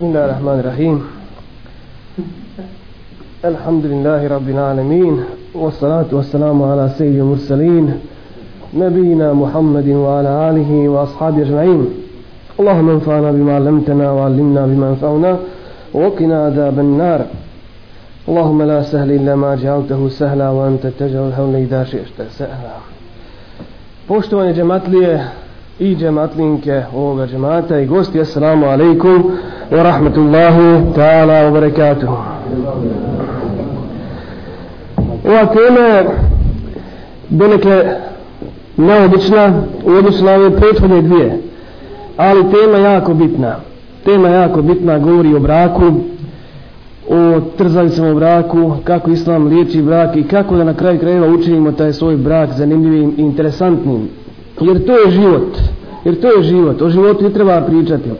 بسم 0.00 0.08
الله 0.08 0.24
الرحمن 0.24 0.58
الرحيم. 0.60 1.06
الحمد 3.44 3.84
لله 3.86 4.28
رب 4.28 4.48
العالمين 4.48 5.24
والصلاة 5.54 6.06
والسلام 6.12 6.62
على 6.62 6.90
سيد 6.98 7.14
المرسلين 7.14 8.00
نبينا 8.74 9.32
محمد 9.32 9.88
وعلى 9.88 10.50
آله 10.50 10.88
وأصحابه 10.88 11.42
أجمعين. 11.42 11.86
اللهم 12.60 12.88
انفعنا 12.90 13.30
بما 13.32 13.54
علمتنا 13.54 14.10
وعلمنا 14.12 14.66
بما 14.66 14.88
انفعنا 14.88 15.38
وقنا 15.94 16.44
عذاب 16.46 16.78
النار. 16.78 17.20
اللهم 18.28 18.62
لا 18.62 18.82
سهل 18.82 19.10
إلا 19.10 19.34
ما 19.36 19.54
جعلته 19.54 20.08
سهلا 20.08 20.48
وأنت 20.50 20.86
تجعل 20.86 21.28
الحول 21.28 21.54
إذا 21.54 21.84
شئت 21.84 22.18
سهلا. 22.38 22.76
Poštovanje 24.08 24.54
džematlije 24.54 25.24
i 25.80 25.96
džematlinke 25.96 26.82
ovoga 26.94 27.26
džemata 27.26 27.78
i 27.78 27.86
gosti, 27.86 28.20
assalamu 28.20 28.66
alaikum 28.66 29.24
wa 29.70 29.82
rahmatullahi 29.82 30.92
ta'ala 30.94 31.44
wa 31.44 31.50
barakatuhu. 31.52 32.16
Ova 35.24 35.46
tema 35.46 35.80
je 35.80 36.06
donekle 37.28 37.96
neobična 38.76 39.62
u 39.84 39.90
odnosu 39.90 40.24
na 40.24 40.32
ove 40.32 40.56
prethodne 40.56 41.02
dvije, 41.02 41.38
ali 42.16 42.50
tema 42.50 42.78
jako 42.78 43.14
bitna. 43.14 43.56
Tema 44.04 44.28
jako 44.28 44.62
bitna 44.62 44.98
govori 44.98 45.34
o 45.34 45.40
braku, 45.40 45.92
o 47.08 47.40
trzavicama 47.58 48.10
u 48.10 48.14
braku, 48.14 48.72
kako 48.84 49.10
islam 49.10 49.46
liječi 49.46 49.82
brak 49.82 50.16
i 50.16 50.22
kako 50.22 50.56
da 50.56 50.64
na 50.64 50.74
kraju 50.74 50.98
krajeva 50.98 51.26
učinimo 51.28 51.72
taj 51.72 51.92
svoj 51.92 52.16
brak 52.16 52.50
zanimljivim 52.52 53.14
i 53.16 53.20
interesantnim. 53.20 54.08
Jer 54.60 54.86
to 54.86 54.98
je 54.98 55.10
život. 55.10 55.58
Jer 56.04 56.20
to 56.20 56.28
je 56.36 56.42
život. 56.42 56.82
O 56.82 56.90
životu 56.90 57.24
ne 57.24 57.30
treba 57.30 57.60
pričati. 57.60 58.10
E, 58.10 58.14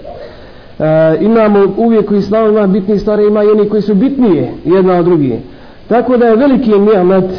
imamo 1.20 1.74
uvijek 1.76 2.10
u 2.10 2.14
islamu 2.14 2.48
ima 2.48 2.66
bitnije 2.66 2.98
stvari, 2.98 3.26
ima 3.26 3.44
i 3.44 3.48
oni 3.48 3.68
koji 3.68 3.82
su 3.82 3.94
bitnije 3.94 4.52
jedna 4.64 4.98
od 4.98 5.04
drugije. 5.04 5.40
Tako 5.88 6.16
da 6.16 6.26
je 6.26 6.36
veliki 6.36 6.78
nijamet 6.78 7.30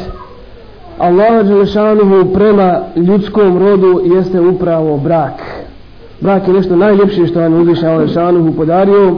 Allah 0.98 1.46
Đelešanuhu 1.46 2.32
prema 2.34 2.80
ljudskom 2.96 3.58
rodu 3.58 4.00
jeste 4.16 4.40
upravo 4.40 4.96
brak. 4.96 5.42
Brak 6.20 6.48
je 6.48 6.54
nešto 6.54 6.76
najljepše 6.76 7.26
što 7.26 7.40
vam 7.40 7.60
uzviša 7.60 7.86
Allah 7.86 8.00
Đelešanuhu 8.00 8.52
podario 8.52 9.16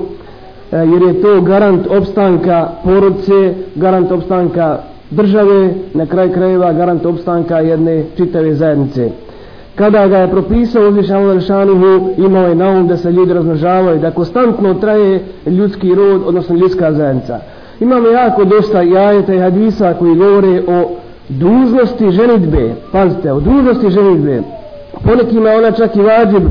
E, 0.74 0.76
jer 0.76 1.02
je 1.02 1.22
to 1.22 1.40
garant 1.40 1.86
opstanka 1.86 2.68
porodice, 2.84 3.54
garant 3.74 4.12
opstanka 4.12 4.78
države, 5.10 5.74
na 5.94 6.06
kraj 6.06 6.32
krajeva 6.32 6.72
garant 6.72 7.06
opstanka 7.06 7.58
jedne 7.58 8.04
čitave 8.16 8.54
zajednice. 8.54 9.10
Kada 9.74 10.06
ga 10.06 10.18
je 10.18 10.30
propisao 10.30 10.88
uzvišan 10.88 11.16
Allah 11.16 11.42
imao 12.16 12.46
je 12.46 12.54
na 12.54 12.70
um 12.70 12.86
da 12.88 12.96
se 12.96 13.12
ljudi 13.12 13.32
raznožavaju, 13.32 14.00
da 14.00 14.10
konstantno 14.10 14.74
traje 14.74 15.24
ljudski 15.46 15.94
rod, 15.94 16.22
odnosno 16.26 16.56
ljudska 16.56 16.92
zajednica. 16.92 17.38
Imamo 17.80 18.08
jako 18.08 18.44
dosta 18.44 18.82
jajeta 18.82 19.34
i 19.34 19.38
hadisa 19.38 19.94
koji 19.98 20.14
govore 20.14 20.62
o 20.68 20.90
dužnosti 21.28 22.10
ženitbe, 22.10 22.74
pazite, 22.92 23.32
o 23.32 23.40
dužnosti 23.40 23.90
ženitbe. 23.90 24.42
Ponekima 25.04 25.50
ona 25.50 25.70
čak 25.70 25.96
i 25.96 26.00
vađib, 26.00 26.42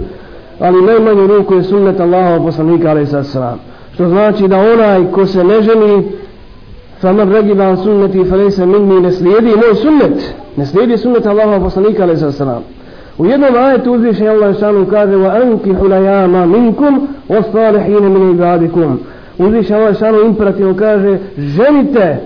ali 0.59 0.81
najmanju 0.81 1.27
ruku 1.27 1.53
je 1.53 1.63
sunnet 1.63 1.99
Allahov 1.99 2.45
poslanika, 2.45 2.89
ali 2.89 3.05
sad 3.05 3.27
sram 3.27 3.59
što 3.93 4.09
znači 4.09 4.47
da 4.47 4.59
onaj 4.59 5.11
ko 5.11 5.25
se 5.25 5.43
ne 5.43 5.61
ženi 5.61 6.03
faman 7.01 7.31
regiban 7.31 7.77
sunneti 7.77 8.25
falese 8.29 8.65
minni 8.65 9.01
ne 9.01 9.11
slijedi 9.11 9.47
moj 9.47 9.75
sunnet 9.75 10.33
ne 10.55 10.65
slijedi 10.65 10.97
sunnet 10.97 11.25
Allaha 11.25 11.59
poslanika 11.59 12.03
alaih 12.03 12.19
sallam 12.19 12.63
u 13.17 13.25
jednom 13.25 13.55
ajetu 13.55 13.93
uzviše 13.93 14.27
Allah 14.27 14.59
šanu 14.59 14.85
kaže 14.85 15.15
wa 15.15 15.41
anki 15.41 15.69
hulayama 15.69 16.45
minkum 16.45 17.07
wa 17.29 17.43
salihine 17.51 18.09
min 18.09 18.31
ibadikum 18.31 18.99
uzviše 19.37 19.75
Allah 19.75 19.99
šanu 19.99 20.21
imperativno 20.25 20.75
kaže 20.75 21.17
ženite 21.37 22.17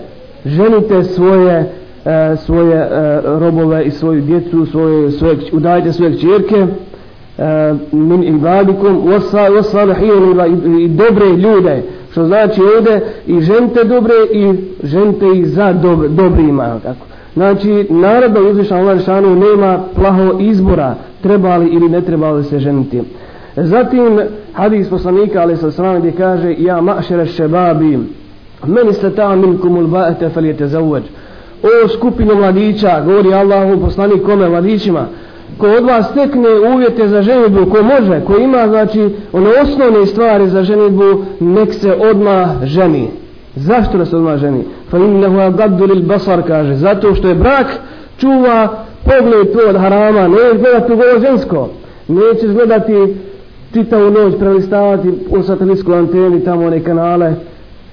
ženite 0.45 1.03
svoje 1.03 1.71
e, 2.05 2.35
svoje 2.38 2.75
e, 2.75 3.21
robove 3.25 3.85
i 3.85 3.91
svoju 3.91 4.21
djecu 4.21 4.65
svoje, 4.65 5.11
svoje, 5.11 5.37
udajte 5.52 5.93
svoje 5.93 6.17
čirke 6.17 6.55
e, 6.58 7.73
min 7.92 8.23
ibadikum 8.23 9.02
wasalihin 9.08 10.80
i 10.80 10.87
dobre 10.87 11.25
ljude 11.30 11.83
što 12.11 12.25
znači 12.25 12.61
ovdje 12.77 13.02
i 13.27 13.42
žente 13.42 13.83
dobre 13.83 14.14
i 14.33 14.54
žente 14.83 15.25
i 15.36 15.45
za 15.45 15.73
dob, 15.73 16.08
dobrima 16.08 16.80
tako 16.83 17.05
znači 17.37 17.87
naroda 17.89 18.42
uzvišan 18.42 18.80
Allah 18.80 18.98
Žešanu 18.98 19.36
nema 19.36 19.80
plaho 19.95 20.39
izbora 20.39 20.95
treba 21.21 21.58
li 21.58 21.67
ili 21.67 21.89
ne 21.89 22.02
treba 22.02 22.31
li 22.31 22.43
se 22.43 22.59
ženiti. 22.59 23.02
Zatim 23.55 24.20
hadis 24.53 24.89
poslanika 24.89 25.42
ali 25.42 25.58
sa 25.58 25.71
sram 25.71 25.99
gdje 25.99 26.11
kaže 26.11 26.55
ja 26.58 26.81
mašere 26.81 27.25
šebabi 27.25 27.99
meni 28.67 28.93
se 28.93 29.15
ta 29.15 29.36
minkum 29.36 29.77
ulbaete 29.77 30.30
falijete 30.30 30.67
zauvađ 30.67 31.03
o 31.64 31.87
skupinu 31.87 32.36
mladića 32.36 33.02
govori 33.05 33.33
Allahu 33.33 33.81
poslanik 33.81 34.23
kome? 34.25 34.49
Mladićima. 34.49 35.05
Ko 35.58 35.67
od 35.67 35.83
vas 35.83 36.09
stekne 36.11 36.49
uvjete 36.73 37.08
za 37.08 37.21
ženitbu, 37.21 37.65
ko 37.65 37.83
može, 37.83 38.21
ko 38.25 38.37
ima 38.37 38.67
znači 38.67 39.09
one 39.33 39.49
osnovne 39.61 40.05
stvari 40.05 40.49
za 40.49 40.64
ženitbu, 40.64 41.23
nek 41.39 41.73
se 41.73 41.93
odma 42.11 42.55
ženi. 42.64 43.09
Zašto 43.57 43.97
nas 43.97 44.13
odmah 44.13 44.37
ženi? 44.37 44.63
Fa 44.89 44.97
innehu 44.97 45.39
agaddu 45.39 45.85
lil 45.85 46.01
basar 46.01 46.41
kaže, 46.47 46.75
zato 46.75 47.15
što 47.15 47.27
je 47.27 47.35
brak 47.35 47.67
čuva 48.17 48.85
pogled 49.03 49.51
tvoj 49.51 49.65
od 49.69 49.75
harama, 49.75 50.27
ne 50.27 50.59
gledati 50.59 50.91
ovo 50.91 51.19
žensko, 51.19 51.69
nećeš 52.07 52.51
gledati 52.51 53.15
čitavu 53.73 54.11
noć 54.11 54.33
prelistavati 54.39 55.13
u 55.29 55.43
satelitsku 55.43 55.93
anteni 55.93 56.43
tamo 56.43 56.65
one 56.65 56.83
kanale 56.83 57.33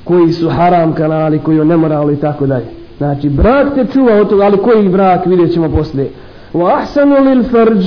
koji 0.04 0.32
su 0.32 0.48
haram 0.48 0.92
kanali, 0.94 1.38
koji 1.38 1.58
su 1.58 1.64
nemorali 1.64 2.14
i 2.14 2.16
tako 2.16 2.46
dalje. 2.46 2.66
Znači, 2.98 3.28
brak 3.28 3.74
te 3.74 3.86
čuva 3.92 4.14
od 4.14 4.28
toga, 4.28 4.44
ali 4.44 4.58
koji 4.58 4.88
brak 4.88 5.26
vidjet 5.26 5.52
ćemo 5.52 5.68
poslije 5.68 6.10
wa 6.54 6.76
ahsanu 6.76 7.16
lil 7.24 7.42
farj 7.42 7.84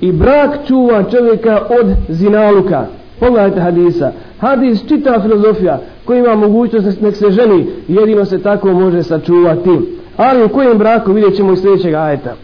i 0.00 0.12
brak 0.12 0.50
čuva 0.66 1.02
čovjeka 1.10 1.60
od 1.80 1.86
zinaluka 2.08 2.86
pogledajte 3.24 3.60
hadisa. 3.60 4.12
Hadis 4.38 4.88
čita 4.88 5.20
filozofija 5.20 5.80
koji 6.04 6.18
ima 6.18 6.34
mogućnost 6.34 7.00
nek 7.00 7.16
se 7.16 7.30
ženi 7.30 7.66
jedino 7.88 8.24
se 8.24 8.42
tako 8.42 8.72
može 8.72 9.02
sačuvati. 9.02 9.70
Ali 10.16 10.44
u 10.44 10.48
kojem 10.48 10.78
braku 10.78 11.12
vidjet 11.12 11.36
ćemo 11.36 11.52
iz 11.52 11.60
sljedećeg 11.60 11.94
ajeta. 11.94 12.34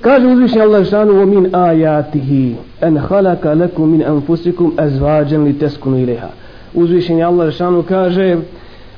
Kaže 0.00 0.26
uzvišnji 0.26 0.60
Allah 0.60 0.86
šanu 0.86 1.22
o 1.22 1.26
min 1.26 1.54
ajatihi 1.54 2.56
en 2.80 2.98
halaka 2.98 3.54
leku 3.54 3.86
min 3.86 4.04
anfusikum 4.06 4.72
azvađen 4.76 5.42
li 5.42 5.58
teskunu 5.58 5.98
ileha. 5.98 6.28
Uzvišnji 6.74 7.22
Allah 7.22 7.52
šanu 7.52 7.82
kaže 7.82 8.36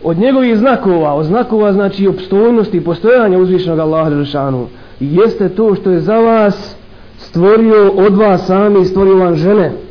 od 0.04 0.18
njegovih 0.18 0.56
znakova 0.56 1.14
od 1.14 1.24
znakova 1.24 1.72
znači 1.72 2.06
opstojnosti 2.06 2.84
postojanja 2.84 3.38
uzvišnog 3.38 3.78
Allaha 3.78 4.24
šanu 4.24 4.66
jeste 5.00 5.48
to 5.48 5.74
što 5.74 5.90
je 5.90 6.00
za 6.00 6.16
vas 6.16 6.76
stvorio 7.18 7.92
od 7.96 8.16
vas 8.16 8.46
sami 8.46 8.84
stvorio 8.84 9.16
vam 9.16 9.34
žene. 9.34 9.85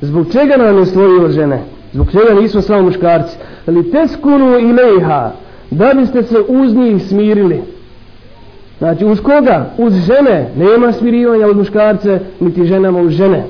Zbog 0.00 0.32
čega 0.32 0.56
nam 0.56 0.78
je 0.78 0.86
stvorio 0.86 1.28
žene? 1.28 1.62
Zbog 1.92 2.10
čega 2.10 2.40
nismo 2.40 2.62
samo 2.62 2.82
muškarci? 2.82 3.36
Ali 3.66 3.90
teskunu 3.90 4.54
skunu 4.54 4.74
leha, 4.74 5.30
da 5.70 5.92
biste 5.96 6.22
se 6.22 6.36
uz 6.48 6.74
njih 6.74 7.02
smirili. 7.08 7.62
Znači, 8.78 9.04
uz 9.04 9.20
koga? 9.20 9.70
Uz 9.78 9.94
žene. 9.94 10.50
Nema 10.56 10.92
smirivanja 10.92 11.46
od 11.46 11.56
muškarce, 11.56 12.20
niti 12.40 12.64
ženama 12.64 13.00
uz 13.00 13.12
žene. 13.12 13.44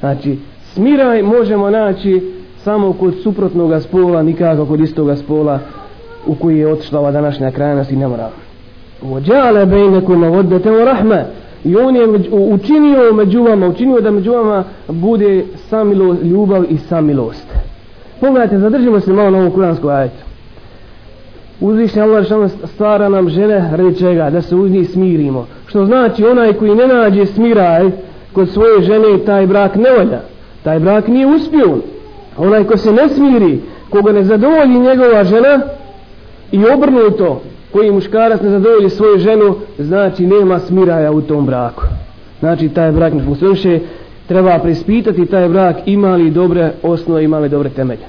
Znači, 0.00 0.38
smiraj 0.72 1.22
možemo 1.22 1.70
naći 1.70 2.32
samo 2.64 2.92
kod 2.92 3.14
suprotnog 3.22 3.82
spola, 3.82 4.22
nikako 4.22 4.66
kod 4.66 4.80
istoga 4.80 5.16
spola 5.16 5.58
u 6.26 6.34
koji 6.34 6.58
je 6.58 6.72
otišla 6.72 7.00
ova 7.00 7.10
današnja 7.10 7.50
krajnost 7.50 7.92
i 7.92 7.96
nemoral. 7.96 8.30
Uvođale 9.02 9.66
bejneku 9.66 10.16
navodete 10.16 10.70
u 10.70 10.84
rahme, 10.84 11.26
i 11.64 11.76
on 11.76 11.96
je 11.96 12.08
učinio 12.30 13.12
među 13.12 13.42
vama, 13.42 13.66
učinio 13.66 14.00
da 14.00 14.10
među 14.10 14.32
vama 14.32 14.64
bude 14.88 15.44
samilo, 15.56 16.16
ljubav 16.22 16.64
i 16.68 16.78
samilost. 16.78 17.46
Pogledajte, 18.20 18.58
zadržimo 18.58 19.00
se 19.00 19.12
malo 19.12 19.30
na 19.30 19.38
ovom 19.38 19.50
kuranskom 19.50 19.90
ajetu. 19.90 20.24
Uzvišnji 21.60 22.02
Allah 22.02 22.24
što 22.24 22.48
stvara 22.48 23.08
nam 23.08 23.28
žene 23.28 23.70
radi 23.76 23.98
čega, 23.98 24.30
da 24.30 24.42
se 24.42 24.56
uz 24.56 24.70
njih 24.70 24.90
smirimo. 24.90 25.46
Što 25.66 25.86
znači 25.86 26.24
onaj 26.24 26.52
koji 26.52 26.74
ne 26.74 26.86
nađe 26.86 27.26
smiraj 27.26 27.90
kod 28.32 28.48
svoje 28.48 28.82
žene, 28.82 29.18
taj 29.26 29.46
brak 29.46 29.74
ne 29.76 29.90
volja. 29.90 30.20
Taj 30.62 30.78
brak 30.78 31.08
nije 31.08 31.26
uspio. 31.26 31.78
Onaj 32.36 32.64
ko 32.64 32.76
se 32.76 32.92
ne 32.92 33.08
smiri, 33.08 33.60
koga 33.90 34.12
ne 34.12 34.24
zadovolji 34.24 34.78
njegova 34.78 35.24
žena 35.24 35.60
i 36.52 36.64
obrnuto, 36.74 37.42
koji 37.72 37.90
muškarac 37.90 38.40
ne 38.40 38.50
zadovolji 38.50 38.90
svoju 38.90 39.18
ženu, 39.18 39.54
znači 39.78 40.26
nema 40.26 40.58
smiraja 40.58 41.12
u 41.12 41.20
tom 41.20 41.46
braku. 41.46 41.82
Znači 42.40 42.68
taj 42.68 42.92
brak 42.92 43.14
ne 43.14 43.24
funkcioniše, 43.24 43.78
treba 44.26 44.58
prispitati 44.58 45.26
taj 45.26 45.48
brak 45.48 45.76
ima 45.86 46.16
li 46.16 46.30
dobre 46.30 46.72
osnove, 46.82 47.24
ima 47.24 47.38
li 47.38 47.48
dobre 47.48 47.70
temelje. 47.70 48.06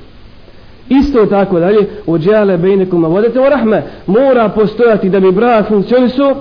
Isto 0.89 1.25
tako 1.25 1.59
dalje, 1.59 1.87
ođele 2.07 2.57
bejnekuma 2.57 3.07
vodete 3.07 3.39
o 3.39 3.49
rahme, 3.49 3.83
mora 4.07 4.49
postojati 4.49 5.09
da 5.09 5.19
bi 5.19 5.31
brak 5.31 5.67
funkcionisao, 5.67 6.35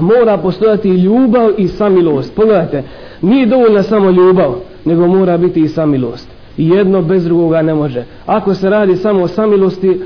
mora 0.00 0.36
postojati 0.36 0.88
ljubav 0.88 1.50
i 1.56 1.68
samilost. 1.68 2.34
Pogledajte, 2.34 2.82
nije 3.22 3.46
dovoljna 3.46 3.82
samo 3.82 4.10
ljubav, 4.10 4.54
nego 4.84 5.06
mora 5.06 5.36
biti 5.36 5.60
i 5.60 5.68
samilost 5.68 6.35
jedno 6.56 7.02
bez 7.02 7.24
drugoga 7.24 7.62
ne 7.62 7.74
može. 7.74 8.04
Ako 8.26 8.54
se 8.54 8.70
radi 8.70 8.96
samo 8.96 9.22
o 9.22 9.28
samilosti 9.28 10.00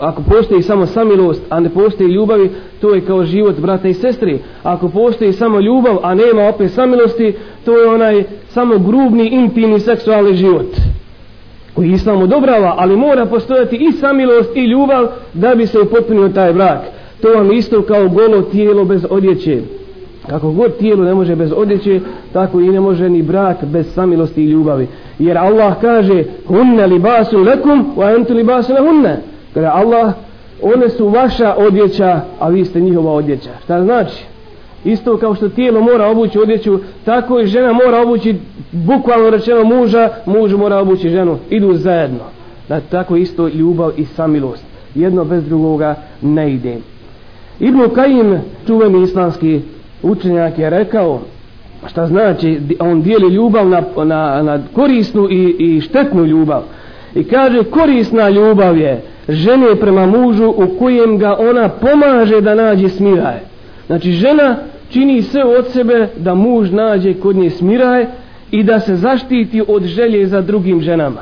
ako 0.00 0.22
postoji 0.22 0.62
samo 0.62 0.86
samilost 0.86 1.42
a 1.50 1.60
ne 1.60 1.70
postoji 1.70 2.08
ljubavi 2.08 2.50
to 2.80 2.94
je 2.94 3.00
kao 3.00 3.24
život 3.24 3.60
brata 3.60 3.88
i 3.88 3.94
sestri. 3.94 4.38
Ako 4.62 4.88
postoji 4.88 5.32
samo 5.32 5.60
ljubav 5.60 5.98
a 6.02 6.14
nema 6.14 6.48
opet 6.48 6.72
samilosti 6.72 7.34
to 7.64 7.78
je 7.78 7.88
onaj 7.88 8.24
samo 8.48 8.78
grubni 8.78 9.28
intimni 9.28 9.80
seksualni 9.80 10.34
život 10.34 10.66
koji 11.74 11.90
islam 11.90 12.22
odobrava 12.22 12.74
ali 12.78 12.96
mora 12.96 13.26
postojati 13.26 13.76
i 13.76 13.92
samilost 13.92 14.56
i 14.56 14.64
ljubav 14.64 15.06
da 15.34 15.54
bi 15.54 15.66
se 15.66 15.80
upotpunio 15.80 16.28
taj 16.28 16.52
brak. 16.52 16.80
To 17.22 17.28
vam 17.28 17.52
isto 17.52 17.82
kao 17.82 18.08
golo 18.08 18.42
tijelo 18.42 18.84
bez 18.84 19.06
odjeće. 19.10 19.60
Kako 20.26 20.50
god 20.50 20.76
tijelo 20.76 21.04
ne 21.04 21.14
može 21.14 21.36
bez 21.36 21.52
odjeće 21.56 22.00
tako 22.32 22.60
i 22.60 22.68
ne 22.68 22.80
može 22.80 23.08
ni 23.08 23.22
brak 23.22 23.64
bez 23.64 23.94
samilosti 23.94 24.42
i 24.42 24.50
ljubavi 24.50 24.86
jer 25.18 25.38
Allah 25.38 25.80
kaže 25.80 26.24
hunne 26.46 26.86
libasu 26.86 27.38
lekum 27.38 27.94
wa 27.96 28.16
entu 28.16 28.34
libasu 28.34 28.72
lehunne. 28.72 29.16
kada 29.54 29.72
Allah 29.74 30.12
one 30.62 30.88
su 30.88 31.08
vaša 31.08 31.54
odjeća 31.58 32.20
a 32.40 32.48
vi 32.48 32.64
ste 32.64 32.80
njihova 32.80 33.12
odjeća. 33.12 33.50
Šta 33.64 33.82
znači? 33.82 34.24
Isto 34.84 35.16
kao 35.16 35.34
što 35.34 35.48
tijelo 35.48 35.80
mora 35.80 36.06
obući 36.06 36.38
odjeću 36.38 36.78
tako 37.04 37.40
i 37.40 37.46
žena 37.46 37.72
mora 37.72 38.02
obući 38.02 38.34
bukvalno 38.72 39.30
rečeno 39.30 39.64
muža 39.64 40.08
muž 40.26 40.54
mora 40.54 40.78
obući 40.78 41.08
ženu. 41.08 41.38
Idu 41.50 41.74
zajedno. 41.74 42.24
Da 42.68 42.80
tako 42.80 43.16
isto 43.16 43.48
ljubav 43.48 43.90
i 43.96 44.04
samilost. 44.04 44.64
Jedno 44.94 45.24
bez 45.24 45.44
drugoga 45.44 45.94
ne 46.22 46.52
ide. 46.52 46.78
Ibn 47.60 47.80
Kajim 47.94 48.40
čuveni 48.66 49.02
islamski 49.02 49.60
učenjak 50.02 50.58
je 50.58 50.70
rekao 50.70 51.20
šta 51.88 52.06
znači 52.06 52.60
on 52.78 53.02
dijeli 53.02 53.34
ljubav 53.34 53.68
na, 53.68 53.82
na, 53.96 54.42
na 54.42 54.58
korisnu 54.74 55.28
i, 55.30 55.56
i 55.58 55.80
štetnu 55.80 56.24
ljubav? 56.24 56.62
I 57.14 57.24
kaže 57.24 57.64
korisna 57.64 58.28
ljubav 58.28 58.78
je 58.78 59.02
žene 59.28 59.76
prema 59.80 60.06
mužu 60.06 60.48
u 60.48 60.78
kojem 60.78 61.18
ga 61.18 61.36
ona 61.38 61.68
pomaže 61.68 62.40
da 62.40 62.54
nađe 62.54 62.88
smiraje. 62.88 63.42
znači 63.86 64.12
žena 64.12 64.56
čini 64.90 65.22
sve 65.22 65.44
od 65.44 65.66
sebe 65.68 66.08
da 66.16 66.34
muž 66.34 66.70
nađe 66.70 67.14
kod 67.14 67.36
nje 67.36 67.50
smiraje 67.50 68.06
i 68.50 68.62
da 68.62 68.80
se 68.80 68.96
zaštiti 68.96 69.62
od 69.68 69.84
želje 69.84 70.26
za 70.26 70.40
drugim 70.40 70.80
ženama. 70.80 71.20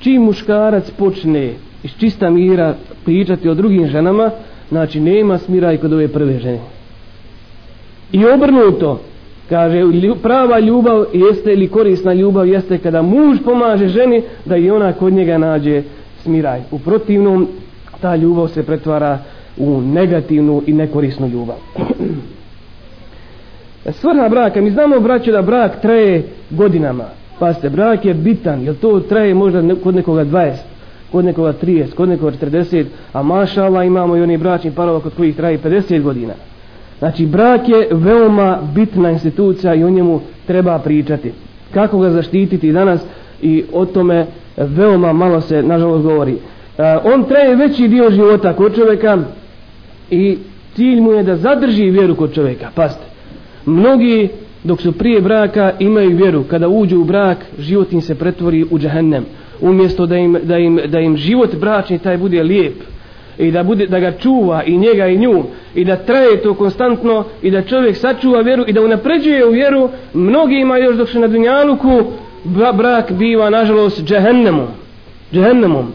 Čim 0.00 0.22
muškarac 0.22 0.90
počne 0.90 1.52
iz 1.82 1.90
čista 1.98 2.30
mira 2.30 2.74
pričati 3.04 3.48
o 3.48 3.54
drugim 3.54 3.86
ženama 3.86 4.30
znači 4.68 5.00
nema 5.00 5.38
smiraj 5.38 5.76
kod 5.76 5.92
ove 5.92 6.08
prve 6.08 6.38
žene. 6.38 6.60
I 8.12 8.26
obrnuto, 8.26 9.00
kaže, 9.50 9.82
prava 10.22 10.58
ljubav 10.58 11.04
jeste 11.12 11.52
ili 11.52 11.68
korisna 11.68 12.12
ljubav 12.12 12.46
jeste 12.46 12.78
kada 12.78 13.02
muž 13.02 13.38
pomaže 13.44 13.88
ženi 13.88 14.22
da 14.44 14.56
i 14.56 14.70
ona 14.70 14.92
kod 14.92 15.12
njega 15.12 15.38
nađe 15.38 15.82
smiraj. 16.22 16.60
U 16.70 16.78
protivnom, 16.78 17.48
ta 18.00 18.16
ljubav 18.16 18.48
se 18.48 18.62
pretvara 18.62 19.18
u 19.58 19.80
negativnu 19.80 20.62
i 20.66 20.72
nekorisnu 20.72 21.28
ljubav. 21.28 21.56
Svrha 24.00 24.28
braka, 24.28 24.60
mi 24.60 24.70
znamo 24.70 25.00
braću 25.00 25.32
da 25.32 25.42
brak 25.42 25.80
traje 25.80 26.22
godinama. 26.50 27.04
Pa 27.38 27.54
se 27.54 27.70
brak 27.70 28.04
je 28.04 28.14
bitan, 28.14 28.62
jer 28.62 28.74
to 28.74 29.00
traje 29.00 29.34
možda 29.34 29.62
kod 29.82 29.94
nekoga 29.94 30.24
20, 30.24 30.54
kod 31.12 31.24
nekoga 31.24 31.54
30, 31.62 31.94
kod 31.94 32.08
nekoga 32.08 32.36
40, 32.36 32.84
a 33.12 33.22
mašala 33.22 33.84
imamo 33.84 34.16
i 34.16 34.22
oni 34.22 34.36
bračni 34.36 34.70
parova 34.70 35.00
kod 35.00 35.14
kojih 35.14 35.36
traje 35.36 35.58
50 35.58 36.02
godina. 36.02 36.32
Znači, 37.00 37.26
brak 37.26 37.68
je 37.68 37.88
veoma 37.90 38.58
bitna 38.74 39.10
institucija 39.10 39.74
i 39.74 39.84
o 39.84 39.90
njemu 39.90 40.20
treba 40.46 40.78
pričati. 40.78 41.32
Kako 41.74 41.98
ga 41.98 42.10
zaštititi 42.10 42.72
danas 42.72 43.00
i 43.42 43.64
o 43.72 43.86
tome 43.86 44.26
veoma 44.56 45.12
malo 45.12 45.40
se, 45.40 45.62
nažalost, 45.62 46.04
govori. 46.04 46.32
E, 46.32 46.38
on 47.04 47.24
traje 47.24 47.56
veći 47.56 47.88
dio 47.88 48.10
života 48.10 48.52
kod 48.52 48.74
čovjeka 48.74 49.18
i 50.10 50.38
cilj 50.74 51.00
mu 51.00 51.12
je 51.12 51.22
da 51.22 51.36
zadrži 51.36 51.90
vjeru 51.90 52.14
kod 52.14 52.34
čovjeka. 52.34 52.68
Paste, 52.74 53.04
mnogi 53.66 54.28
dok 54.64 54.80
su 54.80 54.92
prije 54.92 55.20
braka 55.20 55.72
imaju 55.78 56.16
vjeru. 56.16 56.44
Kada 56.44 56.68
uđu 56.68 57.00
u 57.00 57.04
brak, 57.04 57.38
život 57.58 57.92
im 57.92 58.00
se 58.00 58.14
pretvori 58.14 58.66
u 58.70 58.78
džahennem. 58.78 59.24
Umjesto 59.60 60.06
da 60.06 60.16
im, 60.16 60.38
da 60.42 60.58
im, 60.58 60.80
da 60.86 61.00
im 61.00 61.16
život 61.16 61.56
bračni 61.60 61.98
taj 61.98 62.18
bude 62.18 62.42
lijep 62.42 62.74
i 63.40 63.50
da 63.50 63.62
bude 63.62 63.86
da 63.86 64.00
ga 64.00 64.12
čuva 64.12 64.62
i 64.64 64.78
njega 64.78 65.06
i 65.06 65.18
nju 65.18 65.42
i 65.74 65.84
da 65.84 65.96
traje 65.96 66.42
to 66.42 66.54
konstantno 66.54 67.24
i 67.42 67.50
da 67.50 67.62
čovjek 67.62 67.96
sačuva 67.96 68.40
vjeru 68.40 68.64
i 68.66 68.72
da 68.72 68.82
unapređuje 68.82 69.46
u 69.46 69.50
vjeru 69.50 69.88
mnogima 70.14 70.78
još 70.78 70.96
dok 70.96 71.08
su 71.08 71.20
na 71.20 71.28
dunjaluku 71.28 72.02
brak 72.74 73.12
biva 73.12 73.50
nažalost 73.50 74.04
džehennemom 74.04 74.68
džehennemom. 75.32 75.92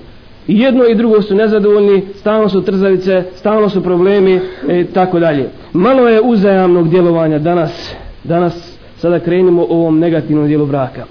I 0.47 0.59
jedno 0.59 0.85
i 0.85 0.95
drugo 0.95 1.21
su 1.21 1.35
nezadovoljni 1.35 2.03
stalno 2.15 2.49
su 2.49 2.61
trzavice 2.61 3.23
stalno 3.35 3.69
su 3.69 3.83
problemi 3.83 4.39
i 4.69 4.83
tako 4.83 5.19
dalje. 5.19 5.49
Malo 5.73 6.07
je 6.07 6.21
uzajamnog 6.21 6.89
djelovanja 6.89 7.39
danas 7.39 7.95
danas 8.23 8.77
sada 8.97 9.19
krenimo 9.19 9.61
o 9.61 9.75
ovom 9.75 9.99
negativnom 9.99 10.47
dijelu 10.47 10.65
braka. 10.65 11.05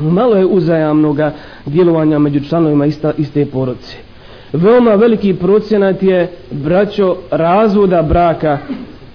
Malo 0.00 0.36
je 0.36 0.46
uzajamnog 0.46 1.18
djelovanja 1.66 2.18
među 2.18 2.40
članovima 2.40 2.86
ista, 2.86 3.12
iste 3.18 3.46
porodice 3.46 4.09
veoma 4.52 4.94
veliki 4.94 5.34
procenat 5.34 6.02
je 6.02 6.28
braćo 6.50 7.16
razvoda 7.30 8.02
braka 8.02 8.58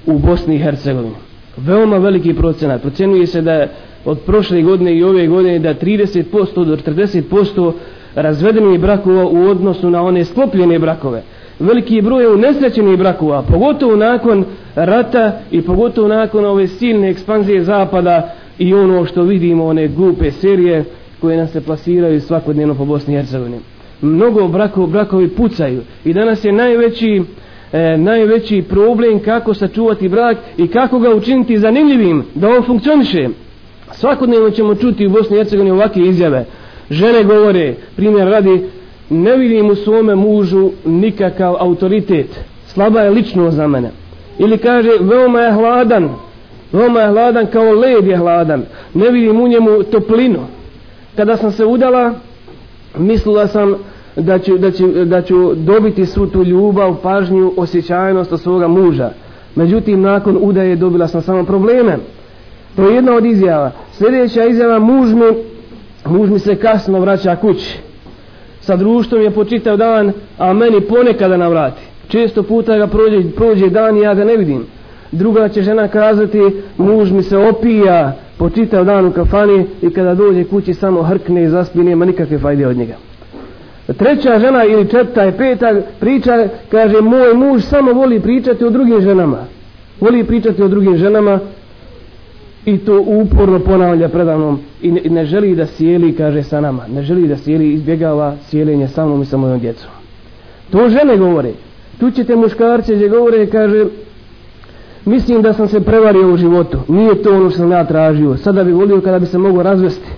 u 0.05 0.19
Bosni 0.19 0.55
i 0.55 0.59
Hercegovini. 0.59 1.15
Veoma 1.57 1.97
veliki 1.97 2.33
procenat. 2.33 2.81
Procenuje 2.81 3.27
se 3.27 3.41
da 3.41 3.67
od 4.05 4.19
prošle 4.19 4.61
godine 4.61 4.95
i 4.95 5.03
ove 5.03 5.27
godine 5.27 5.59
da 5.59 5.73
30% 5.73 6.65
do 6.65 6.77
40% 6.77 7.71
razvedenih 8.15 8.79
brakova 8.79 9.25
u 9.25 9.49
odnosu 9.49 9.89
na 9.89 10.03
one 10.03 10.23
sklopljene 10.23 10.79
brakove. 10.79 11.23
Veliki 11.59 12.01
broj 12.01 12.23
je 12.23 12.29
unesrećenih 12.29 12.97
brakova, 12.97 13.41
pogotovo 13.41 13.95
nakon 13.95 14.45
rata 14.75 15.39
i 15.51 15.61
pogotovo 15.61 16.07
nakon 16.07 16.45
ove 16.45 16.67
silne 16.67 17.09
ekspanzije 17.09 17.63
zapada 17.63 18.33
i 18.59 18.73
ono 18.73 19.05
što 19.05 19.21
vidimo, 19.21 19.65
one 19.65 19.87
glupe 19.87 20.31
serije 20.31 20.83
koje 21.21 21.37
nam 21.37 21.47
se 21.47 21.61
plasiraju 21.61 22.21
svakodnevno 22.21 22.75
po 22.75 22.85
Bosni 22.85 23.13
i 23.13 23.17
Hercegovini 23.17 23.74
mnogo 24.05 24.47
brakov, 24.47 24.87
brakovi 24.87 25.29
pucaju. 25.29 25.81
I 26.05 26.13
danas 26.13 26.45
je 26.45 26.51
najveći 26.51 27.21
e, 27.73 27.97
najveći 27.97 28.63
problem 28.69 29.19
kako 29.19 29.53
sačuvati 29.53 30.09
brak 30.09 30.37
i 30.57 30.67
kako 30.67 30.99
ga 30.99 31.15
učiniti 31.15 31.59
zanimljivim 31.59 32.23
da 32.35 32.49
on 32.49 32.63
funkcioniše. 32.63 33.29
Svakodnevno 33.91 34.49
ćemo 34.49 34.75
čuti 34.75 35.07
u 35.07 35.09
Bosni 35.09 35.35
i 35.35 35.39
Hercegovini 35.39 35.71
ovakve 35.71 36.07
izjave. 36.07 36.45
Žene 36.89 37.23
govore, 37.23 37.75
primjer 37.95 38.27
radi 38.27 38.61
ne 39.09 39.37
vidim 39.37 39.69
u 39.69 39.75
svome 39.75 40.15
mužu 40.15 40.71
nikakav 40.85 41.55
autoritet. 41.59 42.39
Slaba 42.67 43.01
je 43.01 43.09
lično 43.09 43.51
za 43.51 43.67
mene. 43.67 43.91
Ili 44.39 44.57
kaže 44.57 44.89
veoma 45.01 45.41
je 45.41 45.53
hladan. 45.53 46.09
Veoma 46.71 46.99
je 46.99 47.07
hladan 47.07 47.47
kao 47.47 47.73
led 47.73 48.07
je 48.07 48.17
hladan. 48.17 48.65
Ne 48.93 49.11
vidim 49.11 49.41
u 49.41 49.47
njemu 49.47 49.83
toplinu. 49.83 50.39
Kada 51.15 51.37
sam 51.37 51.51
se 51.51 51.65
udala 51.65 52.13
mislila 52.97 53.47
sam 53.47 53.75
da 54.15 54.39
ću, 54.39 54.57
da, 54.57 54.71
ću, 54.71 54.87
da 55.05 55.21
ću 55.21 55.53
dobiti 55.55 56.05
svu 56.05 56.27
tu 56.27 56.43
ljubav, 56.43 56.95
pažnju, 57.03 57.53
osjećajnost 57.57 58.31
od 58.31 58.41
svoga 58.41 58.67
muža. 58.67 59.09
Međutim, 59.55 60.01
nakon 60.01 60.37
udaje 60.41 60.75
dobila 60.75 61.07
sam 61.07 61.21
samo 61.21 61.43
probleme. 61.43 61.97
To 62.75 62.89
je 62.89 62.95
jedna 62.95 63.13
od 63.13 63.25
izjava. 63.25 63.71
Sljedeća 63.91 64.45
izjava, 64.45 64.79
muž 64.79 65.13
mi, 65.13 65.25
muž 66.05 66.29
mi 66.29 66.39
se 66.39 66.55
kasno 66.55 66.99
vraća 66.99 67.35
kući. 67.35 67.79
Sa 68.59 68.75
društvom 68.75 69.21
je 69.21 69.31
počitao 69.31 69.77
dan, 69.77 70.11
a 70.37 70.53
meni 70.53 70.81
ponekada 70.81 71.37
navrati. 71.37 71.81
Često 72.07 72.43
puta 72.43 72.77
ga 72.77 72.87
prođe, 72.87 73.31
prođe 73.35 73.69
dan 73.69 73.97
i 73.97 74.01
ja 74.01 74.13
ga 74.13 74.23
ne 74.23 74.37
vidim. 74.37 74.65
Druga 75.11 75.49
će 75.49 75.61
žena 75.61 75.87
kazati, 75.87 76.41
muž 76.77 77.11
mi 77.11 77.23
se 77.23 77.37
opija, 77.37 78.15
počitao 78.37 78.83
dan 78.83 79.05
u 79.05 79.11
kafani 79.11 79.65
i 79.81 79.89
kada 79.89 80.15
dođe 80.15 80.43
kući 80.43 80.73
samo 80.73 81.03
hrkne 81.03 81.43
i 81.43 81.47
zaspi, 81.47 81.79
nema 81.79 82.05
nikakve 82.05 82.39
fajde 82.39 82.67
od 82.67 82.77
njega 82.77 82.95
treća 83.93 84.39
žena 84.39 84.65
ili 84.65 84.89
četvrta 84.89 85.25
i 85.25 85.31
peta 85.31 85.75
priča, 85.99 86.47
kaže 86.71 87.01
moj 87.01 87.33
muž 87.33 87.63
samo 87.63 87.93
voli 87.93 88.19
pričati 88.19 88.65
o 88.65 88.69
drugim 88.69 89.01
ženama. 89.01 89.37
Voli 90.01 90.23
pričati 90.23 90.63
o 90.63 90.67
drugim 90.67 90.97
ženama 90.97 91.39
i 92.65 92.77
to 92.77 93.03
uporno 93.07 93.59
ponavlja 93.59 94.09
predavnom 94.09 94.59
i 94.81 94.91
ne, 94.91 95.01
ne 95.09 95.25
želi 95.25 95.55
da 95.55 95.65
sjeli 95.65 96.15
kaže 96.15 96.43
sa 96.43 96.61
nama, 96.61 96.87
ne 96.87 97.03
želi 97.03 97.27
da 97.27 97.37
sjeli 97.37 97.73
izbjegava 97.73 98.35
sjelenje 98.49 98.87
sa 98.87 99.05
mnom 99.05 99.21
i 99.21 99.25
sa 99.25 99.37
mojom 99.37 99.59
djecom. 99.59 99.89
To 100.71 100.89
žene 100.89 101.17
govore. 101.17 101.51
Tu 101.99 102.11
ćete 102.11 102.35
muškarce 102.35 102.95
gdje 102.95 103.09
govore 103.09 103.45
kaže 103.45 103.85
mislim 105.05 105.41
da 105.41 105.53
sam 105.53 105.67
se 105.67 105.81
prevario 105.81 106.33
u 106.33 106.37
životu. 106.37 106.79
Nije 106.87 107.21
to 107.23 107.35
ono 107.35 107.49
što 107.49 107.57
sam 107.57 107.71
ja 107.71 107.85
tražio. 107.85 108.37
Sada 108.37 108.63
bi 108.63 108.71
volio 108.71 109.01
kada 109.01 109.19
bi 109.19 109.25
se 109.25 109.37
mogo 109.37 109.63
razvesti. 109.63 110.09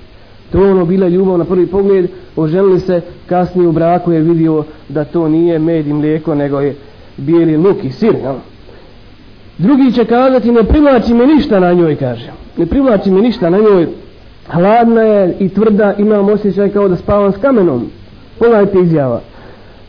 To 0.51 0.61
ono 0.61 0.85
bila 0.85 1.07
ljubav 1.07 1.37
na 1.37 1.45
prvi 1.45 1.67
pogled, 1.67 2.09
oženili 2.35 2.79
se, 2.79 3.01
kasnije 3.25 3.67
u 3.67 3.71
braku 3.71 4.11
je 4.11 4.21
vidio 4.21 4.63
da 4.89 5.03
to 5.03 5.27
nije 5.27 5.59
med 5.59 5.87
i 5.87 5.93
mlijeko, 5.93 6.35
nego 6.35 6.59
je 6.59 6.75
bijeli 7.17 7.57
luk 7.57 7.83
i 7.83 7.91
sir. 7.91 8.15
Jel? 8.15 8.35
Drugi 9.57 9.91
će 9.91 10.05
kazati, 10.05 10.51
ne 10.51 10.63
privlači 10.63 11.13
me 11.13 11.27
ništa 11.27 11.59
na 11.59 11.73
njoj, 11.73 11.95
kaže. 11.95 12.31
Ne 12.57 12.65
privlači 12.65 13.11
me 13.11 13.21
ništa 13.21 13.49
na 13.49 13.57
njoj, 13.57 13.87
hladna 14.49 15.01
je 15.01 15.35
i 15.39 15.49
tvrda 15.49 15.93
imam 15.97 16.29
osjećaj 16.29 16.69
kao 16.69 16.87
da 16.87 16.95
spavam 16.95 17.31
s 17.31 17.37
kamenom 17.37 17.89
pogledajte 18.39 18.79
izjava 18.79 19.21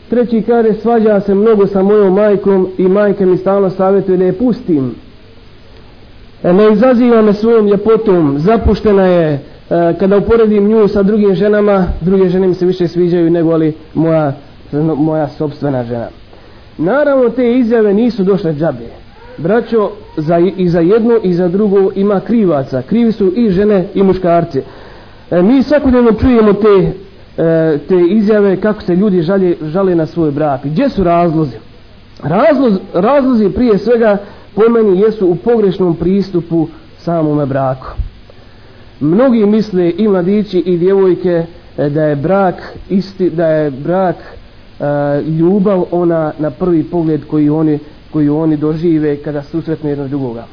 treći 0.09 0.41
kaže 0.41 0.73
svađa 0.73 1.19
se 1.19 1.35
mnogo 1.35 1.67
sa 1.67 1.83
mojom 1.83 2.13
majkom 2.13 2.67
i 2.77 2.87
majke 2.87 3.25
mi 3.25 3.37
stalno 3.37 3.69
savjetuje 3.69 4.17
da 4.17 4.25
je 4.25 4.33
pustim 4.33 4.95
ne 6.43 6.73
izaziva 6.73 7.21
me 7.21 7.33
svojom 7.33 7.67
ljepotom 7.67 8.39
zapuštena 8.39 9.05
je 9.05 9.39
E, 9.69 9.93
kada 9.99 10.17
uporedim 10.17 10.67
nju 10.67 10.87
sa 10.87 11.03
drugim 11.03 11.35
ženama 11.35 11.85
druge 12.01 12.29
žene 12.29 12.47
mi 12.47 12.53
se 12.53 12.65
više 12.65 12.87
sviđaju 12.87 13.29
nego 13.29 13.51
ali 13.51 13.73
moja, 13.93 14.33
moja 14.97 15.27
sobstvena 15.27 15.83
žena. 15.83 16.07
Naravno 16.77 17.29
te 17.29 17.51
izjave 17.53 17.93
nisu 17.93 18.23
došle 18.23 18.53
džabe. 18.53 18.85
Braćo 19.37 19.91
za, 20.17 20.37
i 20.57 20.69
za 20.69 20.79
jedno 20.79 21.19
i 21.23 21.33
za 21.33 21.47
drugo 21.47 21.91
ima 21.95 22.19
krivaca. 22.19 22.81
Krivi 22.81 23.11
su 23.11 23.33
i 23.35 23.49
žene 23.49 23.85
i 23.93 24.03
muškarci. 24.03 24.61
E, 25.31 25.41
mi 25.41 25.63
svakodnevno 25.63 26.11
čujemo 26.11 26.53
te 26.53 26.91
e, 27.37 27.77
te 27.87 28.01
izjave 28.09 28.55
kako 28.55 28.81
se 28.81 28.95
ljudi 28.95 29.21
žalje, 29.21 29.57
žale 29.61 29.95
na 29.95 30.05
svoj 30.05 30.31
brak. 30.31 30.61
Gdje 30.63 30.89
su 30.89 31.03
razlozi? 31.03 31.57
Razloz, 32.23 32.73
razlozi 32.93 33.49
prije 33.49 33.77
svega 33.77 34.17
po 34.55 34.61
meni 34.69 34.99
jesu 34.99 35.27
u 35.27 35.35
pogrešnom 35.35 35.95
pristupu 35.95 36.67
samome 36.97 37.45
braku 37.45 37.87
mnogi 38.99 39.45
misle 39.45 39.93
i 39.97 40.07
mladići 40.07 40.59
i 40.59 40.77
djevojke 40.77 41.45
e, 41.77 41.89
da 41.89 42.03
je 42.03 42.15
brak 42.15 42.55
isti 42.89 43.29
da 43.29 43.47
je 43.47 43.71
brak 43.71 44.15
e, 44.15 44.83
ljubav 45.21 45.85
ona 45.91 46.33
na 46.39 46.51
prvi 46.51 46.83
pogled 46.83 47.25
koji 47.25 47.49
oni 47.49 47.79
koji 48.11 48.29
oni 48.29 48.57
dožive 48.57 49.17
kada 49.17 49.43
susretnu 49.43 49.89
jednog 49.89 50.07
drugoga. 50.07 50.45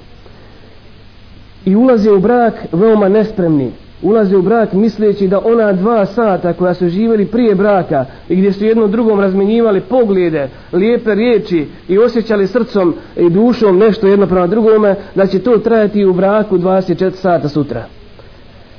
I 1.64 1.76
ulaze 1.76 2.10
u 2.10 2.20
brak 2.20 2.54
veoma 2.72 3.08
nespremni. 3.08 3.70
Ulaze 4.02 4.36
u 4.36 4.42
brak 4.42 4.72
misleći 4.72 5.28
da 5.28 5.40
ona 5.44 5.72
dva 5.72 6.06
sata 6.06 6.52
koja 6.52 6.74
su 6.74 6.88
živjeli 6.88 7.26
prije 7.26 7.54
braka 7.54 8.04
i 8.28 8.36
gdje 8.36 8.52
su 8.52 8.64
jedno 8.64 8.86
drugom 8.86 9.20
razmenjivali 9.20 9.80
poglede, 9.80 10.48
lijepe 10.72 11.14
riječi 11.14 11.66
i 11.88 11.98
osjećali 11.98 12.46
srcom 12.46 12.94
i 13.16 13.30
dušom 13.30 13.78
nešto 13.78 14.06
jedno 14.06 14.26
prema 14.26 14.46
drugome, 14.46 14.94
da 15.14 15.26
će 15.26 15.38
to 15.38 15.58
trajati 15.58 16.04
u 16.04 16.12
braku 16.12 16.58
24 16.58 17.10
sata 17.10 17.48
sutra. 17.48 17.84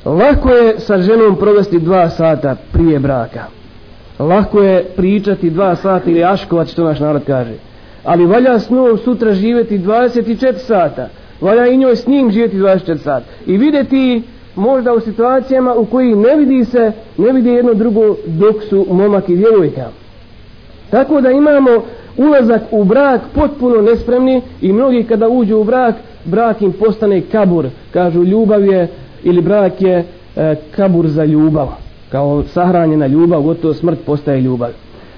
Lako 0.06 0.50
je 0.50 0.80
sa 0.80 1.02
ženom 1.02 1.36
provesti 1.36 1.80
dva 1.80 2.10
sata 2.10 2.56
prije 2.74 3.00
braka. 3.00 3.44
Lako 4.20 4.62
je 4.62 4.84
pričati 4.96 5.50
dva 5.50 5.76
sata 5.76 6.10
ili 6.10 6.24
aškovat 6.24 6.68
što 6.68 6.84
naš 6.84 7.00
narod 7.00 7.22
kaže. 7.28 7.54
Ali 8.04 8.26
valja 8.26 8.60
s 8.60 8.70
njom 8.70 8.98
sutra 8.98 9.34
živjeti 9.34 9.80
24 9.80 10.58
sata. 10.58 11.10
Valja 11.42 11.68
i 11.68 11.78
njoj 11.78 11.96
s 11.96 12.08
njim 12.08 12.32
živjeti 12.32 12.58
24 12.58 12.98
sata. 12.98 13.26
I 13.46 13.58
vidjeti 13.58 14.24
možda 14.56 14.94
u 14.94 15.00
situacijama 15.00 15.74
u 15.76 15.86
koji 15.86 16.16
ne 16.16 16.36
vidi 16.36 16.66
se 16.66 16.92
ne 17.18 17.32
vidi 17.32 17.50
jedno 17.50 17.74
drugo 17.74 18.16
dok 18.26 18.56
su 18.70 18.86
momak 18.90 19.30
i 19.30 19.36
djevojka. 19.36 19.86
Tako 20.90 21.22
da 21.22 21.32
imamo 21.32 21.70
ulazak 22.18 22.62
u 22.72 22.84
brak 22.84 23.22
potpuno 23.36 23.82
nespremni 23.82 24.42
i 24.62 24.74
mnogi 24.74 25.04
kada 25.04 25.28
uđu 25.28 25.58
u 25.58 25.64
brak 25.64 25.96
brak 26.26 26.62
im 26.62 26.74
postane 26.74 27.22
kabur. 27.32 27.66
Kažu 27.94 28.24
ljubav 28.24 28.66
je 28.66 28.88
ili 29.24 29.42
brak 29.42 29.82
je 29.82 30.06
e, 30.36 30.56
kabur 30.76 31.08
za 31.08 31.26
ljubav. 31.26 31.68
Kao 32.12 32.44
sahranjena 32.44 33.08
ljubav 33.08 33.42
gotovo 33.42 33.74
smrt 33.74 34.00
postaje 34.06 34.42
ljubav. 34.42 34.70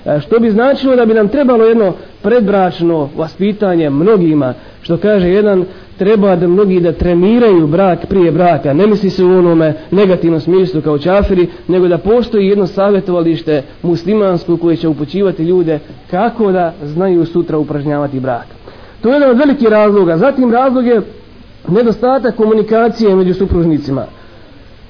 E, 0.05 0.19
što 0.19 0.39
bi 0.39 0.51
značilo 0.51 0.95
da 0.95 1.05
bi 1.05 1.13
nam 1.13 1.27
trebalo 1.27 1.65
jedno 1.65 1.93
predbračno 2.21 3.09
vaspitanje 3.17 3.89
mnogima 3.89 4.53
što 4.81 4.97
kaže 4.97 5.29
jedan 5.29 5.65
treba 5.97 6.35
da 6.35 6.47
mnogi 6.47 6.79
da 6.79 6.91
treniraju 6.91 7.67
brak 7.67 8.05
prije 8.09 8.31
braka. 8.31 8.73
Ne 8.73 8.87
misli 8.87 9.09
se 9.09 9.23
u 9.23 9.37
onome 9.37 9.73
negativnom 9.91 10.39
smislu 10.39 10.81
kao 10.81 10.97
čafiri 10.97 11.47
nego 11.67 11.87
da 11.87 11.97
postoji 11.97 12.47
jedno 12.47 12.67
savjetovalište 12.67 13.63
muslimansko 13.83 14.57
koje 14.57 14.75
će 14.75 14.87
upućivati 14.87 15.43
ljude 15.43 15.79
kako 16.11 16.51
da 16.51 16.73
znaju 16.83 17.25
sutra 17.25 17.57
upražnjavati 17.57 18.19
brak. 18.19 18.45
To 19.01 19.09
je 19.09 19.13
jedan 19.13 19.29
od 19.29 19.37
velikih 19.37 19.67
razloga. 19.67 20.17
Zatim 20.17 20.51
razlog 20.51 20.85
je 20.85 21.01
nedostatak 21.67 22.35
komunikacije 22.35 23.15
među 23.15 23.33
supružnicima 23.33 24.05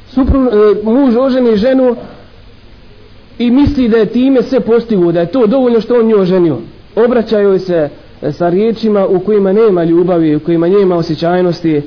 Supru, 0.09 0.39
e, 0.39 0.49
muž 0.83 1.15
oženi 1.15 1.57
ženu 1.57 1.95
i 3.39 3.51
misli 3.51 3.89
da 3.89 3.97
je 3.97 4.05
time 4.05 4.41
sve 4.41 4.59
postigu, 4.59 5.11
da 5.11 5.19
je 5.19 5.31
to 5.31 5.47
dovoljno 5.47 5.81
što 5.81 5.99
on 5.99 6.07
nju 6.07 6.19
oženio. 6.19 6.57
Obraćaju 6.95 7.59
se 7.59 7.89
e, 8.21 8.31
sa 8.31 8.49
riječima 8.49 9.07
u 9.07 9.19
kojima 9.19 9.53
nema 9.53 9.83
ljubavi, 9.83 10.35
u 10.35 10.39
kojima 10.39 10.67
nema 10.67 10.95
osjećajnosti, 10.95 11.75
e, 11.75 11.81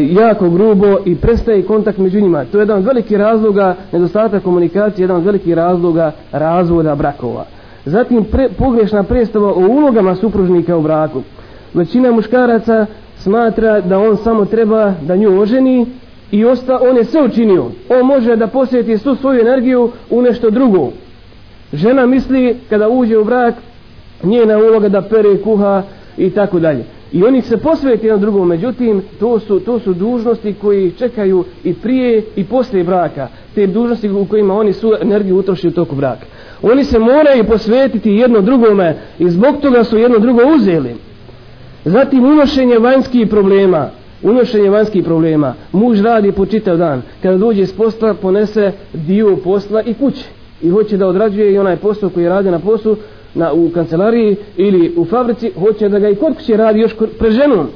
jako 0.00 0.50
grubo 0.50 0.96
i 1.04 1.16
prestaje 1.16 1.62
kontakt 1.62 1.98
među 1.98 2.20
njima. 2.20 2.44
To 2.44 2.58
je 2.58 2.62
jedan 2.62 2.78
od 2.78 2.84
velikih 2.84 3.16
razloga 3.16 3.76
nedostatak 3.92 4.42
komunikacije, 4.42 5.02
jedan 5.02 5.16
od 5.16 5.24
velikih 5.24 5.54
razloga 5.54 6.12
razvoda 6.32 6.94
brakova. 6.94 7.44
Zatim 7.84 8.24
pre, 8.24 8.48
pogrešna 8.58 9.02
predstava 9.02 9.48
o 9.48 9.66
ulogama 9.68 10.16
supružnika 10.16 10.76
u 10.76 10.82
braku. 10.82 11.22
Većina 11.74 12.12
muškaraca 12.12 12.86
smatra 13.22 13.80
da 13.80 13.98
on 13.98 14.16
samo 14.16 14.44
treba 14.44 14.94
da 15.02 15.16
nju 15.16 15.40
oženi 15.40 15.86
i 16.30 16.44
osta, 16.44 16.78
on 16.90 16.96
je 16.96 17.04
sve 17.04 17.22
učinio. 17.22 17.64
On 17.88 18.06
može 18.06 18.36
da 18.36 18.46
posjeti 18.46 18.98
svu 18.98 19.14
svoju 19.14 19.40
energiju 19.40 19.90
u 20.10 20.22
nešto 20.22 20.50
drugo. 20.50 20.90
Žena 21.72 22.06
misli 22.06 22.56
kada 22.70 22.88
uđe 22.88 23.18
u 23.18 23.24
brak, 23.24 23.54
njena 24.22 24.58
uloga 24.58 24.88
da 24.88 25.02
pere 25.02 25.42
kuha 25.42 25.82
i 26.16 26.30
tako 26.30 26.58
dalje. 26.58 26.84
I 27.12 27.24
oni 27.24 27.42
se 27.42 27.56
posveti 27.56 28.06
jedno 28.06 28.18
drugom, 28.18 28.48
međutim, 28.48 29.02
to 29.20 29.38
su, 29.38 29.60
to 29.60 29.78
su 29.78 29.94
dužnosti 29.94 30.54
koji 30.60 30.90
čekaju 30.90 31.44
i 31.64 31.74
prije 31.74 32.22
i 32.36 32.44
poslije 32.44 32.84
braka. 32.84 33.28
Te 33.54 33.66
dužnosti 33.66 34.10
u 34.10 34.24
kojima 34.24 34.54
oni 34.54 34.72
su 34.72 34.92
energiju 35.00 35.38
utroši 35.38 35.68
u 35.68 35.70
toku 35.70 35.94
braka. 35.94 36.26
Oni 36.62 36.84
se 36.84 36.98
moraju 36.98 37.44
posvetiti 37.44 38.10
jedno 38.10 38.40
drugome 38.40 38.96
i 39.18 39.30
zbog 39.30 39.56
toga 39.62 39.84
su 39.84 39.98
jedno 39.98 40.18
drugo 40.18 40.42
uzeli. 40.56 40.94
Zatim 41.84 42.24
unošenje 42.24 42.78
vanjskih 42.78 43.28
problema, 43.28 43.90
unošenje 44.22 44.70
vanjskih 44.70 45.04
problema. 45.04 45.54
Muž 45.72 46.00
radi 46.00 46.32
po 46.32 46.46
čitav 46.46 46.76
dan. 46.76 47.02
Kada 47.22 47.36
dođe 47.36 47.66
s 47.66 47.72
posla, 47.72 48.14
ponese 48.14 48.72
dio 48.92 49.36
posla 49.36 49.82
i 49.82 49.94
kuće. 49.94 50.24
I 50.62 50.70
hoće 50.70 50.96
da 50.96 51.06
odrađuje 51.06 51.52
i 51.52 51.58
onaj 51.58 51.76
posao 51.76 52.10
koji 52.10 52.28
radi 52.28 52.50
na 52.50 52.58
poslu 52.58 52.96
na, 53.34 53.52
u 53.52 53.70
kancelariji 53.74 54.36
ili 54.56 54.92
u 54.96 55.04
fabrici, 55.04 55.52
hoće 55.58 55.88
da 55.88 55.98
ga 55.98 56.08
i 56.08 56.14
kod 56.14 56.36
kuće 56.36 56.56
radi 56.56 56.80
još 56.80 56.94
pre 57.18 57.30
ženom. 57.30 57.66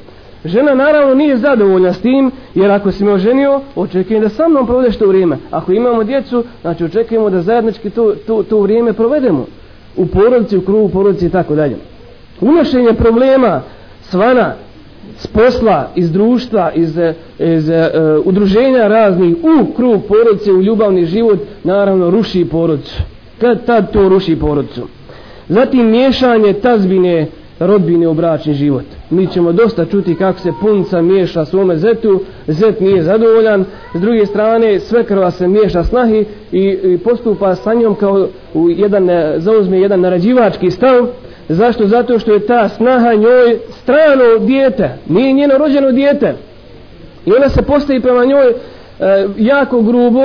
Žena 0.44 0.74
naravno 0.74 1.14
nije 1.14 1.36
zadovoljna 1.36 1.92
s 1.92 2.00
tim, 2.00 2.30
jer 2.54 2.70
ako 2.70 2.92
si 2.92 3.04
me 3.04 3.12
oženio, 3.12 3.60
očekujem 3.76 4.22
da 4.22 4.28
sa 4.28 4.48
mnom 4.48 4.66
provedeš 4.66 4.96
to 4.96 5.06
vrijeme. 5.06 5.36
Ako 5.50 5.72
imamo 5.72 6.04
djecu, 6.04 6.44
znači 6.60 6.84
očekujemo 6.84 7.30
da 7.30 7.42
zajednički 7.42 7.90
to, 7.90 8.14
to, 8.26 8.42
to 8.42 8.60
vrijeme 8.60 8.92
provedemo. 8.92 9.46
U 9.96 10.06
porodici, 10.06 10.56
u 10.56 10.60
krugu 10.60 10.88
porodici 10.88 11.26
i 11.26 11.30
tako 11.30 11.54
dalje. 11.54 11.76
Unošenje 12.40 12.92
problema, 12.92 13.62
svana, 14.10 14.54
s 15.18 15.26
posla, 15.26 15.90
iz 15.94 16.12
društva, 16.12 16.72
iz, 16.74 16.98
eh, 16.98 17.14
iz 17.38 17.68
e, 17.68 17.90
udruženja 18.24 18.88
raznih 18.88 19.36
u 19.42 19.74
krug 19.74 20.02
porodice, 20.08 20.52
u 20.52 20.62
ljubavni 20.62 21.06
život, 21.06 21.38
naravno 21.64 22.10
ruši 22.10 22.44
porodicu. 22.50 23.02
Kad 23.40 23.66
tad 23.66 23.92
to 23.92 24.08
ruši 24.08 24.36
porodicu. 24.36 24.82
Zatim 25.48 25.90
miješanje 25.90 26.52
tazbine 26.52 27.26
rodbine 27.58 28.08
u 28.08 28.14
bračni 28.14 28.54
život. 28.54 28.84
Mi 29.10 29.26
ćemo 29.26 29.52
dosta 29.52 29.84
čuti 29.84 30.14
kako 30.14 30.38
se 30.38 30.52
punca 30.60 31.02
miješa 31.02 31.44
svome 31.44 31.76
zetu, 31.76 32.20
zet 32.46 32.80
nije 32.80 33.02
zadovoljan, 33.02 33.64
s 33.94 34.00
druge 34.00 34.26
strane 34.26 34.80
svekrva 34.80 35.30
se 35.30 35.48
miješa 35.48 35.84
snahi 35.84 36.24
i, 36.52 36.78
i 36.82 36.98
postupa 36.98 37.54
sa 37.54 37.74
njom 37.74 37.94
kao 37.94 38.28
u 38.54 38.70
jedan, 38.70 39.10
eh, 39.10 39.34
zauzme 39.38 39.80
jedan 39.80 40.00
narađivački 40.00 40.70
stav, 40.70 41.06
Zašto? 41.48 41.86
Zato 41.86 42.18
što 42.18 42.32
je 42.32 42.46
ta 42.46 42.68
snaha 42.68 43.14
njoj 43.14 43.58
strano 43.70 44.38
dijete, 44.40 44.90
nije 45.08 45.32
njeno 45.32 45.58
rođeno 45.58 45.92
dijete. 45.92 46.34
I 47.26 47.32
ona 47.32 47.48
se 47.48 47.62
postavi 47.62 48.00
prema 48.00 48.24
njoj 48.24 48.48
e, 48.48 48.54
jako 49.36 49.82
grubo, 49.82 50.24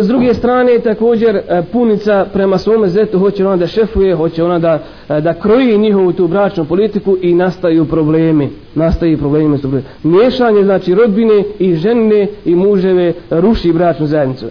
s 0.00 0.08
druge 0.08 0.34
strane 0.34 0.78
također 0.78 1.36
e, 1.36 1.62
punica 1.72 2.26
prema 2.32 2.58
svome 2.58 2.88
zetu, 2.88 3.18
hoće 3.18 3.46
ona 3.46 3.56
da 3.56 3.66
šefuje, 3.66 4.14
hoće 4.14 4.44
ona 4.44 4.58
da, 4.58 4.78
e, 5.08 5.20
da 5.20 5.34
kroji 5.34 5.78
njihovu 5.78 6.12
tu 6.12 6.28
bračnu 6.28 6.64
politiku 6.64 7.16
i 7.22 7.34
nastaju 7.34 7.84
problemi. 7.84 8.50
Nastaju 8.74 9.18
problemi. 9.18 9.58
problemi. 9.58 9.84
Miješanje 10.02 10.64
znači 10.64 10.94
rodbine 10.94 11.44
i 11.58 11.74
žene 11.74 12.26
i 12.44 12.54
muževe 12.54 13.12
ruši 13.30 13.72
bračnu 13.72 14.06
zajednicu. 14.06 14.46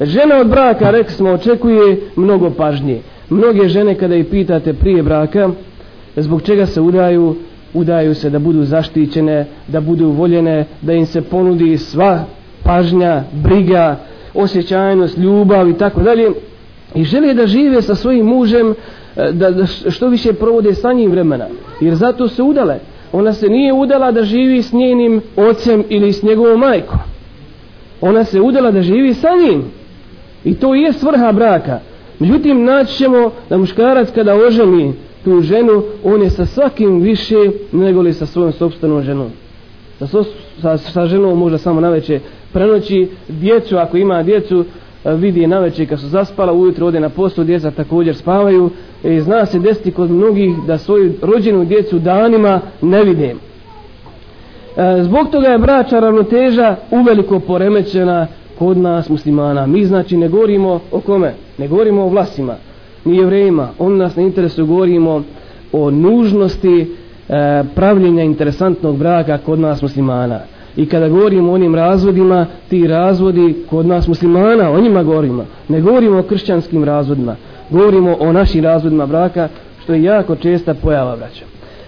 Žena 0.00 0.36
od 0.36 0.46
braka, 0.46 0.90
rekli 0.90 1.12
smo, 1.12 1.30
očekuje 1.30 2.00
mnogo 2.16 2.50
pažnje 2.50 3.00
mnoge 3.30 3.68
žene 3.68 3.94
kada 3.94 4.14
ih 4.14 4.26
pitate 4.26 4.72
prije 4.72 5.02
braka 5.02 5.50
zbog 6.16 6.42
čega 6.42 6.66
se 6.66 6.80
udaju 6.80 7.36
udaju 7.74 8.14
se 8.14 8.30
da 8.30 8.38
budu 8.38 8.64
zaštićene 8.64 9.46
da 9.68 9.80
budu 9.80 10.10
voljene 10.10 10.64
da 10.82 10.92
im 10.92 11.06
se 11.06 11.22
ponudi 11.22 11.78
sva 11.78 12.24
pažnja 12.64 13.22
briga 13.32 13.96
osjećajnost, 14.34 15.18
ljubav 15.18 15.68
i 15.68 15.78
tako 15.78 16.02
dalje. 16.02 16.30
I 16.94 17.04
žele 17.04 17.34
da 17.34 17.46
žive 17.46 17.82
sa 17.82 17.94
svojim 17.94 18.26
mužem 18.26 18.74
e, 19.16 19.32
da, 19.32 19.50
da 19.50 19.66
što 19.66 20.08
više 20.08 20.32
provode 20.32 20.74
sa 20.74 20.92
njim 20.92 21.10
vremena. 21.10 21.46
Jer 21.80 21.94
zato 21.94 22.28
se 22.28 22.42
udale. 22.42 22.78
Ona 23.12 23.32
se 23.32 23.48
nije 23.48 23.72
udala 23.72 24.12
da 24.12 24.22
živi 24.22 24.62
s 24.62 24.72
njenim 24.72 25.22
ocem 25.36 25.84
ili 25.88 26.12
s 26.12 26.22
njegovom 26.22 26.60
majkom. 26.60 26.98
Ona 28.00 28.24
se 28.24 28.40
udala 28.40 28.70
da 28.70 28.82
živi 28.82 29.14
sa 29.14 29.28
njim. 29.46 29.64
I 30.44 30.54
to 30.54 30.74
je 30.74 30.92
svrha 30.92 31.32
braka 31.32 31.80
međutim 32.18 32.64
naći 32.64 32.96
ćemo 32.96 33.30
da 33.50 33.58
muškarac 33.58 34.10
kada 34.14 34.34
oženi 34.34 34.94
tu 35.24 35.40
ženu 35.40 35.82
on 36.04 36.22
je 36.22 36.30
sa 36.30 36.46
svakim 36.46 37.00
više 37.00 37.36
nego 37.72 38.00
li 38.00 38.12
sa 38.12 38.26
svojom 38.26 38.52
sobstvenom 38.52 39.02
ženom. 39.02 39.30
Sa, 39.98 40.06
so, 40.06 40.24
sa, 40.60 40.78
sa 40.78 41.06
ženom 41.06 41.38
možda 41.38 41.58
samo 41.58 41.80
na 41.80 41.88
veće 41.88 42.20
prenoći. 42.52 43.08
Djecu 43.28 43.76
ako 43.76 43.96
ima 43.96 44.22
djecu 44.22 44.64
e, 45.04 45.14
vidi 45.14 45.40
je 45.40 45.48
na 45.48 45.70
kad 45.88 46.00
su 46.00 46.06
zaspala 46.06 46.52
ujutro 46.52 46.86
ode 46.86 47.00
na 47.00 47.08
posao, 47.08 47.44
djeca 47.44 47.70
također 47.70 48.16
spavaju. 48.16 48.70
I 49.04 49.20
zna 49.20 49.46
se 49.46 49.58
desiti 49.58 49.92
kod 49.92 50.10
mnogih 50.10 50.56
da 50.66 50.78
svoju 50.78 51.12
rođenu 51.22 51.64
djecu 51.64 51.98
danima 51.98 52.60
ne 52.82 53.04
vide. 53.04 53.34
E, 54.76 55.02
zbog 55.02 55.30
toga 55.30 55.48
je 55.48 55.58
braća 55.58 56.00
ravnoteža 56.00 56.76
uveliko 56.90 57.40
poremećena 57.40 58.26
kod 58.58 58.76
nas 58.76 59.08
muslimana. 59.08 59.66
Mi 59.66 59.84
znači 59.84 60.16
ne 60.16 60.28
govorimo 60.28 60.80
o 60.92 61.00
kome? 61.00 61.34
Ne 61.58 61.68
govorimo 61.68 62.02
o 62.02 62.08
vlasima, 62.08 62.54
ni 63.04 63.16
jevrejima. 63.16 63.68
On 63.78 63.96
nas 63.96 64.16
ne 64.16 64.22
interesu 64.22 64.66
govorimo 64.66 65.22
o 65.72 65.90
nužnosti 65.90 66.80
e, 67.28 67.64
pravljenja 67.74 68.22
interesantnog 68.22 68.96
braka 68.96 69.38
kod 69.38 69.58
nas 69.58 69.82
muslimana. 69.82 70.40
I 70.76 70.86
kada 70.86 71.08
govorimo 71.08 71.50
o 71.50 71.54
onim 71.54 71.74
razvodima, 71.74 72.46
ti 72.68 72.86
razvodi 72.86 73.56
kod 73.70 73.86
nas 73.86 74.08
muslimana, 74.08 74.70
o 74.70 74.80
njima 74.80 75.02
govorimo. 75.02 75.44
Ne 75.68 75.80
govorimo 75.80 76.18
o 76.18 76.22
kršćanskim 76.22 76.84
razvodima. 76.84 77.36
Govorimo 77.70 78.16
o 78.20 78.32
našim 78.32 78.64
razvodima 78.64 79.06
braka, 79.06 79.48
što 79.82 79.94
je 79.94 80.02
jako 80.02 80.36
česta 80.36 80.74
pojava 80.74 81.16
braća. 81.16 81.44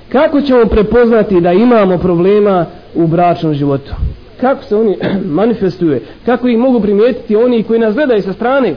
Kako 0.08 0.40
ćemo 0.40 0.64
prepoznati 0.64 1.40
da 1.40 1.52
imamo 1.52 1.98
problema 1.98 2.66
u 2.94 3.06
bračnom 3.06 3.54
životu? 3.54 3.92
Kako 4.40 4.64
se 4.64 4.76
oni 4.76 4.96
manifestuje? 5.40 6.02
Kako 6.26 6.48
ih 6.48 6.58
mogu 6.58 6.80
primijetiti 6.80 7.36
oni 7.36 7.62
koji 7.62 7.80
nas 7.80 7.94
gledaju 7.94 8.22
sa 8.22 8.32
strane? 8.32 8.74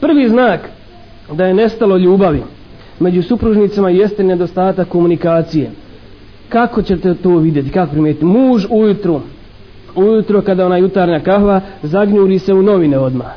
Prvi 0.00 0.28
znak 0.28 0.60
da 1.32 1.44
je 1.46 1.54
nestalo 1.54 1.96
ljubavi 1.96 2.42
među 3.00 3.22
supružnicama 3.22 3.90
jeste 3.90 4.24
nedostatak 4.24 4.88
komunikacije. 4.88 5.70
Kako 6.48 6.82
ćete 6.82 7.14
to 7.14 7.36
vidjeti? 7.36 7.70
Kako 7.70 7.92
primijetiti? 7.92 8.24
Muž 8.24 8.66
ujutru, 8.70 9.20
ujutro 9.94 10.42
kada 10.42 10.66
ona 10.66 10.76
jutarnja 10.76 11.20
kahva, 11.20 11.60
zagnjuri 11.82 12.38
se 12.38 12.54
u 12.54 12.62
novine 12.62 12.98
odmah. 12.98 13.30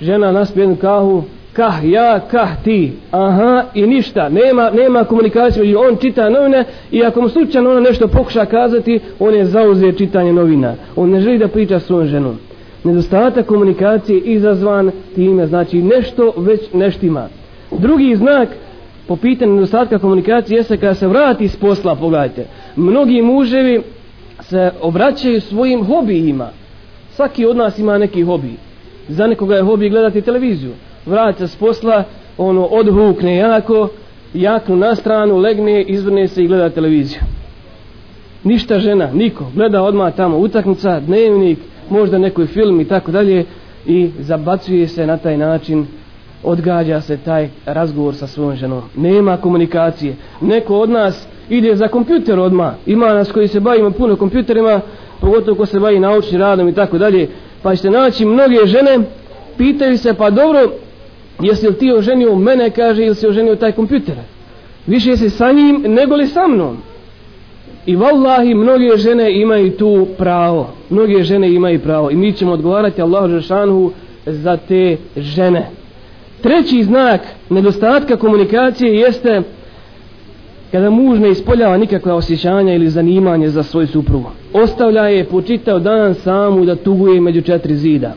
Žena 0.00 0.32
naspije 0.32 0.62
jednu 0.62 0.76
kahu, 0.76 1.22
kah 1.58 1.84
ja, 1.84 2.20
kah 2.30 2.62
ti, 2.64 2.92
aha, 3.10 3.64
i 3.74 3.86
ništa, 3.86 4.28
nema, 4.28 4.70
nema 4.70 5.04
komunikacije, 5.04 5.78
on 5.78 5.96
čita 5.96 6.28
novine 6.28 6.64
i 6.90 7.04
ako 7.04 7.20
mu 7.20 7.28
slučajno 7.28 7.70
ona 7.70 7.80
nešto 7.80 8.08
pokuša 8.08 8.44
kazati, 8.44 9.00
on 9.18 9.34
je 9.34 9.44
zauzeo 9.44 9.92
čitanje 9.92 10.32
novina, 10.32 10.74
on 10.96 11.10
ne 11.10 11.20
želi 11.20 11.38
da 11.38 11.48
priča 11.48 11.80
s 11.80 11.86
svojom 11.86 12.06
ženom. 12.06 12.38
Nedostatak 12.84 13.46
komunikacije 13.46 14.20
izazvan 14.20 14.90
time, 15.14 15.46
znači 15.46 15.82
nešto 15.82 16.32
već 16.36 16.60
neštima. 16.72 17.28
Drugi 17.70 18.16
znak 18.16 18.48
po 19.06 19.16
pitanju 19.16 19.54
nedostatka 19.54 19.98
komunikacije 19.98 20.56
jeste 20.56 20.76
kada 20.76 20.94
se 20.94 21.06
vrati 21.06 21.48
s 21.48 21.56
posla, 21.56 21.96
pogledajte, 21.96 22.46
mnogi 22.76 23.22
muževi 23.22 23.82
se 24.40 24.70
obraćaju 24.80 25.40
svojim 25.40 25.84
hobijima, 25.84 26.48
svaki 27.10 27.46
od 27.46 27.56
nas 27.56 27.78
ima 27.78 27.98
neki 27.98 28.22
hobi, 28.22 28.52
za 29.08 29.26
nekoga 29.26 29.56
je 29.56 29.62
hobi 29.62 29.88
gledati 29.88 30.22
televiziju, 30.22 30.72
vraća 31.06 31.48
s 31.48 31.56
posla, 31.56 32.04
ono, 32.38 32.64
odhukne 32.64 33.36
jako, 33.36 33.88
jaknu 34.34 34.76
na 34.76 34.94
stranu, 34.94 35.36
legne, 35.36 35.82
izvrne 35.82 36.28
se 36.28 36.44
i 36.44 36.46
gleda 36.46 36.70
televiziju. 36.70 37.20
Ništa 38.44 38.78
žena, 38.78 39.10
niko, 39.12 39.44
gleda 39.54 39.82
odmah 39.82 40.14
tamo 40.14 40.38
utakmica, 40.38 41.00
dnevnik, 41.00 41.58
možda 41.90 42.18
neki 42.18 42.46
film 42.46 42.80
i 42.80 42.84
tako 42.84 43.12
dalje 43.12 43.44
i 43.86 44.10
zabacuje 44.18 44.88
se 44.88 45.06
na 45.06 45.16
taj 45.16 45.36
način, 45.36 45.86
odgađa 46.42 47.00
se 47.00 47.16
taj 47.16 47.48
razgovor 47.66 48.14
sa 48.14 48.26
svojom 48.26 48.56
ženom. 48.56 48.82
Nema 48.96 49.36
komunikacije. 49.36 50.16
Neko 50.40 50.78
od 50.78 50.90
nas 50.90 51.26
ide 51.48 51.76
za 51.76 51.88
kompjuter 51.88 52.38
odma. 52.38 52.74
Ima 52.86 53.14
nas 53.14 53.32
koji 53.32 53.48
se 53.48 53.60
bavimo 53.60 53.90
puno 53.90 54.16
kompjuterima, 54.16 54.80
pogotovo 55.20 55.56
ko 55.56 55.66
se 55.66 55.80
bavi 55.80 56.00
naučnim 56.00 56.40
radom 56.40 56.68
i 56.68 56.74
tako 56.74 56.98
dalje. 56.98 57.28
Pa 57.62 57.76
ćete 57.76 57.90
naći 57.90 58.24
mnoge 58.24 58.66
žene, 58.66 58.98
pitaju 59.56 59.98
se, 59.98 60.14
pa 60.14 60.30
dobro, 60.30 60.60
jesi 61.42 61.68
li 61.68 61.74
ti 61.74 61.92
oženio 61.92 62.34
mene, 62.34 62.70
kaže, 62.70 63.06
ili 63.06 63.14
si 63.14 63.26
oženio 63.26 63.56
taj 63.56 63.72
kompjuter? 63.72 64.14
Više 64.86 65.16
si 65.16 65.30
sa 65.30 65.52
njim 65.52 65.84
nego 65.86 66.16
li 66.16 66.26
sa 66.26 66.46
mnom? 66.46 66.76
I 67.86 67.96
vallahi, 67.96 68.54
mnoge 68.54 68.96
žene 68.96 69.40
imaju 69.40 69.70
tu 69.70 70.06
pravo. 70.18 70.70
Mnoge 70.90 71.22
žene 71.22 71.52
imaju 71.52 71.80
pravo. 71.80 72.10
I 72.10 72.16
mi 72.16 72.32
ćemo 72.32 72.52
odgovarati 72.52 73.02
Allahu 73.02 73.28
Žešanhu 73.28 73.92
za 74.26 74.56
te 74.56 74.96
žene. 75.16 75.70
Treći 76.42 76.84
znak 76.84 77.20
nedostatka 77.50 78.16
komunikacije 78.16 78.94
jeste 78.94 79.42
kada 80.72 80.90
muž 80.90 81.18
ne 81.18 81.30
ispoljava 81.30 81.76
nikakva 81.76 82.14
osjećanja 82.14 82.74
ili 82.74 82.90
zanimanje 82.90 83.48
za 83.48 83.62
svoju 83.62 83.86
suprugu. 83.86 84.30
Ostavlja 84.52 85.08
je 85.08 85.24
počitao 85.24 85.78
dan 85.78 86.14
samu 86.14 86.64
da 86.64 86.76
tuguje 86.76 87.20
među 87.20 87.42
četiri 87.42 87.76
zida 87.76 88.14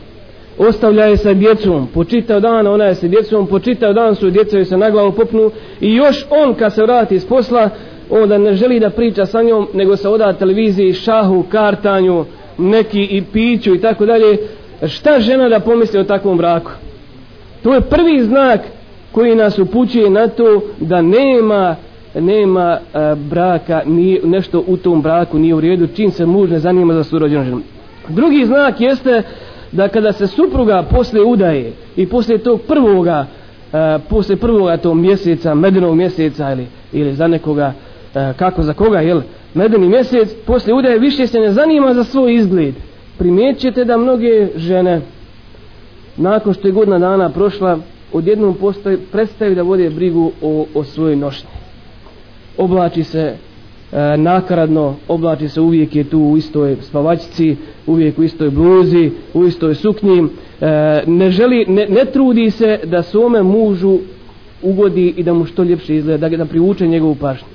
ostavlja 0.58 1.04
je 1.04 1.16
sa 1.16 1.34
djecom, 1.34 1.88
po 1.94 2.04
čitav 2.04 2.40
dan 2.40 2.66
ona 2.66 2.84
je 2.84 2.94
sa 2.94 3.08
djecom, 3.08 3.46
po 3.46 3.58
čitav 3.58 3.94
dan 3.94 4.14
su 4.14 4.30
djeca 4.30 4.56
joj 4.56 4.64
se 4.64 4.76
na 4.76 4.90
glavu 4.90 5.12
popnu 5.12 5.50
i 5.80 5.94
još 5.94 6.26
on 6.30 6.54
kad 6.54 6.74
se 6.74 6.82
vrati 6.82 7.14
iz 7.14 7.26
posla, 7.26 7.70
onda 8.10 8.38
ne 8.38 8.54
želi 8.54 8.80
da 8.80 8.90
priča 8.90 9.26
sa 9.26 9.42
njom, 9.42 9.68
nego 9.74 9.96
se 9.96 10.08
oda 10.08 10.32
televiziji, 10.32 10.92
šahu, 10.92 11.44
kartanju, 11.48 12.24
neki 12.58 13.02
i 13.02 13.22
piću 13.32 13.74
i 13.74 13.80
tako 13.80 14.06
dalje. 14.06 14.38
Šta 14.86 15.20
žena 15.20 15.48
da 15.48 15.60
pomisli 15.60 16.00
o 16.00 16.04
takvom 16.04 16.38
braku? 16.38 16.70
To 17.62 17.74
je 17.74 17.80
prvi 17.80 18.22
znak 18.22 18.60
koji 19.12 19.34
nas 19.34 19.58
upućuje 19.58 20.10
na 20.10 20.28
to 20.28 20.60
da 20.80 21.02
nema 21.02 21.76
nema 22.20 22.78
e, 22.94 23.14
braka, 23.14 23.82
ni, 23.86 24.20
nešto 24.24 24.64
u 24.66 24.76
tom 24.76 25.02
braku 25.02 25.38
nije 25.38 25.54
u 25.54 25.60
redu, 25.60 25.86
čim 25.86 26.10
se 26.10 26.26
muž 26.26 26.50
ne 26.50 26.58
zanima 26.58 26.94
za 26.94 27.04
surođenu 27.04 27.44
ženu. 27.44 27.60
Drugi 28.08 28.44
znak 28.46 28.80
jeste 28.80 29.22
da 29.72 29.88
kada 29.88 30.12
se 30.12 30.26
supruga 30.26 30.82
posle 30.90 31.20
udaje 31.20 31.72
i 31.96 32.06
posle 32.06 32.38
tog 32.38 32.60
prvoga 32.60 33.26
e, 33.72 33.94
uh, 33.96 34.02
posle 34.08 34.36
prvoga 34.36 34.76
tog 34.76 34.96
mjeseca 34.96 35.54
medenog 35.54 35.96
mjeseca 35.96 36.52
ili, 36.52 36.66
ili 36.92 37.14
za 37.14 37.26
nekoga 37.26 37.72
uh, 38.14 38.36
kako 38.36 38.62
za 38.62 38.72
koga 38.72 39.00
jel 39.00 39.20
medeni 39.54 39.88
mjesec 39.88 40.34
posle 40.46 40.74
udaje 40.74 40.98
više 40.98 41.26
se 41.26 41.38
ne 41.38 41.52
zanima 41.52 41.94
za 41.94 42.04
svoj 42.04 42.34
izgled. 42.34 42.74
Primjećete 43.18 43.84
da 43.84 43.96
mnoge 43.96 44.48
žene 44.56 45.00
nakon 46.16 46.54
što 46.54 46.68
je 46.68 46.72
godina 46.72 46.98
dana 46.98 47.30
prošla 47.30 47.78
odjednom 48.12 48.56
prestaju 49.12 49.54
da 49.54 49.62
vode 49.62 49.90
brigu 49.90 50.32
o, 50.42 50.66
o 50.74 50.84
svojoj 50.84 51.16
nošnji. 51.16 51.50
Oblači 52.58 53.04
se 53.04 53.36
e, 53.92 54.16
nakaradno 54.16 54.94
oblači 55.08 55.48
se 55.48 55.60
uvijek 55.60 55.96
je 55.96 56.04
tu 56.04 56.18
u 56.18 56.36
istoj 56.36 56.76
spavačici 56.80 57.56
uvijek 57.86 58.18
u 58.18 58.22
istoj 58.22 58.50
bluzi 58.50 59.10
u 59.34 59.44
istoj 59.44 59.74
suknji. 59.74 60.18
E, 60.60 61.02
ne 61.06 61.30
želi 61.30 61.64
ne, 61.68 61.86
ne 61.88 62.04
trudi 62.04 62.50
se 62.50 62.80
da 62.84 63.02
svome 63.02 63.42
mužu 63.42 63.98
ugodi 64.62 65.14
i 65.16 65.22
da 65.22 65.34
mu 65.34 65.44
što 65.44 65.62
ljepše 65.62 65.96
izgleda 65.96 66.28
da, 66.28 66.36
da 66.36 66.44
privuče 66.44 66.86
njegovu 66.86 67.14
pažnju. 67.14 67.46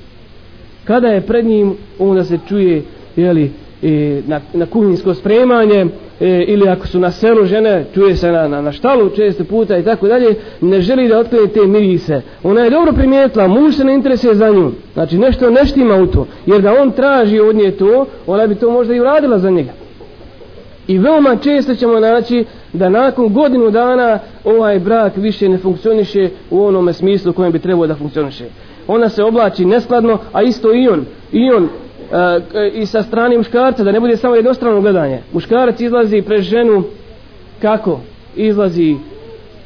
Kada 0.84 1.08
je 1.08 1.22
pred 1.22 1.46
njim 1.46 1.74
onda 2.00 2.24
se 2.24 2.40
čuje 2.48 2.84
jeli, 3.16 3.52
e, 3.84 4.22
na, 4.28 4.42
na 4.54 4.66
kuhinsko 4.66 5.14
spremanje 5.14 5.86
e, 6.20 6.44
ili 6.48 6.70
ako 6.70 6.88
su 6.88 7.00
na 7.00 7.12
selu 7.12 7.46
žene 7.46 7.86
čuje 7.94 8.16
se 8.16 8.32
na, 8.32 8.48
na, 8.48 8.62
na 8.62 8.72
štalu 8.72 9.10
često 9.10 9.44
puta 9.44 9.78
i 9.78 9.84
tako 9.84 10.08
dalje 10.08 10.36
ne 10.62 10.82
želi 10.82 11.08
da 11.08 11.20
otkrije 11.20 11.48
te 11.48 11.68
mirise. 11.68 12.22
Ona 12.44 12.62
je 12.62 12.70
dobro 12.70 12.94
primijetila 12.94 13.48
muž 13.48 13.76
se 13.76 13.84
ne 13.84 13.94
interesuje 13.94 14.36
za 14.36 14.50
nju. 14.50 14.72
Znači 14.94 15.18
nešto 15.18 15.50
neštima 15.50 15.96
u 15.96 16.08
to 16.08 16.28
jer 16.46 16.62
da 16.62 16.82
on 16.82 16.92
traži 16.92 17.40
od 17.40 17.56
nje 17.56 17.72
to 17.72 18.06
ona 18.28 18.48
bi 18.48 18.56
to 18.56 18.72
možda 18.72 18.94
i 18.94 19.00
uradila 19.00 19.40
za 19.40 19.50
njega. 19.50 19.72
I 20.88 20.98
veoma 20.98 21.36
često 21.36 21.76
ćemo 21.76 22.00
naći 22.00 22.46
da 22.74 22.90
nakon 22.90 23.34
godinu 23.34 23.72
dana 23.72 24.20
ovaj 24.44 24.80
brak 24.80 25.14
više 25.18 25.50
ne 25.50 25.58
funkcioniše 25.58 26.30
u 26.52 26.66
onome 26.66 26.94
smislu 26.94 27.34
kojem 27.34 27.52
bi 27.52 27.60
trebao 27.60 27.88
da 27.88 27.96
funkcioniše. 27.96 28.46
Ona 28.88 29.10
se 29.10 29.24
oblači 29.24 29.66
neskladno 29.66 30.18
a 30.34 30.42
isto 30.42 30.74
i 30.74 30.88
on 30.88 31.06
i 31.32 31.52
on 31.52 31.70
i 32.74 32.86
sa 32.86 33.04
strane 33.04 33.38
muškarca 33.38 33.84
da 33.84 33.92
ne 33.92 34.00
bude 34.00 34.18
samo 34.18 34.36
jednostrano 34.36 34.82
gledanje. 34.82 35.20
Muškarac 35.34 35.82
izlazi 35.82 36.22
pre 36.22 36.42
ženu 36.42 36.84
kako? 37.62 38.00
Izlazi 38.36 38.96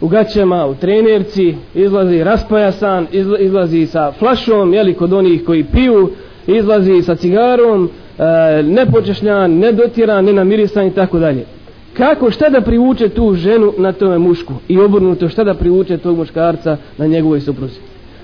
u 0.02 0.08
gaćama, 0.08 0.66
u 0.66 0.76
trenerci 0.76 1.56
izlazi 1.76 2.24
raspajasan 2.24 3.08
izlazi 3.40 3.86
sa 3.86 4.12
flašom 4.12 4.74
jeli, 4.74 4.94
kod 4.94 5.14
onih 5.14 5.46
koji 5.46 5.64
piju 5.64 6.10
izlazi 6.48 7.02
sa 7.02 7.16
cigarom 7.16 7.90
e, 8.20 8.64
nepočešljan, 8.64 9.52
nedotiran, 9.52 10.26
nenamirisan 10.26 10.88
i 10.88 10.94
tako 10.94 11.20
dalje. 11.20 11.46
Kako 11.94 12.32
šta 12.32 12.50
da 12.50 12.62
privuče 12.62 13.10
tu 13.10 13.34
ženu 13.34 13.74
na 13.78 13.92
tome 13.92 14.18
mušku? 14.18 14.54
I 14.68 14.80
obrnuto 14.80 15.30
šta 15.30 15.44
da 15.44 15.54
privuče 15.54 15.98
tog 15.98 16.18
muškarca 16.18 16.78
na 16.98 17.08
njegovoj 17.08 17.42
supruzi? 17.42 17.80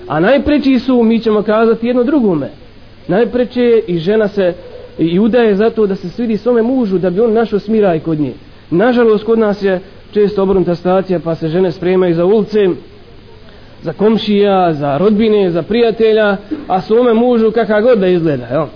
A 0.06 0.20
najpreći 0.20 0.78
su 0.78 1.02
mi 1.02 1.20
ćemo 1.20 1.42
kazati 1.42 1.86
jedno 1.86 2.04
drugome 2.04 2.50
najpreće 3.08 3.82
i 3.86 3.98
žena 3.98 4.28
se 4.28 4.54
i 4.98 5.18
udaje 5.18 5.54
zato 5.54 5.86
da 5.86 5.94
se 5.94 6.08
svidi 6.08 6.36
svome 6.36 6.62
mužu 6.62 6.98
da 6.98 7.10
bi 7.10 7.20
on 7.20 7.32
našao 7.32 7.58
smiraj 7.58 8.00
kod 8.00 8.20
nje 8.20 8.32
nažalost 8.70 9.24
kod 9.24 9.38
nas 9.38 9.62
je 9.62 9.80
često 10.12 10.42
obrnuta 10.42 10.74
stacija 10.74 11.20
pa 11.20 11.34
se 11.34 11.48
žene 11.48 11.72
spremaju 11.72 12.14
za 12.14 12.24
ulice 12.24 12.58
za 13.82 13.92
komšija, 13.92 14.72
za 14.72 14.98
rodbine, 14.98 15.50
za 15.50 15.62
prijatelja, 15.62 16.36
a 16.68 16.80
svome 16.80 17.14
mužu 17.14 17.50
kakav 17.50 17.82
god 17.82 17.98
da 17.98 18.06
izgleda. 18.06 18.46
Jel? 18.46 18.66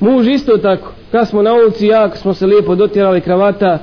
Muž 0.00 0.28
isto 0.28 0.56
tako. 0.56 0.92
Kad 1.12 1.28
smo 1.28 1.42
na 1.42 1.54
ulici, 1.54 1.86
jak 1.86 2.16
smo 2.16 2.34
se 2.34 2.46
lijepo 2.46 2.74
dotjerali 2.74 3.20
kravata, 3.20 3.78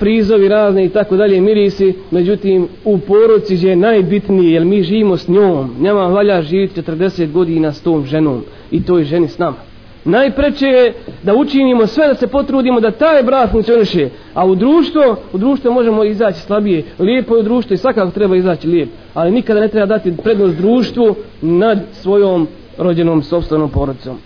frizovi 0.00 0.48
razne 0.48 0.84
i 0.84 0.88
tako 0.88 1.16
dalje, 1.16 1.40
mirisi, 1.40 1.94
međutim 2.10 2.68
u 2.84 2.98
poroci 2.98 3.66
je 3.66 3.76
najbitnije, 3.76 4.52
jer 4.52 4.64
mi 4.64 4.82
živimo 4.82 5.16
s 5.16 5.28
njom. 5.28 5.70
nema 5.80 6.06
valja 6.06 6.42
živjeti 6.42 6.82
40 6.82 7.32
godina 7.32 7.72
s 7.72 7.82
tom 7.82 8.06
ženom 8.06 8.42
i 8.70 8.84
toj 8.84 9.04
ženi 9.04 9.28
s 9.28 9.38
nama. 9.38 9.56
Najpreće 10.04 10.66
je 10.66 10.92
da 11.22 11.34
učinimo 11.34 11.86
sve 11.86 12.08
da 12.08 12.14
se 12.14 12.26
potrudimo 12.26 12.80
da 12.80 12.90
taj 12.90 13.22
brak 13.22 13.50
funkcioniše, 13.50 14.08
a 14.34 14.46
u 14.46 14.54
društvo, 14.54 15.16
u 15.32 15.38
društvo 15.38 15.72
možemo 15.72 16.04
izaći 16.04 16.40
slabije. 16.40 16.84
Lijepo 16.98 17.34
je 17.34 17.40
u 17.40 17.44
društvo 17.44 17.74
i 17.74 17.76
svakako 17.76 18.10
treba 18.10 18.36
izaći 18.36 18.68
lijep, 18.68 18.88
ali 19.14 19.30
nikada 19.30 19.60
ne 19.60 19.68
treba 19.68 19.86
dati 19.86 20.16
prednost 20.22 20.56
društvu 20.56 21.14
nad 21.42 21.78
svojom 21.92 22.48
rođenom 22.78 23.22
sobstvenom 23.22 23.70
porodicom. 23.70 24.18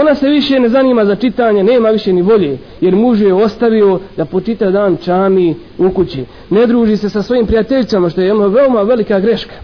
Ona 0.00 0.14
se 0.14 0.28
više 0.28 0.60
ne 0.60 0.68
zanima 0.68 1.04
za 1.04 1.16
čitanje, 1.16 1.62
nema 1.62 1.88
više 1.88 2.12
ni 2.12 2.22
volje, 2.22 2.58
jer 2.80 2.96
muž 2.96 3.20
je 3.20 3.34
ostavio 3.34 4.00
da 4.16 4.24
počita 4.24 4.70
dan 4.70 4.96
čami 4.96 5.54
u 5.78 5.90
kući. 5.90 6.24
Ne 6.50 6.66
druži 6.66 6.96
se 6.96 7.10
sa 7.10 7.22
svojim 7.22 7.46
prijateljicama, 7.46 8.10
što 8.10 8.20
je 8.20 8.26
jedna 8.26 8.46
veoma 8.46 8.82
velika 8.82 9.20
greška. 9.20 9.54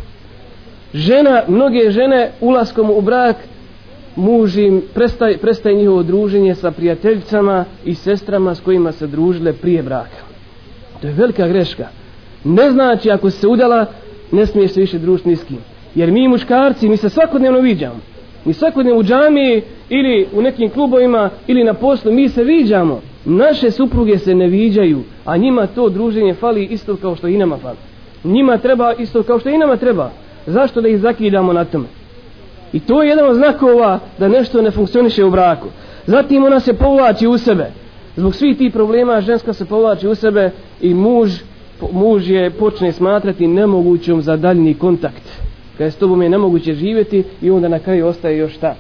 Žena, 0.95 1.43
mnoge 1.49 1.91
žene 1.91 2.31
ulaskom 2.41 2.91
u 2.91 3.01
brak 3.01 3.37
muž 4.17 4.57
im 4.59 4.83
prestaje, 4.95 5.39
prestaje 5.39 5.77
njihovo 5.77 6.03
druženje 6.03 6.55
sa 6.55 6.71
prijateljicama 6.71 7.65
i 7.85 7.95
sestrama 7.95 8.55
s 8.55 8.61
kojima 8.61 8.93
se 8.93 9.07
družile 9.07 9.53
prije 9.53 9.83
braka. 9.83 10.23
To 11.01 11.07
je 11.07 11.13
velika 11.13 11.49
greška. 11.49 11.87
Ne 12.45 12.71
znači 12.71 13.11
ako 13.11 13.31
se 13.31 13.49
udala, 13.49 13.87
ne 14.33 14.47
smiješ 14.47 14.73
se 14.73 14.81
više 14.81 14.99
družiti 14.99 15.29
ni 15.29 15.37
s 15.37 15.45
kim. 15.45 15.59
Jer 15.95 16.11
mi 16.11 16.29
muškarci, 16.29 16.89
mi 16.89 16.97
se 16.97 17.09
svakodnevno 17.09 17.61
viđamo. 17.61 18.01
Mi 18.45 18.53
svakodnevno 18.53 19.01
u 19.01 19.05
džamiji 19.05 19.63
ili 19.89 20.27
u 20.33 20.43
nekim 20.43 20.71
klubovima 20.71 21.31
ili 21.47 21.65
na 21.65 21.75
poslu, 21.75 22.13
mi 22.13 22.29
se 22.29 22.45
viđamo. 22.45 23.01
Naše 23.25 23.71
supruge 23.71 24.19
se 24.19 24.35
ne 24.35 24.47
viđaju, 24.47 25.03
a 25.25 25.37
njima 25.37 25.67
to 25.67 25.89
druženje 25.89 26.35
fali 26.35 26.65
isto 26.65 26.97
kao 26.97 27.17
što 27.17 27.29
i 27.29 27.39
nama 27.39 27.57
fali. 27.57 27.77
Njima 28.25 28.59
treba 28.59 28.93
isto 28.93 29.23
kao 29.23 29.39
što 29.39 29.49
i 29.49 29.59
nama 29.59 29.77
treba. 29.77 30.11
Zašto 30.47 30.81
da 30.81 30.89
ih 30.89 31.01
zakidamo 31.01 31.53
na 31.53 31.65
tome? 31.65 31.87
I 32.73 32.81
to 32.81 33.03
je 33.03 33.09
jedan 33.09 33.29
od 33.29 33.37
znakova 33.37 33.99
da 34.19 34.29
nešto 34.29 34.63
ne 34.63 34.71
funkcioniše 34.71 35.25
u 35.25 35.31
braku. 35.31 35.69
Zatim 36.07 36.45
ona 36.45 36.61
se 36.61 36.75
povlači 36.75 37.27
u 37.27 37.39
sebe. 37.39 37.71
Zbog 38.17 38.35
svih 38.35 38.59
tih 38.59 38.73
problema 38.73 39.21
ženska 39.21 39.53
se 39.53 39.65
povlači 39.65 40.09
u 40.09 40.15
sebe 40.15 40.51
i 40.81 40.95
muž, 40.95 41.31
muž 41.93 42.31
je 42.31 42.51
počne 42.51 42.93
smatrati 42.93 43.47
nemogućom 43.47 44.23
za 44.23 44.37
daljni 44.37 44.75
kontakt. 44.75 45.50
Kada 45.81 45.91
s 45.91 45.97
tobom 45.97 46.23
je 46.23 46.29
nemoguće 46.29 46.75
živjeti 46.75 47.25
i 47.43 47.51
onda 47.51 47.69
na 47.69 47.79
kraju 47.79 48.07
ostaje 48.07 48.39
još 48.39 48.55
šta. 48.55 48.75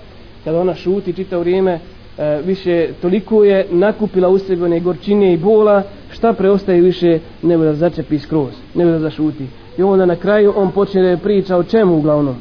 Kada 0.44 0.60
ona 0.60 0.74
šuti 0.74 1.12
čita 1.12 1.38
vrijeme, 1.38 1.78
e, 2.18 2.40
više 2.46 2.88
toliko 3.02 3.44
je 3.44 3.66
nakupila 3.70 4.28
u 4.28 4.38
sebi 4.38 4.62
one 4.62 4.80
gorčine 4.80 5.32
i 5.32 5.36
bola, 5.36 5.82
šta 6.10 6.32
preostaje 6.32 6.80
više 6.80 7.18
nego 7.42 7.64
da 7.64 7.74
začepi 7.74 8.18
skroz, 8.18 8.52
nego 8.74 8.90
da 8.90 8.98
zašuti. 8.98 9.46
I 9.78 9.82
onda 9.82 10.06
na 10.06 10.16
kraju 10.16 10.52
on 10.56 10.70
počne 10.70 11.02
da 11.02 11.16
priča 11.16 11.56
o 11.56 11.62
čemu 11.62 11.96
uglavnom 11.96 12.36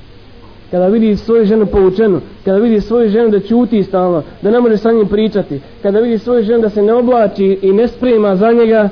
kada 0.71 0.87
vidi 0.87 1.15
svoju 1.15 1.45
ženu 1.45 1.65
povučenu, 1.65 2.21
kada 2.45 2.57
vidi 2.57 2.81
svoju 2.81 3.09
ženu 3.09 3.29
da 3.29 3.39
ćuti 3.39 3.83
stalno, 3.83 4.23
da 4.41 4.51
ne 4.51 4.59
može 4.59 4.77
sa 4.77 4.91
njim 4.91 5.07
pričati, 5.07 5.59
kada 5.81 5.99
vidi 5.99 6.17
svoju 6.17 6.43
ženu 6.43 6.61
da 6.61 6.69
se 6.69 6.81
ne 6.81 6.93
oblači 6.93 7.59
i 7.61 7.71
ne 7.71 7.87
sprema 7.87 8.35
za 8.35 8.51
njega, 8.51 8.89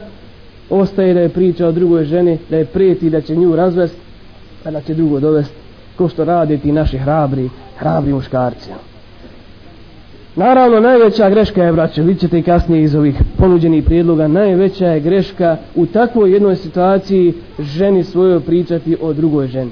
ostaje 0.69 1.13
da 1.13 1.19
je 1.19 1.29
priča 1.29 1.67
o 1.67 1.71
drugoj 1.71 2.03
ženi, 2.03 2.37
da 2.49 2.57
je 2.57 2.65
prijeti 2.65 3.09
da 3.09 3.21
će 3.21 3.35
nju 3.35 3.55
razvesti, 3.55 4.06
Pa 4.57 4.63
kada 4.63 4.81
će 4.81 4.93
drugo 4.93 5.19
dovesti 5.19 5.55
ko 5.97 6.09
što 6.09 6.25
rade 6.25 6.57
ti 6.57 6.71
naši 6.71 6.97
hrabri, 6.97 7.49
hrabri 7.77 8.13
muškarci. 8.13 8.69
Naravno, 10.35 10.79
najveća 10.79 11.29
greška 11.29 11.63
je, 11.63 11.71
braće, 11.71 12.01
vidjet 12.01 12.19
ćete 12.19 12.39
i 12.39 12.43
kasnije 12.43 12.83
iz 12.83 12.95
ovih 12.95 13.21
ponuđenih 13.37 13.83
prijedloga, 13.83 14.27
najveća 14.27 14.87
je 14.87 14.99
greška 14.99 15.57
u 15.75 15.85
takvoj 15.85 16.33
jednoj 16.33 16.55
situaciji 16.55 17.33
ženi 17.59 18.03
svojoj 18.03 18.39
pričati 18.39 18.97
o 19.01 19.13
drugoj 19.13 19.47
ženi. 19.47 19.71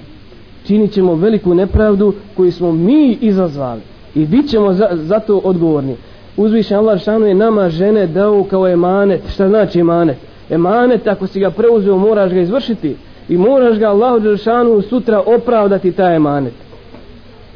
Činit 0.67 0.91
ćemo 0.91 1.15
veliku 1.15 1.53
nepravdu 1.53 2.13
koju 2.37 2.51
smo 2.51 2.71
mi 2.71 3.17
izazvali 3.21 3.81
i 4.15 4.25
bit 4.25 4.49
ćemo 4.49 4.73
za, 4.73 4.89
za 4.93 5.19
to 5.19 5.37
odgovorni. 5.37 5.95
Uzvišen 6.37 6.77
Allah 6.77 7.01
šanu 7.01 7.25
je 7.25 7.35
nama 7.35 7.69
žene 7.69 8.07
dao 8.07 8.43
kao 8.43 8.67
emanet. 8.67 9.21
Šta 9.33 9.47
znači 9.47 9.79
emanet? 9.79 10.17
Emanet 10.49 11.07
ako 11.07 11.27
si 11.27 11.39
ga 11.39 11.51
preuzeo 11.51 11.97
moraš 11.97 12.31
ga 12.31 12.39
izvršiti 12.39 12.95
i 13.29 13.37
moraš 13.37 13.77
ga 13.77 13.87
Allahu 13.87 14.19
Đelšanu 14.19 14.81
sutra 14.81 15.23
opravdati 15.25 15.91
taj 15.91 16.15
emanet 16.15 16.53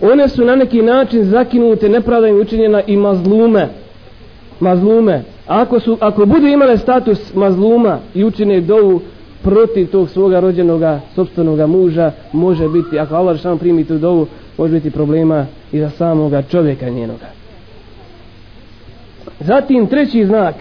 one 0.01 0.27
su 0.27 0.45
na 0.45 0.55
neki 0.55 0.81
način 0.81 1.23
zakinute 1.23 1.89
nepravda 1.89 2.27
im 2.27 2.41
učinjena 2.41 2.81
i 2.87 2.97
mazlume 2.97 3.67
mazlume 4.59 5.23
ako, 5.47 5.79
su, 5.79 5.97
ako 5.99 6.25
budu 6.25 6.47
imale 6.47 6.77
status 6.77 7.33
mazluma 7.35 7.99
i 8.13 8.23
učine 8.23 8.61
dovu 8.61 9.01
protiv 9.43 9.87
tog 9.91 10.09
svoga 10.09 10.39
rođenoga 10.39 10.99
sobstvenoga 11.15 11.67
muža 11.67 12.11
može 12.33 12.69
biti, 12.69 12.99
ako 12.99 13.15
Allah 13.15 13.35
Đelšanu 13.35 13.57
primi 13.57 13.85
tu 13.85 13.97
dovu, 13.97 14.27
može 14.57 14.73
biti 14.73 14.91
problema 14.91 15.45
i 15.71 15.79
za 15.79 15.89
samoga 15.89 16.41
čovjeka 16.41 16.89
njenoga. 16.89 17.25
Zatim 19.39 19.87
treći 19.87 20.25
znak 20.25 20.55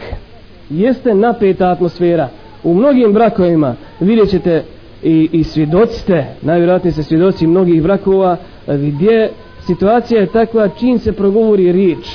jeste 0.71 1.14
napeta 1.14 1.71
atmosfera. 1.71 2.29
U 2.64 2.75
mnogim 2.75 3.12
brakovima 3.12 3.75
vidjet 4.01 4.31
ćete 4.31 4.64
i, 5.02 5.28
i 5.32 5.44
svjedocite, 5.44 6.26
najvjerojatnije 6.42 6.92
se 6.92 7.02
svjedoci 7.02 7.46
mnogih 7.46 7.82
brakova, 7.82 8.37
gdje 8.66 9.30
situacija 9.66 10.20
je 10.20 10.26
takva 10.26 10.68
čim 10.68 10.98
se 10.98 11.12
progovori 11.12 11.72
riječ. 11.72 12.06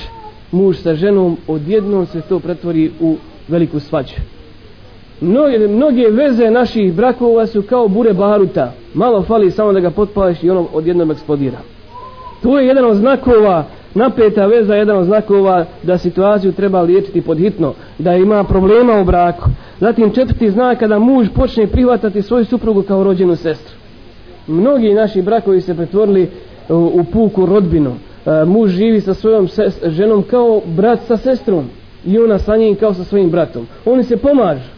Muž 0.52 0.78
sa 0.78 0.96
ženom, 0.96 1.38
odjednom 1.48 2.06
se 2.06 2.22
to 2.22 2.40
pretvori 2.40 2.92
u 3.00 3.16
veliku 3.48 3.80
svađu. 3.80 4.16
Mnoge, 5.22 5.68
mnoge 5.68 6.08
veze 6.10 6.52
naših 6.52 6.94
brakova 6.94 7.48
su 7.48 7.62
kao 7.62 7.88
bure 7.88 8.14
baruta. 8.14 8.74
Malo 8.94 9.22
fali 9.22 9.52
samo 9.52 9.74
da 9.74 9.80
ga 9.80 9.92
potpališ 9.92 10.44
i 10.44 10.50
ono 10.50 10.68
odjednom 10.74 11.12
eksplodira. 11.12 11.58
To 12.42 12.60
je 12.60 12.68
jedan 12.68 12.86
od 12.86 12.96
znakova 12.96 13.66
napeta 13.94 14.46
veza 14.46 14.76
jedan 14.76 14.98
od 14.98 15.06
znakova 15.06 15.66
da 15.84 15.98
situaciju 15.98 16.52
treba 16.52 16.82
liječiti 16.82 17.22
podhitno 17.22 17.74
da 18.00 18.16
ima 18.16 18.44
problema 18.44 19.00
u 19.02 19.06
braku. 19.06 19.50
Zatim 19.80 20.12
četvrti 20.12 20.52
znak 20.52 20.80
kada 20.80 21.00
muž 21.00 21.28
počne 21.36 21.68
prihvatati 21.68 22.22
svoju 22.22 22.46
suprugu 22.46 22.82
kao 22.82 23.04
rođenu 23.04 23.36
sestru. 23.36 23.76
Mnogi 24.48 24.94
naši 24.94 25.22
brakovi 25.22 25.62
se 25.62 25.76
pretvorili 25.76 26.30
u, 26.70 26.76
u 26.76 27.04
puku 27.04 27.46
rodbinu. 27.46 27.92
E, 28.26 28.46
muž 28.46 28.72
živi 28.72 29.02
sa 29.02 29.14
svojom 29.14 29.48
sest, 29.48 29.84
ženom 29.88 30.24
kao 30.24 30.62
brat 30.66 31.00
sa 31.08 31.18
sestrom 31.18 31.66
i 32.06 32.20
ona 32.20 32.40
sa 32.40 32.58
njim 32.58 32.76
kao 32.76 32.94
sa 32.94 33.04
svojim 33.04 33.30
bratom. 33.30 33.68
Oni 33.86 34.04
se 34.04 34.18
pomažu. 34.18 34.70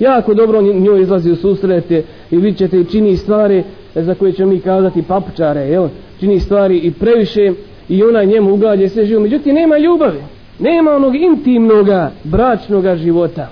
Jako 0.00 0.34
dobro 0.34 0.62
njoj 0.62 1.02
izlazi 1.02 1.30
u 1.30 1.36
susrete 1.36 2.02
i 2.30 2.36
vidjet 2.36 2.56
ćete 2.56 2.80
i 2.80 2.84
čini 2.84 3.16
stvari 3.16 3.64
za 3.94 4.14
koje 4.14 4.32
ćemo 4.32 4.52
mi 4.52 4.60
kazati 4.60 5.02
papučare 5.02 5.60
jel? 5.60 5.88
čini 6.20 6.40
stvari 6.40 6.78
i 6.78 6.90
previše 6.90 7.52
i 7.88 8.02
ona 8.02 8.24
njemu 8.24 8.54
ugađa 8.54 8.88
sve 8.88 9.06
živo. 9.06 9.20
Međutim 9.20 9.54
nema 9.54 9.78
ljubavi. 9.78 10.20
Nema 10.58 10.90
onog 10.90 11.14
intimnog 11.14 11.86
bračnog 12.24 12.96
života. 12.96 13.48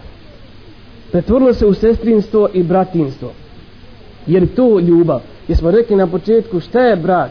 Pretvorilo 1.13 1.53
se 1.53 1.67
u 1.67 1.75
sestrinstvo 1.75 2.49
i 2.53 2.63
bratinstvo. 2.63 3.31
Jer 4.27 4.55
to 4.55 4.81
ljubav? 4.81 5.21
Jer 5.49 5.59
smo 5.59 5.71
rekli 5.71 5.97
na 5.97 6.07
početku 6.07 6.61
šta 6.61 6.81
je 6.81 6.97
brak? 6.97 7.31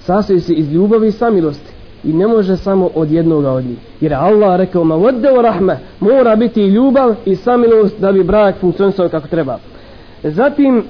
Sastoji 0.00 0.40
se 0.40 0.52
iz 0.54 0.72
ljubavi 0.72 1.08
i 1.08 1.12
samilosti. 1.12 1.72
I 2.04 2.12
ne 2.12 2.26
može 2.26 2.56
samo 2.56 2.90
od 2.94 3.10
jednog 3.10 3.44
od 3.44 3.64
njih. 3.64 3.78
Jer 4.00 4.14
Allah 4.14 4.56
rekao 4.56 4.84
ma 4.84 4.94
vodde 4.94 5.28
rahme, 5.42 5.78
mora 6.00 6.36
biti 6.36 6.60
ljubav 6.60 7.14
i 7.24 7.36
samilost 7.36 8.00
da 8.00 8.12
bi 8.12 8.24
brak 8.24 8.56
funkcionisao 8.60 9.08
kako 9.08 9.28
treba. 9.28 9.58
Zatim, 10.22 10.84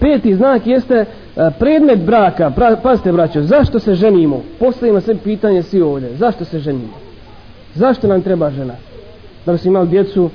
peti 0.00 0.34
znak 0.34 0.66
jeste 0.66 0.94
e, 0.94 1.06
predmet 1.58 2.04
braka. 2.04 2.50
Pra, 2.50 2.76
pazite 2.82 3.12
braćo, 3.12 3.42
zašto 3.42 3.78
se 3.78 3.94
ženimo? 3.94 4.42
Postavimo 4.58 5.00
sve 5.00 5.16
pitanje 5.24 5.62
svi 5.62 5.80
ovdje. 5.80 6.16
Zašto 6.16 6.44
se 6.44 6.58
ženimo? 6.58 6.94
Zašto 7.74 8.08
nam 8.08 8.22
treba 8.22 8.50
žena? 8.50 8.74
Da 9.46 9.52
bismo 9.52 9.70
imali 9.70 9.88
djecu, 9.88 10.30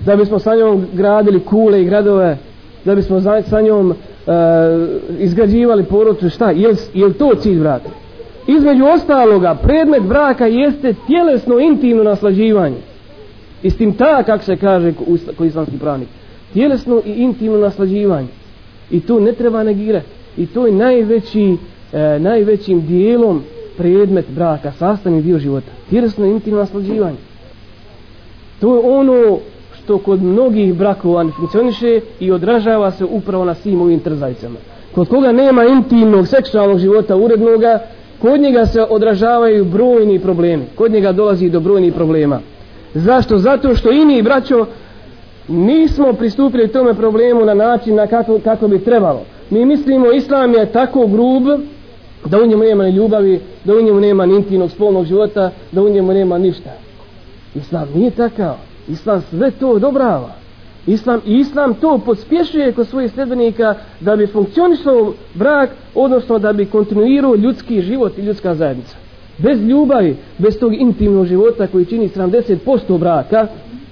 da 0.00 0.16
bismo 0.16 0.38
sa 0.38 0.54
njom 0.54 0.86
gradili 0.92 1.40
kule 1.40 1.82
i 1.82 1.84
gradove, 1.84 2.38
da 2.84 2.94
bismo 2.94 3.20
sa 3.50 3.60
njom 3.60 3.90
e, 3.92 3.94
izgrađivali 5.18 5.84
porodcu, 5.84 6.30
šta? 6.30 6.50
Je 6.50 6.74
je 6.94 7.06
li 7.06 7.14
to 7.14 7.34
cilj 7.34 7.58
braka? 7.58 7.88
između 8.46 8.84
ostaloga 8.84 9.54
predmet 9.54 10.02
braka 10.02 10.46
jeste 10.46 10.94
tjelesno 11.06 11.58
intimno 11.58 12.02
naslađivanje 12.02 12.76
istim 13.62 13.92
ta 13.92 14.22
kako 14.22 14.44
se 14.44 14.56
kaže 14.56 14.92
ko 15.36 15.44
islamski 15.44 15.78
pravnik 15.78 16.08
tjelesno 16.52 17.02
i 17.06 17.10
intimno 17.10 17.58
naslađivanje 17.58 18.28
i 18.90 19.00
to 19.00 19.20
ne 19.20 19.32
treba 19.32 19.62
negirati 19.62 20.06
i 20.36 20.46
to 20.46 20.66
je 20.66 20.72
najveći 20.72 21.56
e, 21.92 22.18
najvećim 22.18 22.86
dijelom 22.86 23.42
predmet 23.76 24.26
braka 24.30 24.72
sastavni 24.72 25.22
dio 25.22 25.38
života 25.38 25.70
tjelesno 25.90 26.26
intimno 26.26 26.58
naslađivanje 26.58 27.16
To 28.60 28.74
je 28.74 28.80
ono 28.84 29.38
što 29.72 29.98
kod 29.98 30.22
mnogih 30.22 30.74
brakova 30.74 31.22
ne 31.22 31.32
funkcioniše 31.32 32.00
i 32.20 32.32
odražava 32.32 32.90
se 32.90 33.04
upravo 33.04 33.44
na 33.44 33.54
svim 33.54 33.80
ovim 33.80 34.00
trzajcama. 34.00 34.56
Kod 34.94 35.08
koga 35.08 35.32
nema 35.32 35.64
intimnog 35.64 36.28
seksualnog 36.28 36.78
života 36.78 37.16
urednoga, 37.16 37.78
kod 38.18 38.40
njega 38.40 38.66
se 38.66 38.82
odražavaju 38.82 39.64
brojni 39.64 40.18
problemi. 40.18 40.64
Kod 40.74 40.92
njega 40.92 41.12
dolazi 41.12 41.50
do 41.50 41.60
brojnih 41.60 41.94
problema. 41.94 42.40
Zašto? 42.94 43.38
Zato 43.38 43.74
što 43.74 43.92
ini 43.92 44.22
braćo, 44.22 44.66
nismo 45.48 46.12
pristupili 46.12 46.68
tome 46.68 46.94
problemu 46.94 47.44
na 47.44 47.54
način 47.54 47.94
na 47.94 48.06
kako, 48.06 48.38
kako 48.44 48.68
bi 48.68 48.84
trebalo. 48.84 49.22
Mi 49.50 49.64
mislimo 49.64 50.12
islam 50.12 50.54
je 50.54 50.72
tako 50.72 51.06
grub 51.06 51.42
da 52.24 52.42
u 52.42 52.46
njemu 52.46 52.62
nema 52.62 52.84
ni 52.84 52.90
ljubavi, 52.90 53.40
da 53.64 53.74
u 53.74 53.82
njemu 53.82 54.00
nema 54.00 54.26
ni 54.26 54.34
intimnog 54.34 54.70
spolnog 54.70 55.04
života, 55.04 55.50
da 55.72 55.82
u 55.82 55.88
njemu 55.88 56.12
nema 56.12 56.38
ništa. 56.38 56.70
Islam 57.54 57.88
nije 57.94 58.10
takav. 58.10 58.54
Islam 58.88 59.22
sve 59.30 59.50
to 59.50 59.70
odobrava. 59.70 60.30
Islam, 60.86 61.20
I 61.26 61.34
Islam 61.38 61.74
to 61.74 61.98
pospješuje 61.98 62.72
kod 62.72 62.86
svojih 62.86 63.12
sljedbenika 63.12 63.74
da 64.00 64.16
bi 64.16 64.26
funkcionisao 64.26 65.12
brak, 65.34 65.70
odnosno 65.94 66.38
da 66.38 66.52
bi 66.52 66.66
kontinuirao 66.66 67.34
ljudski 67.34 67.80
život 67.80 68.18
i 68.18 68.22
ljudska 68.22 68.54
zajednica. 68.54 68.96
Bez 69.38 69.62
ljubavi, 69.62 70.16
bez 70.38 70.58
tog 70.58 70.74
intimnog 70.74 71.26
života 71.26 71.66
koji 71.66 71.84
čini 71.84 72.08
70% 72.08 72.98
braka, 72.98 73.46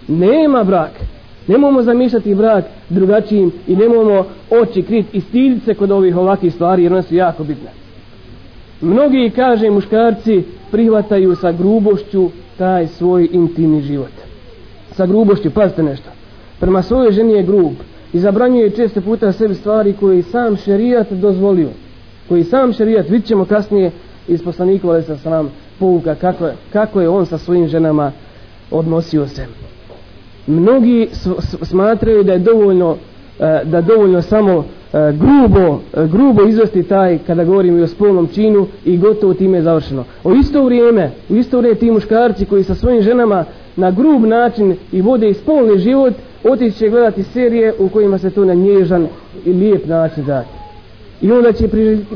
nema 0.09 0.65
braka. 0.65 1.12
Nemojmo 1.47 1.83
zamišljati 1.83 2.35
brak 2.35 2.65
drugačijim 2.89 3.53
i 3.67 3.77
nemojmo 3.77 4.27
oči 4.51 4.83
krit 4.83 5.07
i 5.13 5.21
stiditi 5.21 5.65
se 5.65 5.75
kod 5.75 5.91
ovih 5.91 6.17
ovakvih 6.17 6.55
stvari 6.55 6.83
jer 6.83 6.93
one 6.93 7.03
su 7.03 7.15
jako 7.15 7.45
bitne. 7.45 7.71
Mnogi, 8.81 9.33
kaže 9.37 9.71
muškarci, 9.71 10.43
prihvataju 10.71 11.35
sa 11.37 11.53
grubošću 11.53 12.31
taj 12.59 12.87
svoj 12.87 13.29
intimni 13.33 13.83
život. 13.83 14.13
Sa 14.93 15.07
grubošću, 15.07 15.51
pazite 15.51 15.83
nešto. 15.83 16.11
Prema 16.61 16.83
svojoj 16.83 17.13
ženi 17.13 17.33
je 17.33 17.43
grub 17.43 17.73
i 18.13 18.19
zabranjuje 18.19 18.71
često 18.71 19.01
puta 19.01 19.33
sebi 19.33 19.55
stvari 19.55 19.95
koje 20.01 20.23
sam 20.23 20.57
šerijat 20.57 21.13
dozvolio. 21.13 21.69
Koji 22.29 22.45
sam 22.45 22.73
šerijat, 22.73 23.09
vidit 23.09 23.27
ćemo 23.27 23.45
kasnije 23.45 23.91
iz 24.29 24.43
poslanika, 24.43 24.89
ali 24.89 25.03
sa 25.03 25.31
nam 25.31 25.51
pouka 25.79 26.15
kako, 26.15 26.49
kako 26.73 27.01
je 27.01 27.09
on 27.09 27.27
sa 27.27 27.39
svojim 27.39 27.69
ženama 27.69 28.13
odnosio 28.71 29.27
se 29.29 29.47
mnogi 30.47 31.09
smatraju 31.63 32.23
da 32.23 32.33
je 32.33 32.39
dovoljno 32.39 32.97
e, 33.41 33.61
da 33.65 33.81
dovoljno 33.81 34.23
samo 34.23 34.65
e, 34.93 35.13
grubo, 35.13 35.81
e, 35.95 36.07
grubo 36.07 36.43
izvesti 36.43 36.83
taj 36.83 37.19
kada 37.27 37.45
govorimo 37.45 37.83
o 37.83 37.87
spolnom 37.87 38.29
činu 38.35 38.67
i 38.85 38.99
gotovo 38.99 39.35
time 39.35 39.59
je 39.59 39.63
završeno. 39.63 40.05
U 40.25 40.35
isto 40.35 40.65
vrijeme, 40.65 41.11
u 41.29 41.37
isto 41.37 41.59
vrijeme 41.59 41.79
ti 41.79 41.91
muškarci 41.91 42.45
koji 42.45 42.65
sa 42.65 42.75
svojim 42.75 43.03
ženama 43.03 43.45
na 43.77 43.91
grub 43.91 44.25
način 44.25 44.77
i 44.93 45.01
vode 45.01 45.29
i 45.29 45.35
spolni 45.35 45.79
život 45.79 46.15
otići 46.45 46.79
će 46.79 46.89
gledati 46.89 47.23
serije 47.23 47.75
u 47.79 47.89
kojima 47.89 48.19
se 48.19 48.31
to 48.31 48.45
na 48.45 48.55
nježan 48.55 49.09
i 49.45 49.53
lijep 49.53 49.87
način 49.87 50.25
dati. 50.25 50.49
I 51.21 51.33
onda 51.33 51.53
će 51.53 51.69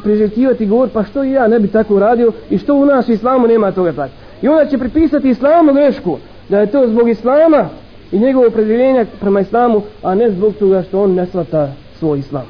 priželjkivati 0.03 0.67
govor 0.67 0.89
pa 0.93 1.05
što 1.05 1.25
i 1.25 1.31
ja 1.31 1.49
ne 1.49 1.59
bi 1.59 1.69
tako 1.69 1.95
uradio 1.95 2.33
i 2.51 2.59
što 2.59 2.75
u 2.75 2.85
nas 2.85 3.09
islamu 3.09 3.47
nema 3.47 3.73
toga 3.73 3.93
tako. 3.93 4.13
I 4.43 4.49
onda 4.49 4.67
će 4.67 4.79
pripisati 4.79 5.29
islamu 5.29 5.73
grešku 5.73 6.19
da 6.49 6.61
je 6.61 6.67
to 6.67 6.89
zbog 6.89 7.09
islama 7.09 7.69
i 8.13 8.19
njegovo 8.19 8.47
opredjeljenje 8.47 9.07
prema 9.21 9.41
islamu, 9.41 9.83
a 10.03 10.15
ne 10.15 10.31
zbog 10.31 10.55
toga 10.55 10.83
što 10.83 11.03
on 11.03 11.15
ne 11.15 11.27
svata 11.27 11.73
svoj 11.99 12.19
islam. 12.19 12.47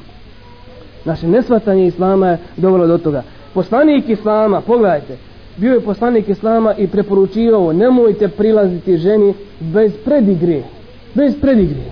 Naše 1.04 1.28
nesvatanje 1.28 1.86
islama 1.86 2.28
je 2.28 2.38
dovelo 2.56 2.86
do 2.86 2.98
toga. 2.98 3.22
Poslanik 3.54 4.08
islama, 4.08 4.60
pogledajte, 4.60 5.16
bio 5.56 5.74
je 5.74 5.80
poslanik 5.80 6.28
islama 6.28 6.74
i 6.74 6.86
preporučivao, 6.86 7.72
nemojte 7.72 8.28
prilaziti 8.28 8.96
ženi 8.96 9.34
bez 9.60 9.92
predigre. 10.04 10.62
Bez 11.14 11.40
predigre. 11.40 11.82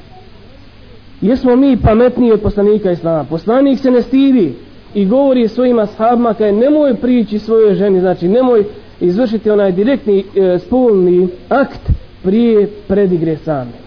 Jesmo 1.21 1.57
mi 1.57 1.77
pametniji 1.77 2.33
od 2.33 2.41
poslanika 2.41 2.91
islama. 2.91 3.25
Poslanik 3.25 3.79
se 3.79 3.91
ne 3.91 4.03
stidi 4.03 4.55
i 4.95 5.07
govori 5.07 5.49
svojim 5.49 5.79
ashabima 5.79 6.35
kaj 6.35 6.53
nemoj 6.53 6.95
prići 6.95 7.39
svojoj 7.39 7.75
ženi, 7.75 8.01
znači 8.01 8.29
nemoj 8.29 8.65
izvršiti 9.01 9.51
onaj 9.51 9.73
direktni 9.73 10.25
e, 10.37 10.59
spolni 10.59 11.29
akt 11.49 11.91
prije 12.25 12.69
predigre 12.89 13.37
same. 13.37 13.85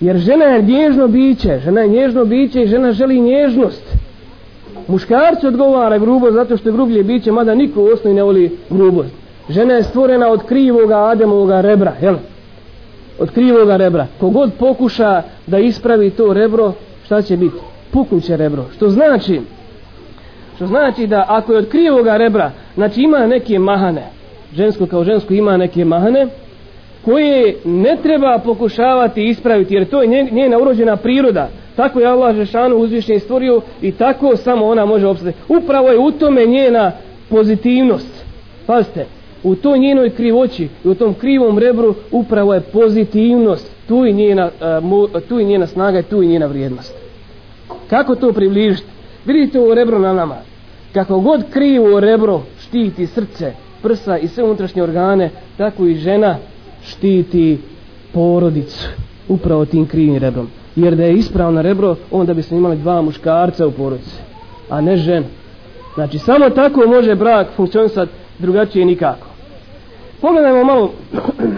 Jer 0.00 0.16
žena 0.16 0.44
je 0.44 0.62
nježno 0.62 1.08
biće, 1.08 1.60
žena 1.64 1.80
je 1.80 1.88
nježno 1.88 2.24
biće 2.24 2.62
i 2.62 2.66
žena 2.66 2.92
želi 2.92 3.20
nježnost. 3.20 3.96
Muškarci 4.88 5.46
odgovara 5.46 5.98
grubo 5.98 6.30
zato 6.30 6.56
što 6.56 6.68
je 6.68 6.72
grublje 6.72 7.02
biće, 7.02 7.32
mada 7.32 7.54
niko 7.54 7.82
u 7.82 7.86
osnovi 7.86 8.16
ne 8.16 8.22
voli 8.22 8.58
grubost. 8.70 9.14
Žena 9.48 9.74
je 9.74 9.82
stvorena 9.82 10.28
od 10.28 10.42
krivoga 10.44 10.96
Ademovoga 10.96 11.60
rebra, 11.60 11.92
jel? 12.02 12.16
Od 13.18 13.30
krivoga 13.30 13.76
rebra. 13.76 14.06
Kogod 14.20 14.52
pokuša 14.58 15.22
da 15.46 15.58
ispravi 15.58 16.10
to 16.10 16.32
rebro, 16.32 16.72
šta 17.04 17.22
će 17.22 17.36
biti? 17.36 17.56
Puknuće 17.90 18.36
rebro. 18.36 18.64
Što 18.76 18.88
znači? 18.88 19.40
Što 20.56 20.66
znači 20.66 21.06
da 21.06 21.24
ako 21.28 21.52
je 21.52 21.58
od 21.58 21.68
krivoga 21.68 22.16
rebra, 22.16 22.50
znači 22.74 23.02
ima 23.02 23.26
neke 23.26 23.58
mahane, 23.58 24.06
žensko 24.54 24.86
kao 24.86 25.04
žensko 25.04 25.34
ima 25.34 25.56
neke 25.56 25.84
mahane, 25.84 26.26
koje 27.04 27.56
ne 27.64 27.96
treba 28.02 28.38
pokušavati 28.44 29.24
ispraviti 29.24 29.74
jer 29.74 29.88
to 29.88 30.02
je 30.02 30.28
njena 30.32 30.58
urođena 30.58 30.96
priroda. 30.96 31.48
Tako 31.76 32.00
je 32.00 32.06
Allah 32.06 32.36
Žešanu 32.36 32.76
uzvišnje 32.76 33.18
stvorio 33.18 33.60
i 33.82 33.92
tako 33.92 34.36
samo 34.36 34.66
ona 34.66 34.86
može 34.86 35.06
obstati 35.06 35.38
upravo 35.48 35.88
je 35.88 35.98
u 35.98 36.10
tome 36.10 36.46
njena 36.46 36.92
pozitivnost. 37.28 38.24
Pazite 38.66 39.06
u 39.42 39.54
toj 39.54 39.78
njenoj 39.78 40.10
krivoći 40.10 40.68
i 40.84 40.88
u 40.88 40.94
tom 40.94 41.14
krivom 41.14 41.58
rebru 41.58 41.94
upravo 42.10 42.54
je 42.54 42.60
pozitivnost. 42.60 43.70
Tu 43.88 44.04
je 44.04 44.12
njena, 44.12 44.50
e, 45.16 45.20
tu 45.28 45.38
je 45.38 45.44
njena 45.44 45.66
snaga 45.66 45.98
i 45.98 46.02
tu 46.02 46.22
je 46.22 46.28
njena 46.28 46.46
vrijednost. 46.46 46.94
Kako 47.90 48.14
to 48.14 48.32
približiti? 48.32 48.88
Vidite 49.24 49.60
ovo 49.60 49.74
rebro 49.74 49.98
na 49.98 50.12
nama. 50.12 50.36
Kako 50.92 51.20
god 51.20 51.44
krivo 51.50 52.00
rebro 52.00 52.42
štiti 52.60 53.06
srce 53.06 53.52
prsa 53.82 54.18
i 54.18 54.28
sve 54.28 54.44
unutrašnje 54.44 54.82
organe 54.82 55.30
tako 55.56 55.86
i 55.86 55.94
žena 55.94 56.36
štiti 56.84 57.58
porodicu 58.12 58.88
upravo 59.28 59.64
tim 59.64 59.86
krivim 59.86 60.16
rebrom. 60.16 60.48
Jer 60.76 60.96
da 60.96 61.04
je 61.04 61.14
ispravno 61.14 61.62
rebro 61.62 61.96
onda 62.10 62.34
bismo 62.34 62.56
imali 62.56 62.76
dva 62.76 63.02
muškarca 63.02 63.66
u 63.66 63.70
porodici 63.70 64.30
a 64.70 64.80
ne 64.80 64.96
žen 64.96 65.24
znači 65.94 66.18
samo 66.18 66.50
tako 66.50 66.86
može 66.86 67.14
brak 67.14 67.46
funkcionisati 67.56 68.12
drugačije 68.38 68.84
nikako. 68.84 69.26
Pogledajmo 70.20 70.64
malo 70.64 70.92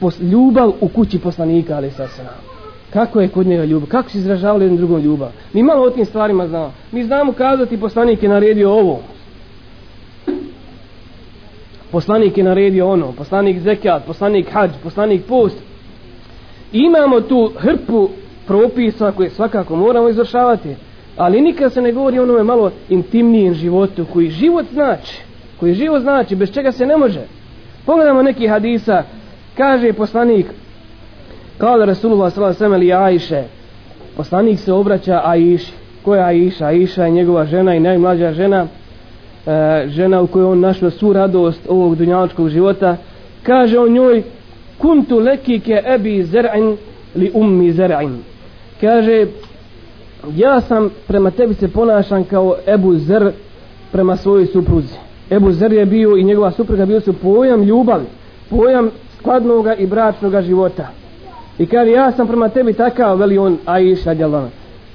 Pos, 0.00 0.20
ljubav 0.20 0.72
u 0.80 0.88
kući 0.88 1.18
poslanika 1.18 1.76
ali 1.76 1.90
sa 1.90 2.08
kako 2.92 3.20
je 3.20 3.28
kod 3.28 3.46
njega 3.46 3.64
ljubav? 3.64 3.88
Kako 3.88 4.10
se 4.10 4.18
izražavali 4.18 4.64
jednom 4.64 4.78
drugom 4.78 5.00
ljubav? 5.00 5.28
Mi 5.52 5.62
malo 5.62 5.82
o 5.82 5.90
tim 5.90 6.04
stvarima 6.04 6.48
znamo. 6.48 6.72
Mi 6.92 7.04
znamo 7.04 7.32
kazati 7.32 7.80
poslanik 7.80 8.22
je 8.22 8.28
naredio 8.28 8.70
ovo 8.72 9.00
poslanik 11.96 12.38
je 12.38 12.44
naredio 12.44 12.88
ono, 12.88 13.12
poslanik 13.12 13.58
zekat, 13.58 14.04
poslanik 14.06 14.50
hađ, 14.52 14.70
poslanik 14.82 15.22
post. 15.24 15.56
Imamo 16.72 17.20
tu 17.20 17.52
hrpu 17.56 18.08
propisa 18.46 19.12
koje 19.12 19.30
svakako 19.30 19.76
moramo 19.76 20.08
izvršavati, 20.08 20.76
ali 21.16 21.40
nikad 21.40 21.72
se 21.72 21.82
ne 21.82 21.92
govori 21.92 22.18
onome 22.18 22.42
malo 22.42 22.70
intimnijem 22.88 23.54
životu, 23.54 24.06
koji 24.12 24.30
život 24.30 24.66
znači, 24.72 25.22
koji 25.60 25.74
život 25.74 26.02
znači, 26.02 26.36
bez 26.36 26.52
čega 26.52 26.72
se 26.72 26.86
ne 26.86 26.96
može. 26.96 27.20
Pogledamo 27.86 28.22
neki 28.22 28.46
hadisa, 28.46 29.02
kaže 29.56 29.92
poslanik, 29.92 30.46
kao 31.58 31.78
da 31.78 31.84
Rasulullah 31.84 32.32
s.a.v. 32.32 32.76
ili 32.76 32.92
Ajše, 32.92 33.44
poslanik 34.16 34.58
se 34.58 34.72
obraća 34.72 35.22
Ajši. 35.24 35.72
Ko 36.02 36.14
je 36.14 36.22
Ajša? 36.22 36.66
Ajša 36.66 37.04
je 37.04 37.10
njegova 37.10 37.44
žena 37.44 37.74
i 37.74 37.80
najmlađa 37.80 38.32
žena, 38.32 38.66
E, 39.46 39.88
žena 39.88 40.22
u 40.22 40.26
kojoj 40.26 40.46
on 40.46 40.60
našla 40.60 40.90
svu 40.90 41.12
radost 41.12 41.60
ovog 41.68 41.96
dunjaličkog 41.96 42.48
života 42.48 42.96
kaže 43.42 43.78
on 43.78 43.92
njoj 43.92 44.22
kuntu 44.78 45.18
leki 45.18 45.60
ke 45.60 45.82
ebi 45.94 46.22
zer'in 46.22 46.76
li 47.14 47.30
ummi 47.34 47.72
zer'in. 47.72 48.18
Kaže 48.80 49.26
ja 50.34 50.60
sam 50.60 50.90
prema 51.06 51.30
tebi 51.30 51.54
se 51.54 51.68
ponašan 51.68 52.24
kao 52.24 52.56
Ebu 52.66 52.94
Zer 52.94 53.32
prema 53.92 54.16
svojoj 54.16 54.46
supruzi. 54.46 54.94
Ebu 55.30 55.52
Zer 55.52 55.72
je 55.72 55.86
bio 55.86 56.16
i 56.16 56.24
njegova 56.24 56.50
supruga 56.50 56.86
bio 56.86 57.00
su 57.00 57.12
pojam 57.12 57.62
ljubavi 57.62 58.06
pojam 58.50 58.90
skladnoga 59.18 59.74
i 59.74 59.86
bračnog 59.86 60.42
života. 60.42 60.88
I 61.58 61.66
kaže 61.66 61.90
ja 61.90 62.12
sam 62.12 62.26
prema 62.26 62.48
tebi 62.48 62.72
takav 62.72 63.18
veli 63.18 63.38
on 63.38 63.58
Aisha 63.66 64.14
djelana 64.14 64.48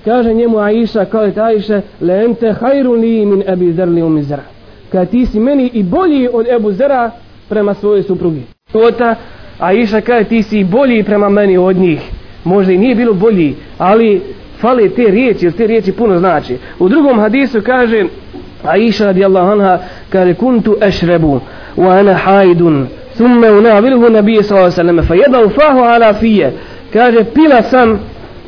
kaže 0.05 0.33
njemu 0.33 0.59
Aisha 0.59 1.05
kao 1.05 1.23
je 1.23 1.33
Aisha 1.41 1.81
le 2.01 2.23
ente 2.25 2.51
hajru 2.51 2.93
li 2.93 3.25
min 3.25 3.43
ebi 3.47 3.71
zerli 3.73 4.01
umi 4.01 4.23
zera 4.23 4.43
Kada 4.91 5.05
ti 5.05 5.25
si 5.25 5.39
meni 5.39 5.69
i 5.73 5.83
bolji 5.83 6.29
od 6.33 6.47
Ebu 6.47 6.71
Zera 6.71 7.11
prema 7.49 7.73
svojoj 7.73 8.03
suprugi. 8.03 8.41
Ota, 8.73 9.15
Aisha 9.59 10.01
kaže 10.01 10.23
ti 10.23 10.43
si 10.43 10.63
bolji 10.63 11.03
prema 11.03 11.29
meni 11.29 11.57
od 11.57 11.75
njih. 11.75 12.01
Možda 12.43 12.73
i 12.73 12.77
nije 12.77 12.95
bilo 12.95 13.13
bolji 13.13 13.55
ali 13.77 14.21
fale 14.59 14.89
te 14.89 15.03
riječi 15.03 15.45
jer 15.45 15.53
te 15.53 15.67
riječi 15.67 15.91
puno 15.91 16.19
znači 16.19 16.57
u 16.79 16.89
drugom 16.89 17.19
hadisu 17.19 17.61
kaže 17.61 18.05
Aisha 18.63 19.05
radijallahu 19.05 19.51
anha 19.51 19.79
kaže 20.09 20.33
kuntu 20.33 20.77
ešrebu 20.81 21.39
wa 21.77 21.99
ana 21.99 22.13
haidun 22.13 22.87
thumme 23.15 23.51
unavilhu 23.51 24.09
nabije 24.09 24.43
sallallahu 24.43 24.75
sallam 24.75 25.05
fa 25.07 25.15
jedau 25.15 25.49
fahu 25.49 25.79
ala 25.79 26.13
fije 26.13 26.53
kaže 26.93 27.23
pila 27.23 27.63
sam 27.63 27.99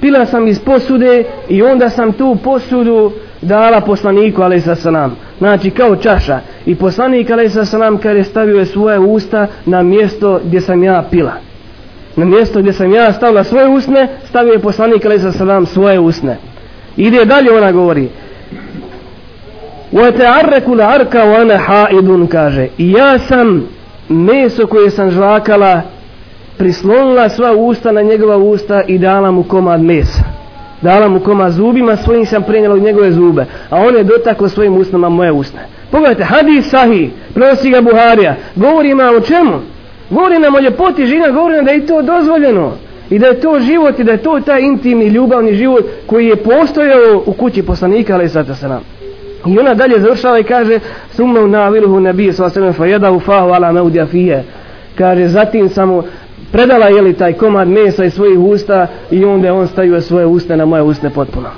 pila 0.02 0.26
sam 0.26 0.48
iz 0.48 0.58
posude 0.58 1.24
i 1.48 1.62
onda 1.62 1.90
sam 1.90 2.12
tu 2.12 2.36
posudu 2.44 3.12
dala 3.42 3.80
poslaniku 3.80 4.42
alaihi 4.42 4.74
sallam 4.74 5.16
znači 5.38 5.70
kao 5.70 5.96
čaša 5.96 6.40
i 6.66 6.74
poslanik 6.74 7.30
alaihi 7.30 7.50
sallam 7.50 7.98
kaže 7.98 8.24
stavio 8.24 8.58
je 8.58 8.66
svoje 8.66 8.98
usta 8.98 9.46
na 9.66 9.82
mjesto 9.82 10.40
gdje 10.44 10.60
sam 10.60 10.82
ja 10.82 11.04
pila 11.10 11.32
na 12.16 12.24
mjesto 12.24 12.60
gdje 12.60 12.72
sam 12.72 12.92
ja 12.92 13.12
stavila 13.12 13.44
svoje 13.44 13.68
usne 13.68 14.08
stavio 14.28 14.52
je 14.52 14.58
poslanik 14.58 15.04
alaihi 15.04 15.32
sallam 15.32 15.66
svoje 15.66 15.98
usne 16.00 16.36
ide 16.96 17.24
dalje 17.24 17.52
ona 17.52 17.72
govori 17.72 18.08
وَتَعَرَّكُ 19.92 20.68
الْعَرْكَ 20.68 21.14
وَأَنَا 21.14 21.58
حَائِدٌ 21.58 22.28
kaže 22.28 22.68
i 22.78 22.92
ja 22.92 23.18
sam 23.18 23.68
meso 24.08 24.66
koje 24.66 24.90
sam 24.90 25.10
žvakala 25.10 25.82
prislonila 26.57 27.29
sva 27.29 27.51
usta 27.51 27.91
na 27.91 28.01
njegova 28.01 28.37
usta 28.37 28.81
i 28.87 28.97
dala 28.97 29.31
mu 29.31 29.43
komad 29.43 29.81
mesa. 29.81 30.23
Dala 30.81 31.09
mu 31.09 31.19
komad 31.19 31.51
zubima 31.51 31.95
svojim 31.95 32.25
sam 32.25 32.43
prenjela 32.43 32.75
u 32.75 32.79
njegove 32.79 33.11
zube 33.11 33.45
a 33.69 33.81
on 33.81 33.95
je 33.95 34.03
dotaklo 34.03 34.49
svojim 34.49 34.77
usnama 34.77 35.09
moje 35.09 35.31
usne. 35.31 35.59
Pogledajte 35.91 36.23
hadis 36.23 36.69
sahih 36.69 37.09
prenosi 37.33 37.69
ga 37.69 37.81
Buharija 37.81 38.35
govori 38.55 38.93
nam 38.93 39.15
o 39.15 39.19
čemu? 39.19 39.59
Govori 40.09 40.39
nam 40.39 40.55
o 40.55 40.59
ljepoti 40.59 41.05
žina 41.05 41.31
govori 41.31 41.55
nam 41.55 41.65
da 41.65 41.71
je 41.71 41.85
to 41.85 42.01
dozvoljeno 42.01 42.71
i 43.09 43.19
da 43.19 43.27
je 43.27 43.39
to 43.39 43.59
život 43.59 43.99
i 43.99 44.03
da 44.03 44.11
je 44.11 44.17
to 44.17 44.39
taj 44.39 44.61
intimni 44.61 45.07
ljubavni 45.07 45.53
život 45.53 45.85
koji 46.05 46.27
je 46.27 46.35
postojao 46.35 47.23
u 47.25 47.33
kući 47.33 47.63
poslanika 47.63 48.13
ali 48.13 48.29
sada 48.29 48.55
se 48.55 48.67
nam 48.67 48.81
I 49.45 49.59
ona 49.59 49.73
dalje 49.73 49.99
završava 49.99 50.39
i 50.39 50.43
kaže 50.43 50.79
Summa 51.11 51.41
u 51.41 51.47
naviluhu 51.47 51.99
nebije 51.99 52.33
sva 52.33 52.49
sveme 52.49 52.73
fa 52.73 52.85
jeda 52.85 53.11
u 53.11 53.19
fahu 53.19 53.49
ala 53.49 53.71
meudja 53.71 54.05
fije 54.05 54.43
Kaže 54.97 55.27
zatim 55.27 55.69
samo 55.69 56.03
predala 56.53 56.87
je 56.87 57.01
li 57.01 57.13
taj 57.13 57.33
komad 57.33 57.67
mesa 57.67 58.05
iz 58.05 58.13
svojih 58.13 58.39
usta 58.39 58.87
i 59.11 59.25
onda 59.25 59.53
on 59.53 59.67
stavio 59.67 60.01
svoje 60.01 60.25
uste 60.25 60.57
na 60.57 60.65
moje 60.65 60.83
usne 60.83 61.09
potpuno. 61.09 61.49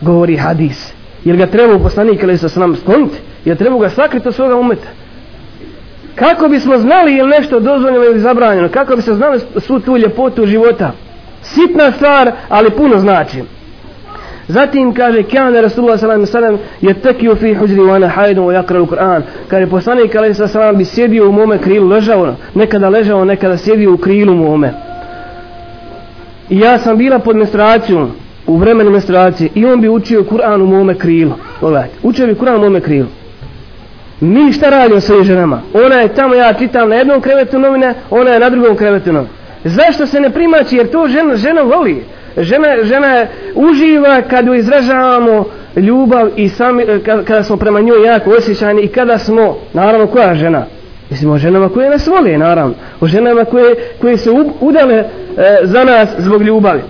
Govori 0.00 0.36
hadis. 0.36 0.92
Jer 1.24 1.36
ga 1.36 1.46
treba 1.46 1.74
u 1.74 1.82
poslanik 1.82 2.22
ili 2.22 2.38
sa 2.38 2.60
nam 2.60 2.76
skloniti? 2.76 3.16
Jer 3.44 3.56
treba 3.56 3.78
ga 3.78 3.90
sakriti 3.90 4.28
od 4.28 4.34
svoga 4.34 4.56
umeta? 4.56 4.88
Kako 6.14 6.48
bismo 6.48 6.78
znali 6.78 7.14
je 7.14 7.26
nešto 7.26 7.60
dozvoljeno 7.60 8.04
ili 8.04 8.20
zabranjeno? 8.20 8.68
Kako 8.68 8.96
bi 8.96 9.02
se 9.02 9.14
znali 9.14 9.40
svu 9.58 9.80
tu 9.80 9.96
ljepotu 9.96 10.46
života? 10.46 10.92
Sitna 11.42 11.92
stvar, 11.92 12.32
ali 12.48 12.70
puno 12.70 12.98
znači. 12.98 13.42
Zatim 14.50 14.94
kaže 14.94 15.22
kana 15.22 15.62
Rasulullah 15.62 15.98
sallallahu 15.98 16.26
alejhi 16.34 16.58
ve 16.82 16.94
sellem 17.02 17.32
u 17.32 17.36
fi 17.36 17.54
hujri 17.54 17.80
wa 17.80 17.94
ana 17.96 18.08
haidun 18.08 18.44
wa 18.46 18.52
yaqra 18.52 18.78
al-Qur'an. 18.78 19.22
Kaže 19.48 19.66
poslanik 19.66 20.14
alejhi 20.14 20.34
sallam 20.34 20.76
bi 20.76 20.84
sjedio 20.84 21.28
u 21.28 21.32
mome 21.32 21.58
krilu, 21.58 21.88
ležao, 21.88 22.34
nekada 22.54 22.88
ležao, 22.88 23.24
nekada 23.24 23.56
sjedio 23.56 23.94
u 23.94 23.96
krilu 23.96 24.34
mome. 24.34 24.72
I 26.48 26.58
ja 26.58 26.78
sam 26.78 26.98
bila 26.98 27.18
pod 27.18 27.36
menstruacijom, 27.36 28.10
u 28.46 28.56
vremenu 28.56 28.90
menstruacije, 28.90 29.50
i 29.54 29.66
on 29.66 29.80
bi 29.80 29.88
učio 29.88 30.24
Kur'an 30.24 30.62
u 30.62 30.66
mome 30.66 30.94
krilu. 30.94 31.32
Pogledajte, 31.60 31.94
učio 32.02 32.26
bi 32.26 32.34
Kur'an 32.34 32.56
u 32.56 32.60
mome 32.60 32.80
krilu. 32.80 33.06
Mi 34.20 34.52
šta 34.52 34.70
radimo 34.70 35.00
sa 35.00 35.22
ženama? 35.22 35.60
Ona 35.74 35.94
je 35.94 36.08
tamo, 36.08 36.34
ja 36.34 36.52
čitam 36.52 36.88
na 36.88 36.94
jednom 36.94 37.20
krevetu 37.20 37.58
novine, 37.58 37.94
ona 38.10 38.30
je 38.30 38.40
na 38.40 38.50
drugom 38.50 38.76
krevetu 38.76 39.12
novine. 39.12 39.30
Zašto 39.64 40.06
se 40.06 40.20
ne 40.20 40.30
primači? 40.30 40.76
Jer 40.76 40.90
to 40.90 41.08
žena, 41.08 41.36
žena 41.36 41.62
voli 41.62 42.04
žena, 42.36 42.66
žena 42.82 43.26
uživa 43.54 44.22
kad 44.22 44.54
izražavamo 44.54 45.44
ljubav 45.76 46.28
i 46.36 46.48
sami, 46.48 46.82
eh, 46.82 46.98
kada 47.04 47.42
smo 47.42 47.56
prema 47.56 47.80
njoj 47.80 48.06
jako 48.06 48.30
osjećani 48.30 48.82
i 48.82 48.88
kada 48.88 49.18
smo, 49.18 49.56
naravno 49.72 50.06
koja 50.06 50.34
žena? 50.34 50.66
Mislim 51.10 51.30
o 51.30 51.38
ženama 51.38 51.68
koje 51.68 51.90
nas 51.90 52.06
vole, 52.06 52.38
naravno. 52.38 52.74
O 53.00 53.06
ženama 53.06 53.44
koje, 53.44 53.74
koje 54.00 54.16
se 54.16 54.30
udale 54.60 54.94
e, 54.94 55.04
za 55.62 55.84
nas 55.84 56.08
zbog 56.18 56.42
ljubavi. 56.42 56.80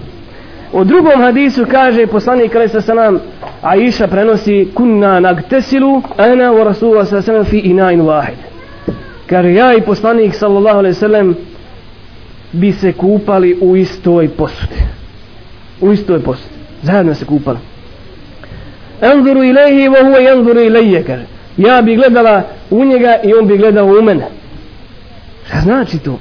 U 0.72 0.84
drugom 0.84 1.20
hadisu 1.20 1.66
kaže 1.70 2.06
poslanik 2.06 2.54
ali 2.54 2.68
sa 2.68 2.94
nam 2.94 3.18
Aisha 3.62 4.06
prenosi 4.06 4.68
kunna 4.74 5.20
nagtesilu 5.20 6.02
ana 6.16 6.52
wa 6.52 6.64
rasulullah 6.64 7.08
sa 7.08 7.22
sallam 7.22 7.44
fi 7.44 7.58
inain 7.58 8.00
wahid. 8.00 8.36
Kaže 9.26 9.52
ja 9.52 9.74
i 9.74 9.80
poslanik 9.80 10.34
sallallahu 10.34 10.78
alaihi 10.78 10.94
sallam 10.94 11.34
bi 12.52 12.72
se 12.72 12.92
kupali 12.92 13.58
u 13.60 13.76
istoj 13.76 14.28
posudi 14.28 14.89
u 15.80 15.92
istoj 15.92 16.22
posudi. 16.22 16.54
Zajedno 16.82 17.14
se 17.14 17.24
kupali. 17.24 17.58
Enzuru 19.00 19.44
ilaihi 19.44 19.88
wa 19.88 20.04
huwa 20.04 20.20
yanzuru 20.20 20.66
ilaije, 20.66 21.02
kaže. 21.04 21.24
Ja 21.56 21.82
bi 21.82 21.96
gledala 21.96 22.42
u 22.70 22.84
njega 22.84 23.16
i 23.24 23.34
on 23.34 23.46
bi 23.46 23.58
gledao 23.58 23.86
u 23.86 24.02
mene. 24.02 24.26
Šta 25.46 25.60
znači 25.60 25.98
to? 25.98 26.18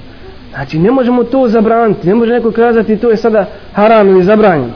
Znači 0.53 0.79
ne 0.79 0.91
možemo 0.91 1.23
to 1.23 1.47
zabraniti. 1.47 2.07
Ne 2.07 2.15
može 2.15 2.33
neko 2.33 2.51
kazati 2.51 2.97
to 2.97 3.09
je 3.09 3.17
sada 3.17 3.45
haram 3.73 4.09
ili 4.09 4.23
zabranjeno. 4.23 4.73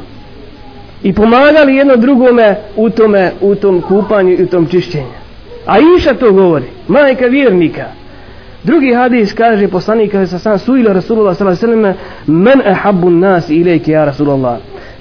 I 1.03 1.13
pomagali 1.13 1.75
jedno 1.75 1.95
drugome 1.95 2.55
u 2.75 2.89
tome, 2.89 3.31
u 3.41 3.55
tom 3.55 3.81
kupanju 3.81 4.31
i 4.31 4.43
u 4.43 4.47
tom 4.47 4.65
čišćenju. 4.65 5.23
A 5.65 5.77
Iša 5.97 6.13
to 6.13 6.31
govori. 6.31 6.65
Majka 6.87 7.25
vjernika. 7.25 7.85
Drugi 8.63 8.93
hadis 8.93 9.33
kaže 9.33 9.67
poslanika 9.67 10.27
sa 10.27 10.39
sam 10.39 10.59
suila 10.59 10.93
Rasulullah 10.93 11.37
sallallahu 11.37 11.65
alejhi 11.65 11.77
ve 11.77 11.83
sellem 11.83 12.43
men 12.43 12.61
ahabbu 12.67 13.07
an-nas 13.07 13.49
ilayka 13.49 13.91
ya 13.91 14.05
Rasulullah 14.05 14.57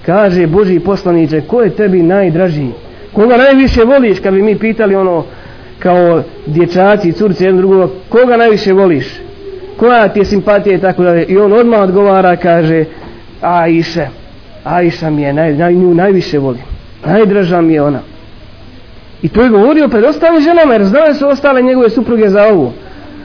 kaže 0.07 0.47
Boži 0.47 0.81
poslaniće, 0.81 1.41
ko 1.41 1.63
je 1.63 1.71
tebi 1.71 2.03
najdraži? 2.03 2.67
Koga 3.13 3.37
najviše 3.37 3.85
voliš 3.85 4.21
kad 4.21 4.35
bi 4.35 4.43
mi 4.43 4.59
pitali 4.59 4.95
ono 4.95 5.25
kao 5.79 6.23
dječaci 6.47 7.09
i 7.09 7.13
curci 7.13 7.45
jedan 7.45 7.59
drugoga, 7.59 7.89
koga 8.09 8.37
najviše 8.37 8.73
voliš? 8.73 9.21
Koja 9.77 10.09
ti 10.09 10.19
je 10.19 10.25
simpatija 10.25 10.77
i 10.77 10.81
tako 10.81 11.03
dalje? 11.03 11.25
I 11.25 11.39
on 11.39 11.53
odmah 11.53 11.81
odgovara 11.81 12.37
kaže 12.37 12.85
Aisha. 13.41 14.07
Aisha 14.65 15.11
mi 15.11 15.23
je 15.23 15.33
naj, 15.33 15.55
naj, 15.55 15.75
nju 15.75 15.95
najviše 15.95 16.39
volim. 16.39 16.63
Najdraža 17.07 17.61
mi 17.61 17.75
je 17.75 17.83
ona. 17.83 18.01
I 19.23 19.29
to 19.29 19.43
je 19.43 19.49
govorio 19.49 19.89
pred 19.89 20.05
ostalim 20.05 20.43
ženama 20.43 20.73
jer 20.73 20.85
znali 20.85 21.15
su 21.15 21.29
ostale 21.29 21.63
njegove 21.63 21.91
supruge 21.91 22.29
za 22.29 22.45
ovu 22.47 22.73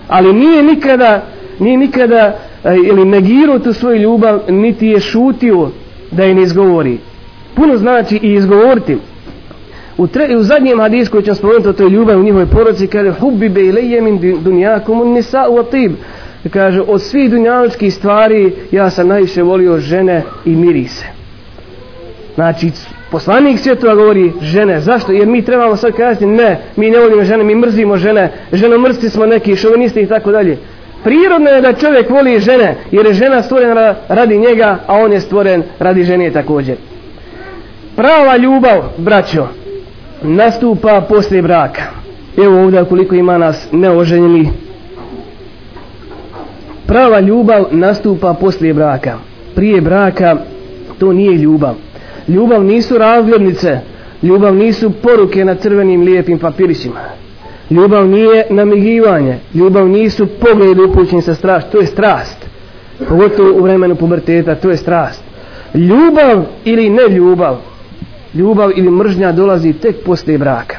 ali 0.08 0.34
nije 0.34 0.64
nikada 0.64 1.22
nije 1.60 1.78
nikada 1.78 2.36
e, 2.64 2.76
ili 2.76 3.06
negirao 3.06 3.60
tu 3.60 3.74
svoju 3.74 4.02
ljubav 4.02 4.40
niti 4.50 4.88
je 4.88 5.00
šutio 5.00 5.70
da 6.12 6.24
je 6.24 6.36
ne 6.36 6.42
izgovori. 6.42 6.98
Puno 7.56 7.78
znači 7.78 8.20
i 8.22 8.34
izgovoriti. 8.34 8.98
U, 9.98 10.08
tre, 10.08 10.38
u 10.38 10.44
zadnjem 10.44 10.80
hadisu 10.80 11.12
koji 11.12 11.24
ćemo 11.24 11.36
spomenuti 11.36 11.68
o 11.68 11.74
toj 11.74 11.90
ljubavi 11.90 12.20
u 12.20 12.24
njihovoj 12.24 12.46
poroci 12.46 12.88
kaže 12.88 13.12
hubbi 13.12 13.50
be 13.50 13.62
ilaje 13.62 14.02
min 14.02 14.42
dunjakum 14.44 15.02
un 15.02 15.14
nisa 15.14 15.46
u 15.50 15.60
atib. 15.60 15.92
Kaže 16.54 16.82
od 16.82 17.02
svih 17.02 17.30
dunjaličkih 17.30 17.94
stvari 17.94 18.54
ja 18.72 18.90
sam 18.90 19.08
najviše 19.08 19.44
volio 19.44 19.78
žene 19.78 20.24
i 20.46 20.56
mirise. 20.56 21.06
Znači 22.36 22.72
poslanik 23.12 23.60
svjetova 23.60 23.96
govori 23.96 24.32
žene. 24.42 24.82
Zašto? 24.82 25.12
Jer 25.12 25.28
mi 25.28 25.42
trebamo 25.42 25.76
sad 25.76 25.92
kazati 25.92 26.26
ne, 26.26 26.60
mi 26.76 26.90
ne 26.90 27.00
volimo 27.00 27.24
žene, 27.24 27.44
mi 27.44 27.56
mrzimo 27.56 27.98
žene. 27.98 28.32
Ženomrsti 28.54 29.10
smo 29.10 29.26
neki 29.26 29.56
šovinisti 29.56 30.02
i 30.02 30.08
tako 30.08 30.32
dalje 30.32 30.58
prirodno 31.04 31.50
je 31.50 31.62
da 31.62 31.74
čovjek 31.74 32.10
voli 32.10 32.40
žene 32.40 32.76
jer 32.92 33.06
je 33.06 33.14
žena 33.14 33.42
stvorena 33.42 33.96
radi 34.08 34.38
njega 34.38 34.78
a 34.88 34.94
on 34.94 35.12
je 35.12 35.20
stvoren 35.20 35.64
radi 35.80 36.04
žene 36.04 36.32
također. 36.32 36.76
Prava 37.96 38.38
ljubav 38.38 38.84
braćo 38.98 39.48
nastupa 40.22 41.02
poslije 41.10 41.42
braka. 41.42 41.84
Evo 42.38 42.64
ovdje 42.64 42.86
koliko 42.86 43.16
ima 43.16 43.38
nas 43.38 43.68
neoženjeni. 43.72 44.50
Prava 46.88 47.20
ljubav 47.20 47.66
nastupa 47.72 48.34
poslije 48.34 48.74
braka. 48.74 49.18
Prije 49.56 49.82
braka 49.82 50.38
to 51.00 51.14
nije 51.14 51.38
ljubav. 51.38 51.76
Ljubav 52.28 52.64
nisu 52.64 52.98
razglednice 52.98 53.80
ljubav 54.24 54.56
nisu 54.56 54.92
poruke 54.92 55.46
na 55.46 55.56
crvenim 55.56 56.02
lijepim 56.02 56.40
papirićima. 56.40 57.00
Ljubav 57.70 58.08
nije 58.08 58.46
namigivanje, 58.50 59.38
ljubav 59.54 59.88
nisu 59.88 60.28
pogledi 60.28 60.82
upućeni 60.82 61.22
sa 61.22 61.36
strast, 61.36 61.70
to 61.72 61.80
je 61.80 61.86
strast. 61.86 62.38
Pogotovo 63.10 63.60
u 63.60 63.64
vremenu 63.64 63.96
puberteta, 63.96 64.56
to 64.56 64.70
je 64.70 64.78
strast. 64.78 65.24
Ljubav 65.74 66.44
ili 66.66 66.90
ne 66.90 67.08
ljubav, 67.10 67.58
ljubav 68.34 68.72
ili 68.76 68.92
mržnja 68.92 69.32
dolazi 69.32 69.74
tek 69.74 69.96
posle 70.06 70.38
braka. 70.38 70.78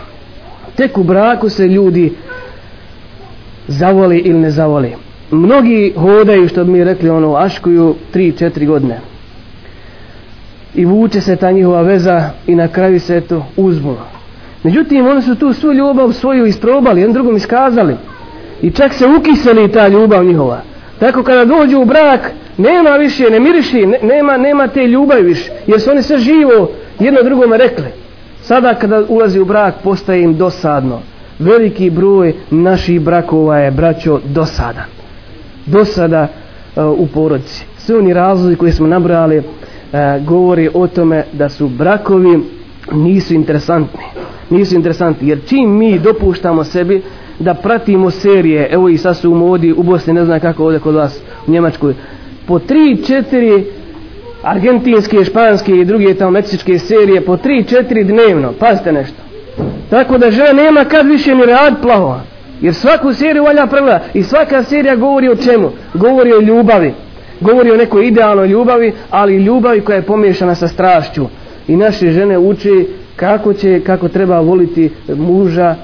Tek 0.77 0.99
u 0.99 1.03
braku 1.03 1.49
se 1.49 1.67
ljudi 1.67 2.13
zavoli 3.69 4.19
ili 4.19 4.39
ne 4.39 4.51
zavoli. 4.51 4.95
Mnogi 5.31 5.93
hodaju, 5.97 6.49
što 6.49 6.65
bi 6.65 6.71
mi 6.71 6.85
rekli, 6.85 7.11
ono, 7.11 7.35
aškuju 7.37 7.95
3-4 8.15 8.67
godine. 8.67 9.01
I 10.75 10.85
vuče 10.85 11.21
se 11.21 11.37
ta 11.37 11.51
njihova 11.51 11.83
veza 11.83 12.31
i 12.47 12.55
na 12.55 12.69
kraju 12.69 13.01
se 13.01 13.21
to 13.21 13.47
uzmu. 13.57 13.97
Međutim, 14.63 15.07
oni 15.07 15.23
su 15.23 15.35
tu 15.35 15.53
svu 15.53 15.73
ljubav 15.73 16.13
svoju 16.13 16.47
isprobali, 16.47 17.01
jedan 17.01 17.13
drugom 17.13 17.37
iskazali. 17.37 17.97
I 18.63 18.71
čak 18.71 18.95
se 18.95 19.07
ukiseli 19.07 19.73
ta 19.73 19.89
ljubav 19.89 20.25
njihova. 20.25 20.61
Tako 21.01 21.23
kada 21.23 21.45
dođu 21.45 21.79
u 21.79 21.85
brak, 21.85 22.33
nema 22.57 22.91
više, 22.91 23.31
ne 23.31 23.41
miriši, 23.41 23.87
ne, 23.87 23.99
nema, 24.03 24.37
nema 24.37 24.69
te 24.69 24.87
ljubavi 24.87 25.23
više. 25.23 25.51
Jer 25.67 25.81
su 25.81 25.91
oni 25.91 26.03
sve 26.03 26.19
živo 26.19 26.71
jedno 26.99 27.23
drugome 27.23 27.57
rekli. 27.57 27.85
Sada 28.43 28.75
kada 28.75 29.03
ulazi 29.09 29.41
u 29.41 29.45
brak, 29.45 29.75
postaje 29.85 30.23
im 30.23 30.37
dosadno. 30.37 31.01
Veliki 31.39 31.91
broj 31.91 32.35
naših 32.51 33.01
brakova 33.01 33.59
je, 33.59 33.71
braćo, 33.71 34.21
dosadan. 34.25 34.85
Dosada 35.67 36.29
uh, 36.77 36.85
u 36.99 37.07
porodici. 37.07 37.65
Sve 37.79 37.99
oni 37.99 38.15
razlozi 38.15 38.57
koje 38.57 38.73
smo 38.73 38.87
nabrali 38.87 39.39
uh, 39.39 39.45
govori 40.27 40.71
o 40.75 40.87
tome 40.87 41.25
da 41.33 41.49
su 41.49 41.69
brakovi 41.69 42.39
nisu 42.93 43.35
interesantni. 43.35 44.28
Nisu 44.51 44.75
interesantni 44.75 45.29
jer 45.29 45.39
čim 45.47 45.79
mi 45.79 45.99
dopuštamo 45.99 46.65
sebi 46.65 47.03
da 47.39 47.55
pratimo 47.55 48.11
serije, 48.11 48.69
evo 48.71 48.89
i 48.89 48.99
sad 48.99 49.17
su 49.17 49.31
u 49.31 49.35
modi 49.35 49.73
u 49.73 49.83
Bosni, 49.83 50.13
ne 50.13 50.25
znam 50.25 50.41
kako 50.41 50.65
ovdje 50.65 50.81
kod 50.81 50.95
vas 50.95 51.21
u 51.47 51.51
Njemačkoj, 51.51 51.95
po 52.47 52.59
3-4 52.59 53.63
argentinske, 54.43 55.25
španske 55.25 55.73
i 55.73 55.85
druge 55.85 56.15
tamo 56.15 56.31
meksičke 56.31 56.79
serije 56.79 57.21
po 57.21 57.37
3-4 57.37 58.05
dnevno, 58.05 58.53
pazite 58.59 58.93
nešto. 58.93 59.17
Tako 59.91 60.19
da 60.19 60.31
žena 60.31 60.53
nema 60.53 60.85
kad 60.85 61.07
više 61.07 61.35
ni 61.35 61.47
rad 61.47 61.83
plavo. 61.83 62.21
Jer 62.61 62.75
svaku 62.75 63.13
seriju 63.13 63.45
valja 63.45 63.67
pregleda 63.67 64.01
i 64.15 64.23
svaka 64.23 64.63
serija 64.63 64.97
govori 64.97 65.29
o 65.29 65.37
čemu? 65.37 65.71
Govori 65.95 66.33
o 66.33 66.41
ljubavi. 66.41 66.93
Govori 67.41 67.71
o 67.71 67.77
nekoj 67.77 68.07
idealnoj 68.07 68.47
ljubavi, 68.47 68.93
ali 69.11 69.37
ljubavi 69.37 69.81
koja 69.81 69.97
je 69.97 70.03
pomiješana 70.03 70.55
sa 70.55 70.69
strašću. 70.69 71.27
I 71.69 71.77
naše 71.77 72.11
žene 72.11 72.39
uče 72.39 72.85
kako 73.19 73.53
će, 73.53 73.81
kako 73.81 74.09
treba 74.09 74.41
voliti 74.41 74.91
muža, 75.17 75.75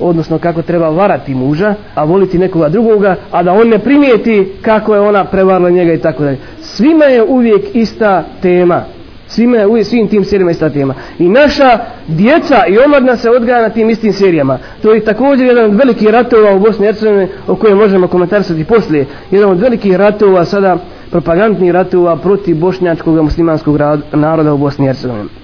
odnosno 0.00 0.38
kako 0.38 0.62
treba 0.62 0.88
varati 0.88 1.34
muža, 1.34 1.74
a 1.94 2.04
voliti 2.04 2.38
nekoga 2.38 2.68
drugoga, 2.68 3.16
a 3.30 3.42
da 3.42 3.52
on 3.52 3.68
ne 3.68 3.78
primijeti 3.78 4.52
kako 4.62 4.94
je 4.94 5.00
ona 5.00 5.24
prevarila 5.24 5.70
njega 5.70 5.92
i 5.92 5.98
tako 5.98 6.22
dalje. 6.22 6.38
Svima 6.60 7.04
je 7.04 7.22
uvijek 7.22 7.62
ista 7.74 8.24
tema. 8.42 8.84
Svima 9.28 9.56
je 9.56 9.66
uvijek, 9.66 9.86
svim 9.86 10.08
tim 10.08 10.24
serijama 10.24 10.50
ista 10.50 10.70
tema. 10.70 10.94
I 11.18 11.28
naša 11.28 11.78
djeca 12.08 12.66
i 12.68 12.78
omladna 12.78 13.16
se 13.16 13.30
odgaja 13.30 13.62
na 13.62 13.70
tim 13.70 13.90
istim 13.90 14.12
serijama. 14.12 14.58
To 14.82 14.94
je 14.94 15.04
također 15.04 15.46
jedan 15.46 15.64
od 15.64 15.74
velikih 15.74 16.08
ratova 16.08 16.54
u 16.54 16.58
Bosni 16.58 16.84
i 16.84 16.86
Hercegovini 16.86 17.28
o 17.48 17.56
kojem 17.56 17.78
možemo 17.78 18.08
komentarisati 18.08 18.64
poslije. 18.64 19.06
Jedan 19.30 19.50
od 19.50 19.60
velikih 19.60 19.96
ratova 19.96 20.44
sada 20.44 20.76
propagandnih 21.10 21.70
ratova 21.70 22.16
protiv 22.16 22.56
bošnjačkog 22.56 23.22
muslimanskog 23.22 23.78
naroda 24.12 24.52
u 24.52 24.58
Bosni 24.58 24.84
i 24.84 24.88
Hercegovini 24.88 25.43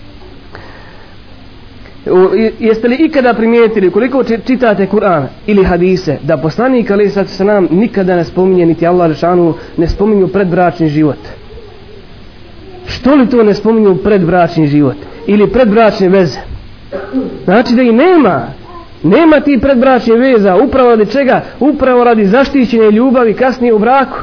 jeste 2.59 2.89
li 2.89 2.97
ikada 2.97 3.35
primijetili 3.35 3.91
koliko 3.91 4.25
čitate 4.25 4.87
Kur'an 4.87 5.27
ili 5.47 5.65
hadise 5.65 6.19
da 6.23 6.37
poslanik 6.37 6.91
ali 6.91 7.11
sad 7.11 7.29
se 7.29 7.45
nam 7.45 7.69
nikada 7.71 8.17
ne 8.17 8.25
spominje 8.25 8.67
niti 8.67 8.87
Allah 8.87 9.11
Žešanu 9.11 9.55
ne 9.77 9.89
spominju 9.89 10.29
predbračni 10.29 10.89
život? 10.89 11.19
Što 12.87 13.15
li 13.15 13.29
to 13.29 13.43
ne 13.43 13.55
spominju 13.55 13.97
predbračni 13.97 14.67
život 14.67 14.97
ili 15.27 15.51
predbračne 15.53 16.09
veze? 16.09 16.41
Znači 17.45 17.75
da 17.75 17.83
i 17.83 17.93
nema 17.93 18.47
nema 19.03 19.41
ti 19.41 19.59
predbračne 19.63 20.17
veza 20.17 20.57
upravo 20.57 20.91
radi 20.91 21.07
čega? 21.07 21.43
Upravo 21.61 22.05
radi 22.05 22.27
zaštićene 22.27 22.91
ljubavi 22.91 23.35
kasnije 23.35 23.75
u 23.75 23.79
braku. 23.79 24.19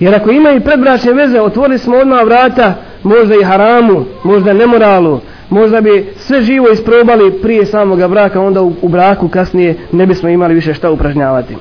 Jer 0.00 0.14
ako 0.14 0.30
ima 0.30 0.50
i 0.52 0.60
predbračne 0.60 1.12
veze 1.12 1.40
otvorili 1.40 1.78
smo 1.78 1.96
odmah 1.96 2.24
vrata 2.24 2.74
možda 3.02 3.34
i 3.34 3.44
haramu 3.44 4.04
možda 4.24 4.52
nemoralu 4.52 5.20
možda 5.52 5.80
bi 5.80 6.06
sve 6.16 6.42
živo 6.42 6.68
isprobali 6.68 7.32
prije 7.42 7.66
samoga 7.66 8.08
braka, 8.08 8.40
onda 8.40 8.62
u, 8.62 8.72
u 8.82 8.88
braku 8.88 9.28
kasnije 9.28 9.74
ne 9.92 10.06
bismo 10.06 10.28
imali 10.28 10.54
više 10.54 10.74
šta 10.74 10.90
upražnjavati. 10.90 11.56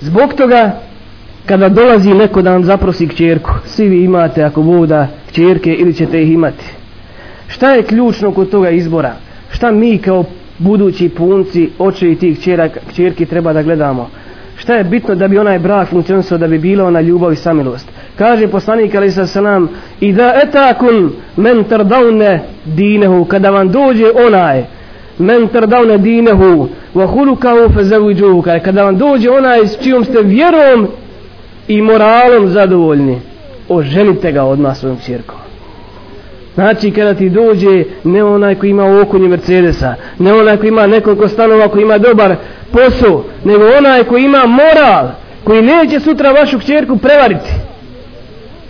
Zbog 0.00 0.34
toga, 0.34 0.80
kada 1.46 1.68
dolazi 1.68 2.14
neko 2.14 2.42
da 2.42 2.52
vam 2.52 2.64
zaprosi 2.64 3.08
kćerku, 3.08 3.50
svi 3.66 3.88
vi 3.88 4.04
imate 4.04 4.42
ako 4.42 4.60
voda 4.60 5.08
kćerke 5.28 5.74
ili 5.74 5.94
ćete 5.94 6.22
ih 6.22 6.32
imati. 6.32 6.64
Šta 7.48 7.72
je 7.72 7.82
ključno 7.82 8.32
kod 8.32 8.50
toga 8.50 8.70
izbora? 8.70 9.12
Šta 9.50 9.70
mi 9.70 9.98
kao 9.98 10.24
budući 10.58 11.08
punci, 11.08 11.70
očevi 11.78 12.16
tih 12.16 12.38
kćera, 12.38 12.68
kćerki 12.90 13.26
treba 13.26 13.52
da 13.52 13.62
gledamo? 13.62 14.10
Šta 14.56 14.74
je 14.74 14.84
bitno 14.84 15.14
da 15.14 15.28
bi 15.28 15.38
onaj 15.38 15.58
brak 15.58 15.88
funkcionisao, 15.88 16.38
da 16.38 16.48
bi 16.48 16.58
bila 16.58 16.84
ona 16.84 17.00
ljubav 17.00 17.32
i 17.32 17.36
samilost? 17.36 17.91
Kaže 18.18 18.48
poslanik 18.48 18.94
ali 18.94 19.10
sa 19.10 19.26
selam 19.26 19.68
i 20.00 20.12
da 20.12 20.34
etakun 20.42 21.12
men 21.36 21.64
tardavne 21.64 22.40
dinehu 22.64 23.24
kada 23.24 23.50
vam 23.50 23.68
dođe 23.68 24.10
onaj 24.26 24.64
men 25.18 25.48
tardavne 25.48 25.98
dinehu 25.98 26.68
wa 26.94 27.06
hulukahu 27.06 27.68
fazawijuhu 27.74 28.60
kada 28.64 28.84
vam 28.84 28.98
dođe 28.98 29.30
onaj 29.30 29.66
s 29.66 29.78
čijom 29.82 30.04
ste 30.04 30.22
vjerom 30.22 30.88
i 31.68 31.82
moralom 31.82 32.48
zadovoljni 32.48 33.20
oženite 33.68 34.32
ga 34.32 34.42
odmah 34.44 34.76
svojom 34.76 34.98
čirkom 35.06 35.38
Znači 36.54 36.90
kada 36.90 37.14
ti 37.14 37.30
dođe 37.30 37.84
ne 38.04 38.24
onaj 38.24 38.54
koji 38.54 38.70
ima 38.70 39.00
okunje 39.00 39.28
Mercedesa, 39.28 39.94
ne 40.18 40.32
onaj 40.32 40.56
koji 40.56 40.68
ima 40.68 40.86
nekoliko 40.86 41.28
stanova 41.28 41.68
koji 41.68 41.82
ima 41.82 41.98
dobar 41.98 42.36
posao, 42.72 43.24
nego 43.44 43.64
onaj 43.78 44.04
koji 44.04 44.24
ima 44.24 44.46
moral, 44.46 45.08
koji 45.44 45.62
neće 45.62 46.00
sutra 46.00 46.32
vašu 46.32 46.58
kćerku 46.58 46.96
prevariti 46.96 47.50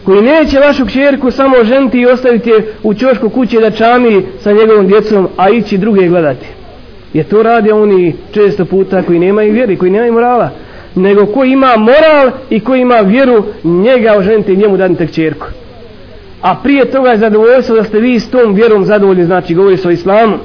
koji 0.04 0.22
neće 0.22 0.58
vašu 0.58 0.86
kćerku 0.86 1.30
samo 1.30 1.64
ženiti 1.64 2.00
i 2.00 2.06
ostaviti 2.06 2.50
je 2.50 2.74
u 2.82 2.94
čošku 2.94 3.30
kuće 3.30 3.60
da 3.60 3.70
čami 3.70 4.22
sa 4.40 4.52
njegovom 4.52 4.86
djecom, 4.86 5.28
a 5.36 5.50
ići 5.50 5.78
druge 5.78 6.08
gledati. 6.08 6.46
Je 7.12 7.24
to 7.24 7.42
radi 7.42 7.70
oni 7.70 8.14
često 8.32 8.64
puta 8.64 9.02
koji 9.02 9.18
nemaju 9.18 9.52
vjeri, 9.52 9.76
koji 9.76 9.90
nemaju 9.90 10.12
morala, 10.12 10.50
nego 10.94 11.26
ko 11.26 11.44
ima 11.44 11.76
moral 11.76 12.30
i 12.50 12.60
ko 12.60 12.74
ima 12.74 12.96
vjeru, 12.96 13.44
njega 13.64 14.14
oženite 14.18 14.52
i 14.52 14.56
njemu 14.56 14.76
dadite 14.76 15.06
kćerku. 15.06 15.46
A 16.42 16.54
prije 16.62 16.90
toga 16.90 17.10
je 17.10 17.18
zadovoljstvo 17.18 17.76
da 17.76 17.84
ste 17.84 18.00
vi 18.00 18.20
s 18.20 18.30
tom 18.30 18.54
vjerom 18.54 18.84
zadovoljni, 18.84 19.24
znači 19.24 19.54
govori 19.54 19.76
se 19.76 19.88
o 19.88 19.90
islamu, 19.90 20.36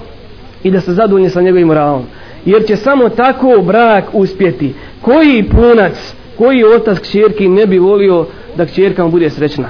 i 0.64 0.72
da 0.72 0.82
ste 0.82 0.94
zadovoljni 0.94 1.30
sa 1.30 1.42
njegovim 1.42 1.68
moralom. 1.68 2.04
Jer 2.46 2.66
će 2.66 2.76
samo 2.76 3.10
tako 3.10 3.62
brak 3.62 4.04
uspjeti. 4.14 4.74
Koji 5.02 5.44
punac, 5.44 6.16
koji 6.38 6.64
otac 6.64 7.00
kćerki 7.00 7.48
ne 7.48 7.66
bi 7.66 7.78
volio 7.78 8.26
da 8.56 8.66
kćerka 8.66 9.04
mu 9.04 9.12
bude 9.12 9.30
srećna. 9.30 9.70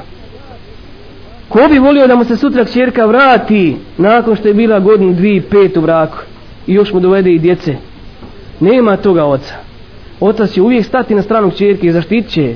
Ko 1.49 1.59
bi 1.71 1.79
volio 1.79 2.07
da 2.07 2.15
mu 2.15 2.23
se 2.23 2.37
sutra 2.37 2.65
kćerka 2.65 3.05
vrati 3.05 3.75
nakon 3.97 4.35
što 4.35 4.47
je 4.47 4.53
bila 4.53 4.79
godinu, 4.79 5.13
dvije, 5.13 5.41
pet 5.41 5.77
u 5.77 5.81
braku 5.81 6.17
i 6.67 6.73
još 6.73 6.93
mu 6.93 6.99
dovede 6.99 7.31
i 7.31 7.39
djece. 7.39 7.75
Nema 8.59 8.97
toga 8.97 9.25
oca. 9.25 9.55
Otac 10.19 10.51
će 10.51 10.61
uvijek 10.61 10.85
stati 10.85 11.15
na 11.15 11.21
stranu 11.21 11.51
kćerke 11.51 11.87
i 11.87 11.91
zaštit 11.91 12.29
će 12.29 12.55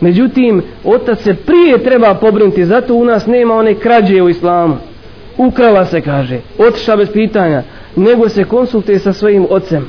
Međutim, 0.00 0.62
otac 0.84 1.22
se 1.22 1.34
prije 1.34 1.78
treba 1.78 2.14
pobrinuti, 2.14 2.64
zato 2.64 2.94
u 2.94 3.04
nas 3.04 3.26
nema 3.26 3.54
one 3.54 3.74
krađe 3.74 4.22
u 4.22 4.28
islamu. 4.28 4.76
Ukrala 5.36 5.86
se, 5.86 6.00
kaže, 6.00 6.40
otiša 6.58 6.96
bez 6.96 7.10
pitanja, 7.12 7.62
nego 7.96 8.28
se 8.28 8.44
konsultuje 8.44 8.98
sa 8.98 9.12
svojim 9.12 9.46
ocem. 9.50 9.88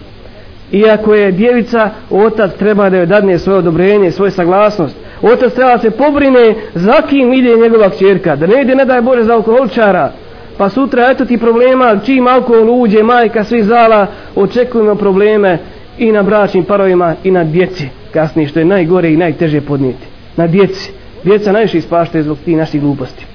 Iako 0.71 1.13
je 1.13 1.31
djevica, 1.31 1.89
otac 2.09 2.51
treba 2.59 2.89
da 2.89 2.97
joj 2.97 3.05
dadne 3.05 3.39
svoje 3.39 3.59
odobrenje, 3.59 4.11
svoju 4.11 4.31
saglasnost. 4.31 4.95
Otac 5.21 5.53
treba 5.53 5.77
se 5.77 5.91
pobrine 5.91 6.55
za 6.75 7.01
kim 7.09 7.33
ide 7.33 7.55
njegova 7.55 7.89
kćerka. 7.89 8.35
Da 8.35 8.47
ne 8.47 8.61
ide, 8.61 8.75
ne 8.75 8.85
daj 8.85 9.01
Bože, 9.01 9.23
za 9.23 9.33
alkoholčara. 9.33 10.11
Pa 10.57 10.69
sutra, 10.69 11.09
eto 11.11 11.25
ti 11.25 11.37
problema, 11.37 11.99
čim 12.05 12.27
alkohol 12.27 12.81
uđe, 12.81 13.03
majka 13.03 13.43
svi 13.43 13.63
zala, 13.63 14.07
očekujemo 14.35 14.95
probleme 14.95 15.57
i 15.97 16.11
na 16.11 16.23
bračnim 16.23 16.63
parovima 16.63 17.15
i 17.23 17.31
na 17.31 17.43
djeci. 17.43 17.89
Kasnije, 18.13 18.47
što 18.47 18.59
je 18.59 18.65
najgore 18.65 19.11
i 19.11 19.17
najteže 19.17 19.61
podnijeti. 19.61 20.05
Na 20.37 20.47
djeci. 20.47 20.91
Djeca 21.23 21.51
najviše 21.51 21.77
ispaštaju 21.77 22.23
zbog 22.23 22.37
tih 22.45 22.57
naših 22.57 22.81
gluposti. 22.81 23.25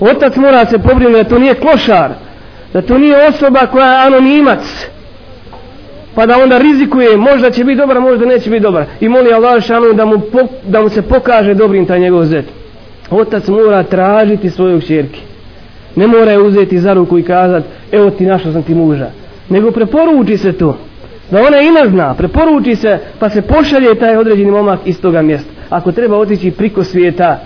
Otac 0.00 0.36
mora 0.36 0.66
se 0.66 0.78
pobrinuti 0.78 1.22
da 1.22 1.28
to 1.28 1.38
nije 1.38 1.54
klošar, 1.54 2.10
da 2.72 2.82
to 2.82 2.98
nije 2.98 3.28
osoba 3.28 3.66
koja 3.66 3.92
je 3.92 4.06
anonimac, 4.06 4.86
pa 6.14 6.26
da 6.26 6.38
onda 6.42 6.58
rizikuje, 6.58 7.16
možda 7.16 7.50
će 7.50 7.64
biti 7.64 7.78
dobar, 7.78 8.00
možda 8.00 8.26
neće 8.26 8.50
biti 8.50 8.62
dobar. 8.62 8.84
I 9.00 9.08
moli 9.08 9.32
Allah 9.32 9.62
šanu 9.62 9.92
da 9.92 10.04
mu, 10.04 10.20
po, 10.20 10.38
da 10.66 10.82
mu 10.82 10.88
se 10.88 11.02
pokaže 11.02 11.54
dobrim 11.54 11.86
taj 11.86 12.00
njegov 12.00 12.24
zet. 12.24 12.44
Otac 13.10 13.48
mora 13.48 13.82
tražiti 13.82 14.50
svoju 14.50 14.80
čerke. 14.80 15.20
Ne 15.96 16.06
mora 16.06 16.30
je 16.30 16.42
uzeti 16.42 16.78
za 16.78 16.92
ruku 16.92 17.18
i 17.18 17.22
kazati, 17.22 17.66
evo 17.92 18.10
ti 18.10 18.26
našao 18.26 18.52
sam 18.52 18.62
ti 18.62 18.74
muža. 18.74 19.10
Nego 19.48 19.70
preporuči 19.70 20.36
se 20.36 20.52
to. 20.52 20.78
Da 21.30 21.42
ona 21.42 21.60
i 21.60 21.70
ne 21.70 21.88
zna, 21.88 22.14
preporuči 22.14 22.76
se, 22.76 22.98
pa 23.18 23.30
se 23.30 23.42
pošalje 23.42 23.94
taj 23.94 24.16
određeni 24.16 24.50
momak 24.50 24.80
iz 24.84 25.00
toga 25.00 25.22
mjesta. 25.22 25.50
Ako 25.70 25.92
treba 25.92 26.16
otići 26.16 26.50
priko 26.50 26.84
svijeta, 26.84 27.38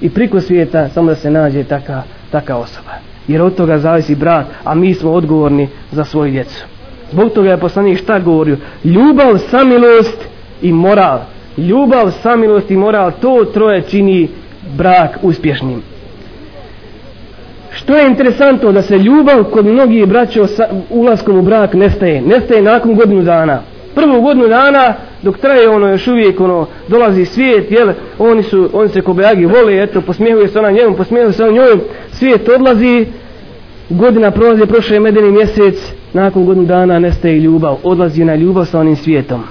i 0.00 0.10
priko 0.10 0.40
svijeta, 0.40 0.88
samo 0.88 1.08
da 1.08 1.14
se 1.14 1.30
nađe 1.30 1.64
taka, 1.64 2.02
taka 2.30 2.56
osoba. 2.56 2.90
Jer 3.28 3.42
od 3.42 3.54
toga 3.54 3.78
zavisi 3.78 4.14
brat, 4.14 4.46
a 4.64 4.74
mi 4.74 4.94
smo 4.94 5.10
odgovorni 5.10 5.68
za 5.92 6.04
svoju 6.04 6.32
djecu. 6.32 6.64
Zbog 7.10 7.32
toga 7.32 7.50
je 7.50 7.56
poslanik 7.56 7.98
šta 7.98 8.18
govorio? 8.18 8.56
Ljubav, 8.84 9.38
samilost 9.38 10.28
i 10.62 10.72
moral. 10.72 11.18
Ljubav, 11.56 12.10
samilost 12.22 12.70
i 12.70 12.76
moral, 12.76 13.12
to 13.20 13.44
troje 13.54 13.82
čini 13.82 14.28
brak 14.76 15.18
uspješnim. 15.22 15.82
Što 17.72 17.96
je 17.96 18.06
interesantno 18.06 18.72
da 18.72 18.82
se 18.82 18.98
ljubav 18.98 19.44
kod 19.44 19.66
mnogih 19.66 20.06
braća 20.06 20.40
ulaskom 20.90 21.38
u 21.38 21.42
brak 21.42 21.74
nestaje. 21.74 22.22
Nestaje 22.22 22.62
nakon 22.62 22.94
godinu 22.94 23.22
dana. 23.22 23.60
Prvu 23.94 24.20
godinu 24.20 24.48
dana 24.48 24.94
dok 25.22 25.38
traje 25.38 25.68
ono 25.68 25.88
još 25.88 26.08
uvijek 26.08 26.40
ono 26.40 26.66
dolazi 26.88 27.24
svijet 27.24 27.70
jel 27.70 27.92
oni 28.18 28.42
su 28.42 28.70
oni 28.72 28.88
se 28.88 29.00
kobejagi 29.00 29.46
vole 29.46 29.82
eto 29.82 30.00
posmijehuje 30.00 30.48
se 30.48 30.58
ona 30.58 30.70
njemu 30.70 30.96
posmijehuje 30.96 31.32
se 31.32 31.42
ona 31.42 31.52
njoj 31.52 31.78
svijet 32.12 32.48
odlazi 32.48 33.06
godina 33.90 34.30
prolazi, 34.30 34.66
prošao 34.66 34.94
je 34.94 35.00
medeni 35.00 35.30
mjesec, 35.30 35.92
nakon 36.12 36.44
godinu 36.44 36.66
dana 36.66 36.98
nestaje 36.98 37.40
ljubav, 37.40 37.76
odlazi 37.82 38.24
na 38.24 38.34
ljubav 38.34 38.64
sa 38.64 38.80
onim 38.80 38.96
svijetom. 38.96 39.42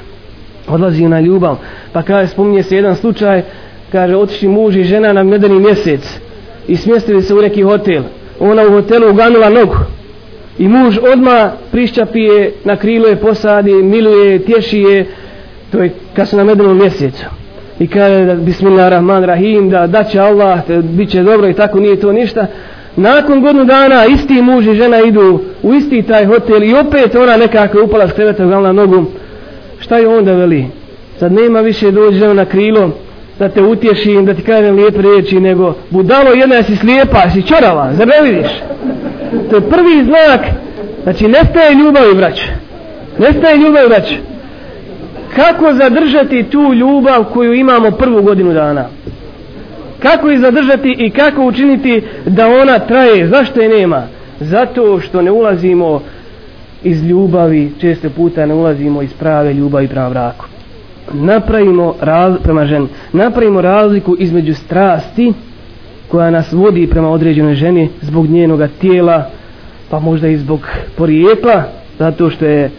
Odlazi 0.67 1.07
na 1.07 1.19
ljubav. 1.19 1.57
Pa 1.93 2.01
kaže, 2.01 2.27
spominje 2.27 2.63
se 2.63 2.75
jedan 2.75 2.95
slučaj, 2.95 3.41
kaže, 3.91 4.15
otišli 4.15 4.47
muž 4.47 4.75
i 4.75 4.83
žena 4.83 5.13
na 5.13 5.23
medeni 5.23 5.59
mjesec 5.59 6.19
i 6.67 6.75
smjestili 6.75 7.21
se 7.21 7.33
u 7.33 7.41
neki 7.41 7.61
hotel. 7.61 8.03
Ona 8.39 8.67
u 8.67 8.71
hotelu 8.71 9.09
uganula 9.09 9.49
nogu. 9.49 9.75
I 10.57 10.67
muž 10.67 10.97
odma 11.13 11.51
prišćapi 11.71 12.19
je, 12.19 12.51
na 12.63 12.75
krilo 12.75 13.07
je 13.07 13.15
posadi, 13.15 13.73
miluje, 13.73 14.39
tješi 14.39 14.79
je, 14.79 15.05
to 15.71 15.83
je 15.83 15.93
kad 16.15 16.27
su 16.27 16.37
na 16.37 16.43
medenom 16.43 16.77
mjesecu. 16.77 17.25
I 17.79 17.87
kaže 17.87 18.25
da 18.25 18.35
bismillahirrahmanirrahim, 18.35 19.69
da 19.69 19.87
da 19.87 20.03
će 20.03 20.19
Allah, 20.19 20.65
te, 20.67 20.77
bit 20.77 21.09
će 21.09 21.23
dobro 21.23 21.49
i 21.49 21.53
tako 21.53 21.79
nije 21.79 21.99
to 21.99 22.11
ništa. 22.11 22.47
Nakon 22.95 23.41
godinu 23.41 23.65
dana 23.65 24.05
isti 24.05 24.41
muž 24.41 24.67
i 24.67 24.75
žena 24.75 25.01
idu 25.01 25.39
u 25.63 25.73
isti 25.73 26.01
taj 26.01 26.25
hotel 26.25 26.63
i 26.63 26.73
opet 26.73 27.15
ona 27.15 27.37
nekako 27.37 27.83
upala 27.83 28.07
s 28.07 28.13
kreveta 28.13 28.45
na 28.45 28.71
nogu. 28.73 29.05
Šta 29.79 29.97
je 29.97 30.07
onda 30.07 30.33
veli? 30.33 30.65
Sad 31.19 31.31
nema 31.31 31.61
više 31.61 31.91
dođe 31.91 32.33
na 32.33 32.45
krilo 32.45 32.91
da 33.39 33.49
te 33.49 33.63
utješim, 33.63 34.25
da 34.25 34.33
ti 34.33 34.41
kažem 34.41 34.75
lijepe 34.75 35.01
riječi, 35.01 35.39
nego 35.39 35.73
budalo 35.89 36.31
jedna 36.31 36.63
si 36.63 36.75
slijepa, 36.75 37.29
si 37.29 37.41
čorava, 37.41 37.93
zar 37.93 38.07
ne 38.07 38.31
vidiš? 38.31 38.51
To 39.49 39.55
je 39.55 39.69
prvi 39.69 40.03
znak, 40.03 40.41
znači 41.03 41.27
nestaje 41.27 41.75
ljubav 41.75 42.09
i 42.11 42.15
vrać. 42.15 42.41
Nestaje 43.17 43.57
ljubav 43.57 43.83
i. 43.85 44.15
Kako 45.35 45.73
zadržati 45.73 46.43
tu 46.43 46.73
ljubav 46.73 47.23
koju 47.23 47.53
imamo 47.53 47.91
prvu 47.91 48.21
godinu 48.21 48.53
dana? 48.53 48.85
Kako 50.01 50.29
je 50.29 50.39
zadržati 50.39 50.95
i 50.99 51.09
kako 51.09 51.45
učiniti 51.45 52.03
da 52.25 52.47
ona 52.47 52.79
traje? 52.79 53.27
Zašto 53.27 53.61
je 53.61 53.69
nema? 53.69 54.03
Zato 54.39 54.99
što 54.99 55.21
ne 55.21 55.31
ulazimo 55.31 56.01
iz 56.83 57.03
ljubavi, 57.03 57.71
često 57.81 58.09
puta 58.09 58.45
ne 58.45 58.53
ulazimo 58.53 59.01
iz 59.01 59.13
prave 59.13 59.53
ljubavi 59.53 59.87
prema 59.87 60.09
braku. 60.09 60.45
Napravimo 61.13 61.95
raz, 62.01 62.35
prema 62.43 62.65
ženi, 62.65 62.87
napravimo 63.13 63.61
razliku 63.61 64.15
između 64.19 64.53
strasti 64.53 65.33
koja 66.07 66.29
nas 66.29 66.51
vodi 66.51 66.87
prema 66.87 67.09
određenoj 67.09 67.55
ženi 67.55 67.89
zbog 68.01 68.27
njenoga 68.27 68.67
tijela, 68.81 69.29
pa 69.89 69.99
možda 69.99 70.27
i 70.27 70.37
zbog 70.37 70.67
porijekla, 70.97 71.63
zato 71.99 72.29
što 72.29 72.45
je 72.45 72.71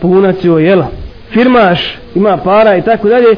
punac 0.00 0.36
joj, 0.42 0.64
jel, 0.64 0.82
firmaš, 1.30 1.98
ima 2.14 2.36
para 2.36 2.76
i 2.76 2.82
tako 2.82 3.08
dalje, 3.08 3.36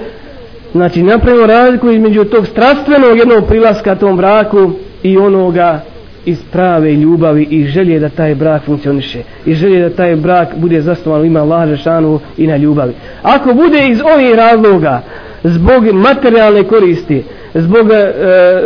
znači 0.75 1.03
napravimo 1.03 1.47
razliku 1.47 1.91
između 1.91 2.25
tog 2.25 2.47
strastvenog 2.47 3.19
jednog 3.19 3.47
prilaska 3.49 3.95
tom 3.95 4.17
braku 4.17 4.71
i 5.03 5.17
onoga 5.17 5.81
iz 6.27 6.39
prave 6.53 6.93
ljubavi 6.93 7.47
i 7.51 7.65
želje 7.65 7.99
da 7.99 8.09
taj 8.09 8.35
brak 8.35 8.63
funkcioniše. 8.63 9.23
I 9.47 9.55
želje 9.55 9.89
da 9.89 9.97
taj 9.97 10.17
brak 10.17 10.49
bude 10.57 10.81
zasnovan 10.81 11.27
ima 11.27 11.43
laže 11.43 11.77
šanu 11.77 12.21
i 12.37 12.47
na 12.47 12.57
ljubavi. 12.57 12.93
Ako 13.23 13.55
bude 13.55 13.89
iz 13.89 14.01
ovih 14.15 14.35
razloga 14.35 15.03
zbog 15.45 15.93
materijalne 15.93 16.65
koristi 16.65 17.23
zbog 17.55 17.91
e, 17.91 18.13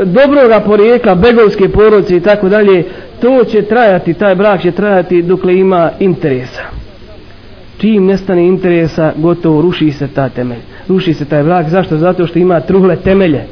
dobroga 0.05 0.61
porijekla 0.61 1.15
begovske 1.15 1.69
porodce 1.69 2.17
i 2.17 2.21
tako 2.21 2.49
dalje 2.49 2.85
to 3.21 3.45
će 3.45 3.63
trajati 3.63 4.15
taj 4.15 4.35
brak 4.35 4.63
će 4.63 4.71
trajati 4.71 5.23
dokle 5.23 5.59
ima 5.59 5.91
interesa. 5.99 6.63
Čim 7.79 8.07
nestane 8.07 8.47
interesa 8.47 9.13
gotovo 9.17 9.63
ruši 9.63 9.93
se 9.93 10.09
ta 10.09 10.29
temelj 10.29 10.59
ruši 10.89 11.15
se 11.15 11.25
taj 11.25 11.43
brak 11.43 11.69
zašto? 11.69 11.97
Zato 11.97 12.27
što 12.27 12.39
ima 12.39 12.61
truhle 12.61 12.97
temelje. 12.97 13.45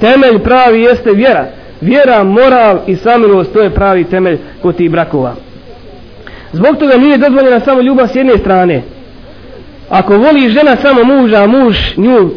Temelj 0.00 0.38
pravi 0.38 0.82
jeste 0.82 1.12
vjera. 1.12 1.46
Vjera, 1.80 2.24
moral 2.24 2.78
i 2.86 2.96
samilost 2.96 3.52
to 3.52 3.60
je 3.60 3.70
pravi 3.70 4.04
temelj 4.04 4.38
kod 4.62 4.76
tih 4.76 4.90
brakova. 4.90 5.34
Zbog 6.52 6.76
toga 6.76 6.96
nije 6.96 7.18
dozvoljena 7.18 7.60
samo 7.60 7.80
ljubav 7.80 8.08
s 8.08 8.16
jedne 8.16 8.38
strane. 8.38 8.82
Ako 9.88 10.16
voli 10.16 10.48
žena 10.48 10.76
samo 10.76 11.04
muža 11.04 11.42
a 11.42 11.46
muž 11.46 11.76
nju 11.96 12.30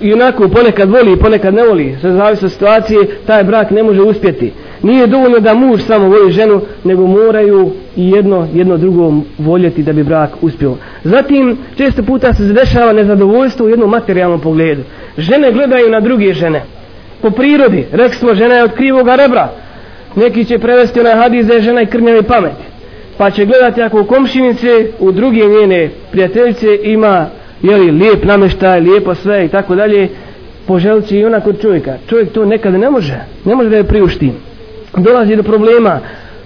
i 0.00 0.12
onako 0.12 0.48
ponekad 0.48 0.90
voli 0.90 1.12
i 1.12 1.16
ponekad 1.16 1.54
ne 1.54 1.62
voli 1.62 1.96
sve 2.00 2.12
zavisi 2.12 2.44
od 2.44 2.52
situacije 2.52 2.98
taj 3.26 3.44
brak 3.44 3.70
ne 3.70 3.82
može 3.82 4.02
uspjeti 4.02 4.52
nije 4.82 5.06
dovoljno 5.06 5.38
da 5.38 5.54
muž 5.54 5.80
samo 5.82 6.08
voli 6.08 6.32
ženu 6.32 6.60
nego 6.84 7.06
moraju 7.06 7.70
i 7.96 8.10
jedno, 8.10 8.48
jedno 8.54 8.76
drugo 8.76 9.12
voljeti 9.38 9.82
da 9.82 9.92
bi 9.92 10.04
brak 10.04 10.30
uspio. 10.40 10.76
Zatim 11.04 11.58
često 11.76 12.02
puta 12.02 12.34
se 12.34 12.44
zadešava 12.44 12.92
nezadovoljstvo 12.92 13.66
u 13.66 13.68
jednom 13.68 13.90
materijalnom 13.90 14.40
pogledu. 14.40 14.82
Žene 15.18 15.52
gledaju 15.52 15.90
na 15.90 16.00
druge 16.00 16.32
žene. 16.32 16.62
Po 17.22 17.30
prirodi 17.30 17.86
rekli 17.92 18.18
smo 18.18 18.34
žena 18.34 18.54
je 18.54 18.64
od 18.64 18.72
krivog 18.72 19.08
rebra 19.08 19.48
neki 20.18 20.44
će 20.44 20.58
prevesti 20.58 21.00
onaj 21.00 21.14
hadis 21.14 21.46
da 21.46 21.54
je 21.54 21.60
žena 21.60 21.82
i 21.82 21.86
krnjave 21.86 22.22
pameti. 22.22 22.64
Pa 23.18 23.30
će 23.30 23.44
gledati 23.44 23.82
ako 23.82 24.00
u 24.00 24.04
komšinice 24.04 24.86
u 24.98 25.12
druge 25.12 25.40
njene 25.40 25.90
prijateljice 26.10 26.66
ima 26.82 27.26
jeli, 27.62 27.90
lijep 27.90 28.24
nameštaj, 28.24 28.80
lijepo 28.80 29.14
sve 29.14 29.44
i 29.44 29.48
tako 29.48 29.74
dalje 29.74 30.08
poželit 30.66 31.06
će 31.06 31.18
i 31.18 31.24
ona 31.24 31.40
kod 31.40 31.60
čovjeka. 31.62 31.96
Čovjek 32.08 32.32
to 32.32 32.44
nekada 32.44 32.78
ne 32.78 32.90
može. 32.90 33.18
Ne 33.44 33.54
može 33.54 33.68
da 33.68 33.76
je 33.76 33.84
priušti 33.84 34.32
dolazi 34.96 35.36
do 35.36 35.42
problema. 35.42 36.00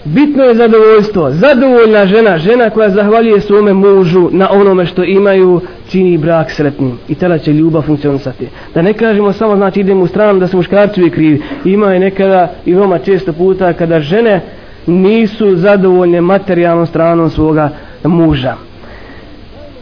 Bitno 0.05 0.45
je 0.45 0.55
zadovoljstvo. 0.55 1.31
Zadovoljna 1.31 2.07
žena 2.07 2.39
žena 2.39 2.71
koja 2.71 2.91
zahvaljuje 2.91 3.41
svome 3.41 3.73
mužu 3.73 4.29
na 4.33 4.51
onome 4.51 4.87
što 4.87 5.05
imaju 5.05 5.61
čini 5.91 6.19
brak 6.19 6.51
sretnim. 6.51 6.99
I 7.09 7.15
tada 7.15 7.39
će 7.39 7.53
ljubav 7.53 7.83
funkcionisati. 7.83 8.49
Da 8.75 8.83
ne 8.83 8.93
kažemo 8.93 9.33
samo 9.33 9.57
znači 9.57 9.81
idemo 9.81 10.03
u 10.03 10.07
stranu 10.07 10.41
da 10.41 10.49
su 10.49 10.57
muškarci 10.57 11.01
uvijek 11.01 11.15
krivi. 11.15 11.43
Ima 11.65 11.93
je 11.93 12.01
nekada 12.01 12.53
i 12.67 12.75
veoma 12.75 12.99
često 12.99 13.33
puta 13.33 13.73
kada 13.73 14.01
žene 14.01 14.41
nisu 14.87 15.57
zadovoljne 15.57 16.21
materijalnom 16.21 16.87
stranom 16.87 17.31
svoga 17.31 17.71
muža. 18.05 18.55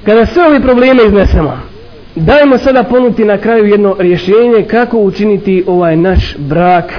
Kada 0.04 0.26
sve 0.26 0.46
ove 0.46 0.61
probleme 0.61 1.04
iznesemo 1.06 1.70
dajmo 2.16 2.58
sada 2.58 2.82
ponuti 2.82 3.24
na 3.24 3.38
kraju 3.38 3.66
jedno 3.66 3.96
rješenje 3.98 4.64
kako 4.70 4.98
učiniti 4.98 5.64
ovaj 5.66 5.96
naš 5.96 6.36
brak 6.38 6.92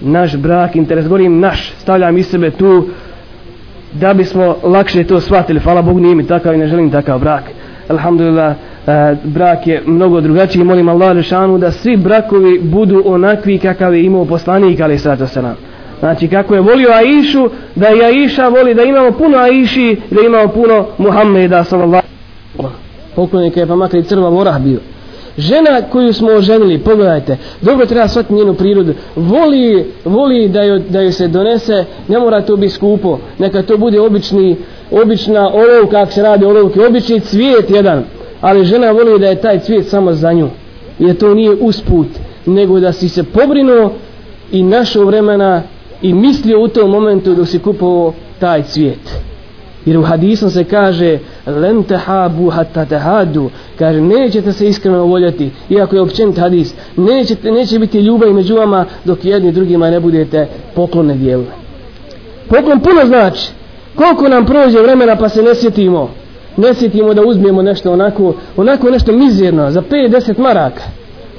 naš 0.00 0.36
brak, 0.36 0.76
interes, 0.76 1.04
govorim 1.04 1.40
naš, 1.40 1.72
stavljam 1.78 2.18
iz 2.18 2.26
sebe 2.26 2.50
tu 2.50 2.88
da 3.92 4.14
bismo 4.14 4.56
lakše 4.62 5.04
to 5.04 5.20
shvatili, 5.20 5.60
hvala 5.60 5.82
Bogu 5.82 6.00
nije 6.00 6.14
mi 6.14 6.26
takav 6.26 6.54
i 6.54 6.58
ne 6.58 6.66
želim 6.66 6.90
takav 6.90 7.18
brak. 7.18 7.42
Alhamdulillah, 7.88 8.54
e, 8.86 9.16
brak 9.24 9.66
je 9.66 9.82
mnogo 9.86 10.20
drugačiji, 10.20 10.64
molim 10.64 10.88
Allah 10.88 11.12
rešanu 11.12 11.58
da 11.58 11.70
svi 11.70 11.96
brakovi 11.96 12.60
budu 12.62 13.02
onakvi 13.06 13.58
kakav 13.58 13.94
je 13.94 14.04
imao 14.04 14.24
poslanik, 14.24 14.80
ali 14.80 14.98
sada 14.98 15.26
se 15.26 15.42
nam 15.42 15.56
znači 16.00 16.28
kako 16.28 16.54
je 16.54 16.60
volio 16.60 16.88
Aishu 16.90 17.50
da 17.74 17.88
i 17.88 18.04
Aisha 18.04 18.48
voli 18.48 18.74
da 18.74 18.82
imamo 18.82 19.10
puno 19.12 19.38
Aishi 19.38 19.96
da 20.10 20.20
imamo 20.26 20.48
puno 20.48 20.86
Muhammeda 20.98 21.64
sallallahu 21.64 22.06
poklonika 23.16 23.60
je 23.60 23.66
pa 23.66 23.76
makar 23.76 24.00
i 24.00 24.02
crva 24.04 24.28
vorah 24.28 24.58
bio 24.60 24.78
žena 25.38 25.82
koju 25.82 26.12
smo 26.12 26.28
oženili, 26.32 26.78
pogledajte, 26.78 27.36
dobro 27.60 27.86
treba 27.86 28.08
shvatiti 28.08 28.34
njenu 28.34 28.54
prirodu, 28.54 28.94
voli, 29.16 29.86
voli 30.04 30.48
da, 30.48 30.62
joj, 30.62 30.78
da 30.78 31.00
joj 31.00 31.12
se 31.12 31.28
donese, 31.28 31.84
ne 32.08 32.18
mora 32.18 32.42
to 32.42 32.56
biti 32.56 32.72
skupo, 32.72 33.18
neka 33.38 33.62
to 33.62 33.76
bude 33.76 34.00
obični, 34.00 34.56
obična 34.90 35.48
olov, 35.54 35.90
kak 35.90 36.12
se 36.12 36.22
radi 36.22 36.44
olovke, 36.44 36.86
obični 36.86 37.20
cvijet 37.20 37.70
jedan, 37.70 38.04
ali 38.40 38.64
žena 38.64 38.90
voli 38.90 39.18
da 39.20 39.26
je 39.28 39.40
taj 39.40 39.58
cvijet 39.58 39.88
samo 39.88 40.12
za 40.12 40.32
nju, 40.32 40.48
jer 40.98 41.16
to 41.16 41.34
nije 41.34 41.50
usput, 41.50 42.06
nego 42.46 42.80
da 42.80 42.92
si 42.92 43.08
se 43.08 43.22
pobrinuo 43.22 43.92
i 44.52 44.62
našo 44.62 45.04
vremena 45.04 45.62
i 46.02 46.12
mislio 46.14 46.60
u 46.60 46.68
tom 46.68 46.90
momentu 46.90 47.34
dok 47.34 47.48
si 47.48 47.58
kupovao 47.58 48.12
taj 48.38 48.62
cvijet. 48.62 49.27
Jer 49.86 49.98
u 49.98 50.02
hadisom 50.02 50.50
se 50.50 50.64
kaže 50.64 51.18
len 51.46 51.82
tehabu 51.82 52.50
hatta 52.50 52.84
tehadu 52.84 53.50
kaže 53.78 54.00
nećete 54.00 54.52
se 54.52 54.68
iskreno 54.68 55.04
voljeti. 55.04 55.50
Iako 55.68 55.96
je 55.96 56.02
općenit 56.02 56.38
hadis 56.38 56.74
nećete, 56.96 57.50
neće 57.50 57.78
biti 57.78 58.00
ljubav 58.00 58.32
među 58.32 58.56
vama 58.56 58.84
dok 59.04 59.24
jedni 59.24 59.52
drugima 59.52 59.90
ne 59.90 60.00
budete 60.00 60.46
poklone 60.74 61.14
dijelili. 61.14 61.48
poklon 62.48 62.80
puno 62.80 63.06
znači. 63.06 63.48
Koliko 63.94 64.28
nam 64.28 64.46
prođe 64.46 64.80
vremena 64.80 65.16
pa 65.16 65.28
se 65.28 65.42
ne 65.42 65.54
sjetimo 65.54 66.10
ne 66.58 66.74
sjetimo 66.74 67.14
da 67.14 67.22
uzmijemo 67.26 67.62
nešto 67.62 67.92
onako 67.92 68.34
onako 68.56 68.90
nešto 68.90 69.12
mizerno 69.12 69.70
za 69.70 69.82
5-10 69.82 70.38
maraka. 70.38 70.82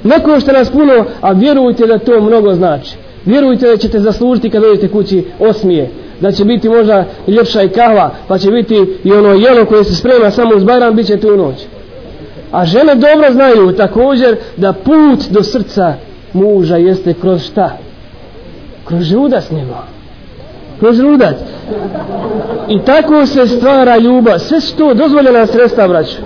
Neko 0.04 0.40
što 0.40 0.52
nas 0.52 0.70
puno 0.70 1.04
a 1.20 1.32
vjerujte 1.32 1.86
da 1.86 1.98
to 1.98 2.20
mnogo 2.20 2.54
znači. 2.54 2.96
Vjerujte 3.24 3.66
da 3.66 3.76
ćete 3.76 3.98
zaslužiti 3.98 4.50
kad 4.50 4.62
dođete 4.62 4.88
kući 4.88 5.24
osmije 5.38 5.90
da 6.20 6.32
će 6.32 6.44
biti 6.44 6.68
možda 6.68 7.04
ljepša 7.26 7.62
i 7.62 7.68
kahva 7.68 8.10
pa 8.28 8.38
će 8.38 8.50
biti 8.50 8.98
i 9.04 9.12
ono 9.12 9.28
jelo 9.28 9.64
koje 9.64 9.84
se 9.84 9.94
sprema 9.94 10.30
samo 10.30 10.56
uz 10.56 10.64
bajram 10.64 10.96
bit 10.96 11.06
će 11.06 11.16
tu 11.16 11.36
noć. 11.36 11.54
A 12.52 12.66
žene 12.66 12.94
dobro 12.94 13.32
znaju 13.32 13.72
također 13.72 14.36
da 14.56 14.72
put 14.72 15.28
do 15.30 15.42
srca 15.42 15.94
muža 16.32 16.76
jeste 16.76 17.14
kroz 17.14 17.42
šta? 17.42 17.76
Kroz 18.84 19.02
žudac 19.02 19.50
njegov. 19.50 19.76
Kroz 20.80 20.96
žudac 20.96 21.36
i 22.68 22.78
tako 22.84 23.26
se 23.26 23.46
stvara 23.46 23.96
ljubav. 23.96 24.38
Sve 24.38 24.60
su 24.60 24.76
to 24.76 24.94
dozvoljena 24.94 25.46
sredstva 25.46 25.88
braću. 25.88 26.16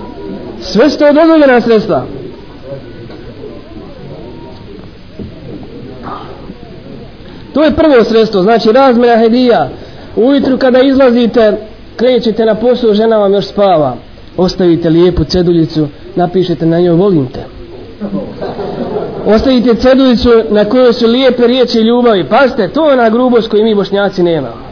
Sve 0.60 0.90
su 0.90 0.98
to 0.98 1.12
dozvoljena 1.12 1.60
sredstva. 1.60 2.04
To 7.54 7.62
je 7.62 7.74
prvo 7.74 8.04
sredstvo, 8.04 8.42
znači 8.42 8.72
razmjena 8.72 9.16
hedija 9.16 9.68
ujutru 10.16 10.58
kada 10.58 10.80
izlazite 10.80 11.56
krećete 11.96 12.44
na 12.44 12.54
posao 12.54 12.94
žena 12.94 13.18
vam 13.18 13.32
još 13.32 13.46
spava. 13.46 13.96
Ostavite 14.36 14.90
lijepu 14.90 15.24
ceduljicu 15.24 15.88
napišete 16.16 16.66
na 16.66 16.80
njoj 16.80 16.94
volim 16.94 17.26
te. 17.26 17.40
Ostavite 19.26 19.74
ceduljicu 19.74 20.30
na 20.50 20.64
kojoj 20.64 20.92
su 20.92 21.06
lijepe 21.06 21.46
riječi 21.46 21.78
ljubavi. 21.78 22.24
Pazite 22.24 22.68
to 22.68 22.86
je 22.86 22.92
ona 22.92 23.10
grubost 23.10 23.48
koju 23.48 23.64
mi 23.64 23.74
bošnjaci 23.74 24.22
nemamo. 24.22 24.64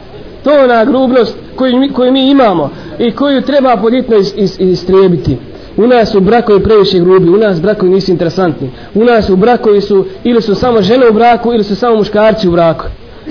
To 0.43 0.51
je 0.51 0.63
ona 0.63 0.85
grubnost 0.85 1.35
koju 1.55 1.79
mi, 1.79 1.93
koju 1.93 2.11
mi 2.11 2.29
imamo 2.29 2.69
i 2.99 3.11
koju 3.11 3.41
treba 3.41 3.77
poditno 3.77 4.17
is, 4.17 4.33
is, 4.37 4.59
istrijebiti. 4.59 5.37
U 5.77 5.87
nas 5.87 6.11
su 6.11 6.19
brakovi 6.19 6.63
previše 6.63 6.99
grubi 6.99 7.29
u 7.29 7.37
nas 7.37 7.61
brakovi 7.61 7.91
nisu 7.91 8.11
interesantni. 8.11 8.69
U 8.95 9.03
nas 9.03 9.29
u 9.29 9.35
brakovi 9.35 9.81
su 9.81 10.05
ili 10.23 10.41
su 10.41 10.55
samo 10.55 10.81
žene 10.81 11.09
u 11.09 11.13
braku 11.13 11.53
ili 11.53 11.63
su 11.63 11.75
samo 11.75 11.95
muškarci 11.95 12.47
u 12.47 12.51
braku 12.51 12.85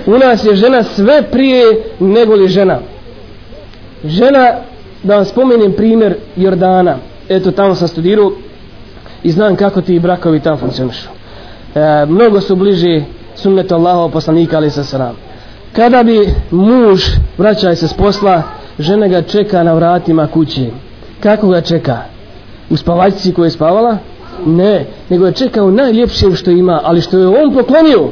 u 0.07 0.19
nas 0.19 0.45
je 0.45 0.57
žena 0.57 0.83
sve 0.83 1.23
prije 1.23 1.65
nego 2.01 2.35
li 2.35 2.49
žena. 2.49 2.79
Žena 4.05 4.55
da 5.03 5.17
vam 5.17 5.25
spomenem 5.25 5.73
primjer 5.73 6.15
Jordana. 6.37 6.97
Eto 7.29 7.51
tamo 7.51 7.75
sam 7.75 7.89
studirao 7.89 8.33
i 9.23 9.31
znam 9.31 9.57
kako 9.57 9.81
ti 9.81 9.99
brakovi 9.99 10.41
tamo 10.41 10.57
funkcionišu. 10.57 11.09
E, 11.75 12.07
mnogo 12.07 12.41
su 12.41 12.57
bliži 12.57 13.03
sunnetu 13.35 13.75
Allahov 13.75 14.11
poslanika 14.11 14.57
ali 14.57 14.71
sa 14.71 14.85
sram 14.85 15.17
kada 15.73 16.03
bi 16.03 16.29
muž 16.51 17.05
vraćaj 17.39 17.77
se 17.77 17.89
s 17.89 17.93
posla 17.93 18.43
žena 18.79 19.09
ga 19.09 19.23
čeka 19.23 19.63
na 19.63 19.73
vratima 19.73 20.27
kući 20.27 20.71
kako 21.21 21.49
ga 21.49 21.61
čeka? 21.61 21.99
U 22.71 22.77
spavačici 22.77 23.33
koja 23.33 23.47
je 23.47 23.51
spavala? 23.51 23.99
Ne, 24.47 24.87
nego 25.09 25.27
je 25.27 25.33
čekao 25.33 25.71
najljepšim 25.71 26.35
što 26.35 26.51
ima 26.51 26.81
ali 26.85 27.01
što 27.01 27.19
je 27.19 27.27
on 27.27 27.55
poklonio. 27.55 28.09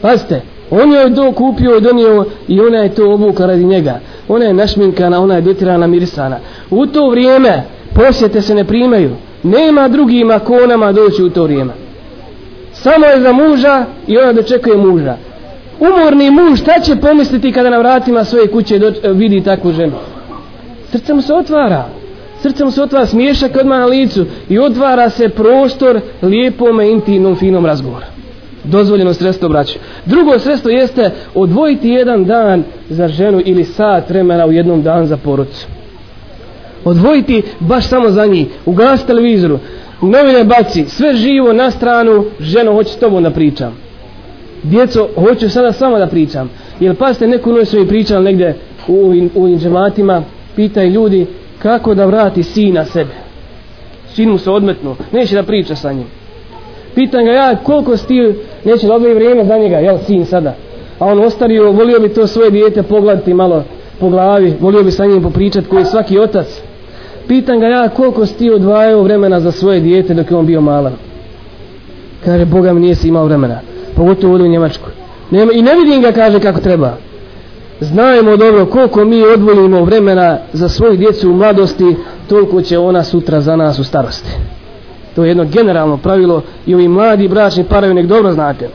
Pazite, 0.00 0.42
on 0.70 0.92
je 0.92 1.14
to 1.14 1.32
kupio 1.32 1.76
i 1.76 1.80
donio 1.80 2.24
i 2.48 2.60
ona 2.60 2.78
je 2.78 2.94
to 2.94 3.12
obuka 3.12 3.46
radi 3.46 3.64
njega. 3.64 4.00
Ona 4.28 4.44
je 4.44 4.52
našminkana, 4.52 5.20
ona 5.20 5.34
je 5.34 5.40
dotirana 5.40 5.86
mirisana. 5.86 6.38
U 6.70 6.86
to 6.86 7.10
vrijeme 7.10 7.62
posjete 7.94 8.42
se 8.42 8.54
ne 8.54 8.64
primaju. 8.64 9.10
Nema 9.42 9.88
drugima 9.88 10.38
konama 10.38 10.92
doći 10.92 11.22
u 11.22 11.30
to 11.30 11.42
vrijeme. 11.42 11.72
Samo 12.72 13.06
je 13.06 13.20
za 13.20 13.32
muža 13.32 13.84
i 14.06 14.18
ona 14.18 14.32
dočekuje 14.32 14.76
muža. 14.76 15.16
Umorni 15.80 16.30
muž 16.30 16.60
šta 16.60 16.80
će 16.80 16.96
pomisliti 16.96 17.52
kada 17.52 17.70
na 17.70 17.78
vratima 17.78 18.24
svoje 18.24 18.46
kuće 18.46 18.78
do, 18.78 18.92
vidi 19.04 19.42
takvu 19.44 19.72
ženu? 19.72 19.92
Srce 20.90 21.14
mu 21.14 21.22
se 21.22 21.34
otvara. 21.34 21.84
Srce 22.42 22.64
mu 22.64 22.70
se 22.70 22.82
otvara 22.82 23.06
smiješak 23.06 23.56
odmah 23.60 23.78
na 23.78 23.86
licu 23.86 24.26
i 24.48 24.58
otvara 24.58 25.10
se 25.10 25.28
prostor 25.28 26.00
lijepome 26.22 26.90
intimnom 26.90 27.36
finom 27.36 27.66
razgovoru 27.66 28.15
dozvoljeno 28.66 29.14
sredstvo 29.14 29.48
braće 29.48 29.78
drugo 30.06 30.38
sredstvo 30.38 30.70
jeste 30.70 31.10
odvojiti 31.34 31.88
jedan 31.88 32.24
dan 32.24 32.64
za 32.88 33.08
ženu 33.08 33.42
ili 33.44 33.64
sat 33.64 34.10
vremena 34.10 34.46
u 34.46 34.52
jednom 34.52 34.82
dan 34.82 35.06
za 35.06 35.16
porodicu. 35.16 35.66
odvojiti 36.84 37.42
baš 37.60 37.88
samo 37.88 38.10
za 38.10 38.26
njih. 38.26 38.46
Ugas 38.66 39.06
televizoru. 39.06 39.58
Novine 40.02 40.44
baci. 40.44 40.84
Sve 40.88 41.14
živo 41.14 41.52
na 41.52 41.70
stranu. 41.70 42.24
Ženo 42.40 42.72
hoće 42.72 42.90
s 42.90 42.96
tobom 42.96 43.22
da 43.22 43.30
pričam. 43.30 43.76
Djeco 44.62 45.08
hoću 45.14 45.50
sada 45.50 45.72
samo 45.72 45.98
da 45.98 46.06
pričam. 46.06 46.50
Jer 46.80 46.94
pazite 46.94 47.26
neku 47.26 47.52
noć 47.52 47.68
su 47.68 47.80
mi 47.80 47.88
pričali 47.88 48.24
negdje 48.24 48.56
u, 48.88 49.14
u, 49.34 49.42
u 49.42 49.58
džematima 49.58 50.22
pitaj 50.56 50.88
ljudi 50.88 51.26
kako 51.58 51.94
da 51.94 52.06
vrati 52.06 52.42
sina 52.42 52.84
sebe. 52.84 53.14
Sin 54.14 54.30
mu 54.30 54.38
se 54.38 54.50
odmetnu 54.50 54.96
neće 55.12 55.34
da 55.34 55.42
priča 55.42 55.76
sa 55.76 55.92
njim. 55.92 56.06
Pitan 56.94 57.24
ga 57.24 57.32
ja 57.32 57.56
koliko 57.56 57.96
si 57.96 58.06
ti 58.06 58.34
neće 58.66 58.86
da 58.86 58.94
odvoji 58.94 59.14
vrijeme 59.14 59.44
za 59.44 59.58
njega 59.58 59.76
jel 59.76 59.98
sin 60.06 60.24
sada? 60.24 60.54
A 60.98 61.06
on 61.06 61.24
ostario 61.24 61.72
volio 61.72 62.00
bi 62.00 62.08
to 62.08 62.26
svoje 62.26 62.50
dijete 62.50 62.82
pogledati 62.82 63.34
malo 63.34 63.64
po 64.00 64.08
glavi 64.08 64.54
volio 64.60 64.82
bi 64.82 64.90
sa 64.90 65.06
njim 65.06 65.22
popričati 65.22 65.68
koji 65.68 65.84
svaki 65.84 66.18
otac. 66.18 66.46
Pitan 67.28 67.60
ga 67.60 67.66
ja 67.66 67.88
koliko 67.88 68.26
si 68.26 68.34
ti 68.34 68.50
odvajao 68.50 69.02
vremena 69.02 69.40
za 69.40 69.52
svoje 69.52 69.80
dijete 69.80 70.14
dok 70.14 70.30
je 70.30 70.36
on 70.36 70.46
bio 70.46 70.60
malan? 70.60 70.92
Kaže 72.24 72.44
Boga 72.44 72.72
mi 72.72 72.80
nije 72.80 72.94
si 72.94 73.08
imao 73.08 73.24
vremena 73.24 73.60
pogotovo 73.96 74.32
ovdje 74.32 74.48
u 74.48 74.50
Njemačkoj. 74.50 74.92
Nema, 75.30 75.52
i 75.52 75.62
ne 75.62 75.74
vidim 75.74 76.02
ga 76.02 76.12
kaže 76.12 76.40
kako 76.40 76.60
treba. 76.60 76.96
Znajemo 77.80 78.36
dobro 78.36 78.66
koliko 78.66 79.04
mi 79.04 79.22
odvolimo 79.22 79.84
vremena 79.84 80.38
za 80.52 80.68
svoju 80.68 80.96
djecu 80.96 81.30
u 81.30 81.34
mladosti 81.34 81.96
toliko 82.28 82.62
će 82.62 82.78
ona 82.78 83.02
sutra 83.02 83.40
za 83.40 83.56
nas 83.56 83.78
u 83.78 83.84
starosti 83.84 84.30
to 85.16 85.24
je 85.24 85.28
jedno 85.28 85.44
generalno 85.44 85.96
pravilo 85.96 86.42
i 86.66 86.74
ovi 86.74 86.88
mladi 86.88 87.28
bračni 87.28 87.64
parovi 87.64 87.94
nek 87.94 88.06
dobro 88.06 88.32
znate. 88.32 88.68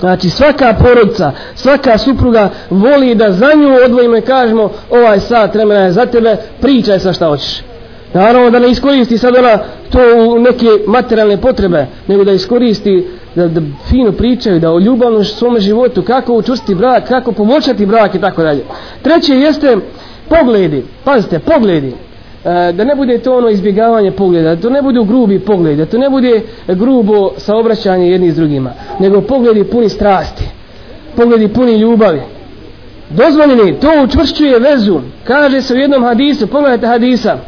Znači 0.00 0.30
svaka 0.30 0.74
porodica 0.82 1.32
svaka 1.54 1.98
supruga 1.98 2.48
voli 2.70 3.14
da 3.14 3.32
za 3.32 3.54
nju 3.54 3.84
odvojimo 3.84 4.16
i 4.16 4.20
kažemo 4.20 4.70
ovaj 4.90 5.20
sat 5.20 5.54
vremena 5.54 5.80
je 5.80 5.92
za 5.92 6.06
tebe 6.06 6.36
pričaj 6.60 6.98
sa 6.98 7.12
šta 7.12 7.26
hoćeš. 7.26 7.62
Naravno 8.14 8.50
da 8.50 8.58
ne 8.58 8.70
iskoristi 8.70 9.18
sad 9.18 9.36
ona 9.36 9.58
to 9.90 9.98
u 10.26 10.38
neke 10.38 10.66
materijalne 10.86 11.40
potrebe 11.40 11.86
nego 12.06 12.24
da 12.24 12.32
iskoristi 12.32 13.06
da, 13.34 13.48
da 13.48 13.60
fino 13.88 14.12
pričaju 14.12 14.60
da 14.60 14.72
o 14.72 14.78
ljubavnom 14.80 15.24
svome 15.24 15.60
životu 15.60 16.02
kako 16.02 16.34
učustiti 16.34 16.74
brak 16.74 17.08
kako 17.08 17.32
poboljšati 17.32 17.86
brak 17.86 18.14
i 18.14 18.20
tako 18.20 18.42
dalje. 18.42 18.64
Treće 19.02 19.34
jeste 19.34 19.76
pogledi. 20.28 20.84
Pazite 21.04 21.38
pogledi. 21.38 21.94
E, 22.44 22.72
da 22.72 22.84
ne 22.84 22.94
bude 22.94 23.18
to 23.18 23.36
ono 23.36 23.48
izbjegavanje 23.48 24.10
pogleda 24.10 24.54
da 24.54 24.62
to 24.62 24.70
ne 24.70 24.82
bude 24.82 25.04
grubi 25.04 25.38
pogled 25.38 25.78
da 25.78 25.86
to 25.86 25.98
ne 25.98 26.10
bude 26.10 26.42
grubo 26.68 27.30
saobraćanje 27.36 28.10
jedni 28.10 28.30
s 28.30 28.36
drugima 28.36 28.72
nego 29.00 29.20
pogledi 29.20 29.64
puni 29.64 29.88
strasti 29.88 30.44
pogledi 31.16 31.48
puni 31.48 31.76
ljubavi. 31.76 32.20
Dozvoljeni 33.10 33.80
to 33.80 33.88
učvršćuje 34.04 34.58
vezu. 34.58 35.00
Kaže 35.24 35.62
se 35.62 35.74
u 35.74 35.76
jednom 35.76 36.04
hadisu 36.04 36.46
pogledajte 36.46 36.86
hadisa. 36.86 37.38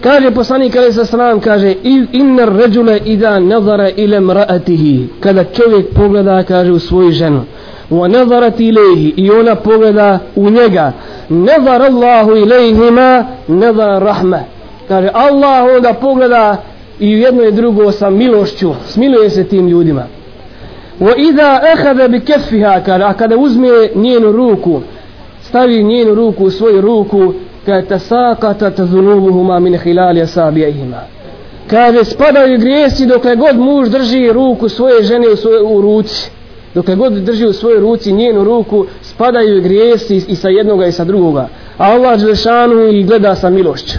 Kaže 0.00 0.30
poslanik 0.30 0.76
ali 0.76 0.92
sa 0.92 1.04
sram 1.04 1.40
kaže 1.40 1.74
inna 2.12 2.44
ređule 2.44 3.00
ida 3.04 3.40
nazara 3.40 3.90
ile 3.90 4.20
mraatihi 4.20 5.08
kada 5.20 5.44
čovjek 5.44 5.86
pogleda 5.94 6.42
kaže 6.42 6.72
u 6.72 6.78
svoju 6.78 7.10
ženu 7.10 7.42
wa 7.90 8.08
nazarat 8.08 8.60
ilehi 8.60 9.14
i 9.16 9.30
ona 9.30 9.54
pogleda 9.54 10.18
u 10.36 10.50
njega. 10.50 10.92
Nazar 11.28 11.82
Allahu 11.82 12.36
ilehima 12.36 13.24
nazar 13.48 14.02
rahma. 14.02 14.40
Kaže 14.88 15.10
Allah 15.14 15.76
onda 15.76 15.92
pogleda 15.92 16.56
i 17.00 17.10
jedno 17.10 17.42
i 17.42 17.52
drugo 17.52 17.92
sa 17.92 18.10
milošću 18.10 18.74
smiluje 18.86 19.30
se 19.30 19.44
tim 19.44 19.68
ljudima. 19.68 20.02
Wa 21.00 21.28
ida 21.28 21.60
ahada 21.72 22.08
bi 22.08 22.20
kefiha 22.20 22.80
kaže 22.80 23.04
a 23.04 23.12
kada 23.12 23.36
uzme 23.36 23.68
njenu 23.94 24.32
ruku 24.32 24.80
stavi 25.42 25.82
njenu 25.82 26.14
ruku 26.14 26.44
u 26.44 26.50
svoju 26.50 26.80
ruku 26.80 27.32
kaže 27.66 27.86
tasaqatat 27.86 28.80
dhunubuhuma 28.80 29.60
min 29.60 29.78
khilali 29.78 30.20
asabi'ihima. 30.20 31.00
Kaže 31.70 32.04
spadaju 32.04 32.58
grijesi 32.58 33.06
dokle 33.06 33.36
god 33.36 33.56
muž 33.56 33.88
drži 33.88 34.32
ruku 34.32 34.68
svoje 34.68 35.02
žene 35.02 35.28
u, 35.28 35.36
svoje, 35.36 35.62
u 35.62 35.80
ruci 35.80 36.30
dokle 36.76 36.94
god 36.94 37.12
drži 37.12 37.46
u 37.46 37.52
svojoj 37.52 37.80
ruci 37.80 38.12
njenu 38.12 38.44
ruku 38.44 38.86
spadaju 39.02 39.62
grijesi 39.62 40.16
i 40.28 40.36
sa 40.36 40.48
jednoga 40.48 40.86
i 40.86 40.92
sa 40.92 41.04
drugoga. 41.04 41.48
A 41.78 41.84
Allah 41.84 42.20
Đelešanu 42.20 42.86
i 42.86 43.04
gleda 43.04 43.34
sa 43.34 43.50
milošću. 43.50 43.98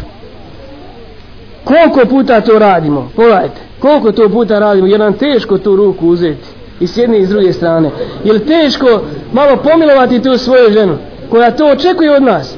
Koliko 1.63 2.05
puta 2.09 2.41
to 2.41 2.59
radimo? 2.59 3.09
Pogledajte 3.15 3.61
koliko 3.80 4.11
to 4.11 4.30
puta 4.30 4.59
radimo? 4.59 4.88
Jer 4.88 4.99
nam 4.99 5.13
teško 5.13 5.57
tu 5.57 5.75
ruku 5.75 6.07
uzeti 6.07 6.47
i 6.80 6.88
s 6.88 6.97
jedne 6.97 7.19
i 7.19 7.25
s 7.25 7.30
druge 7.30 7.53
strane. 7.53 7.91
Je 8.23 8.39
teško 8.39 9.01
malo 9.34 9.57
pomilovati 9.57 10.21
tu 10.21 10.38
svoju 10.38 10.71
ženu 10.71 10.97
koja 11.30 11.51
to 11.51 11.67
očekuje 11.67 12.15
od 12.15 12.23
nas? 12.23 12.55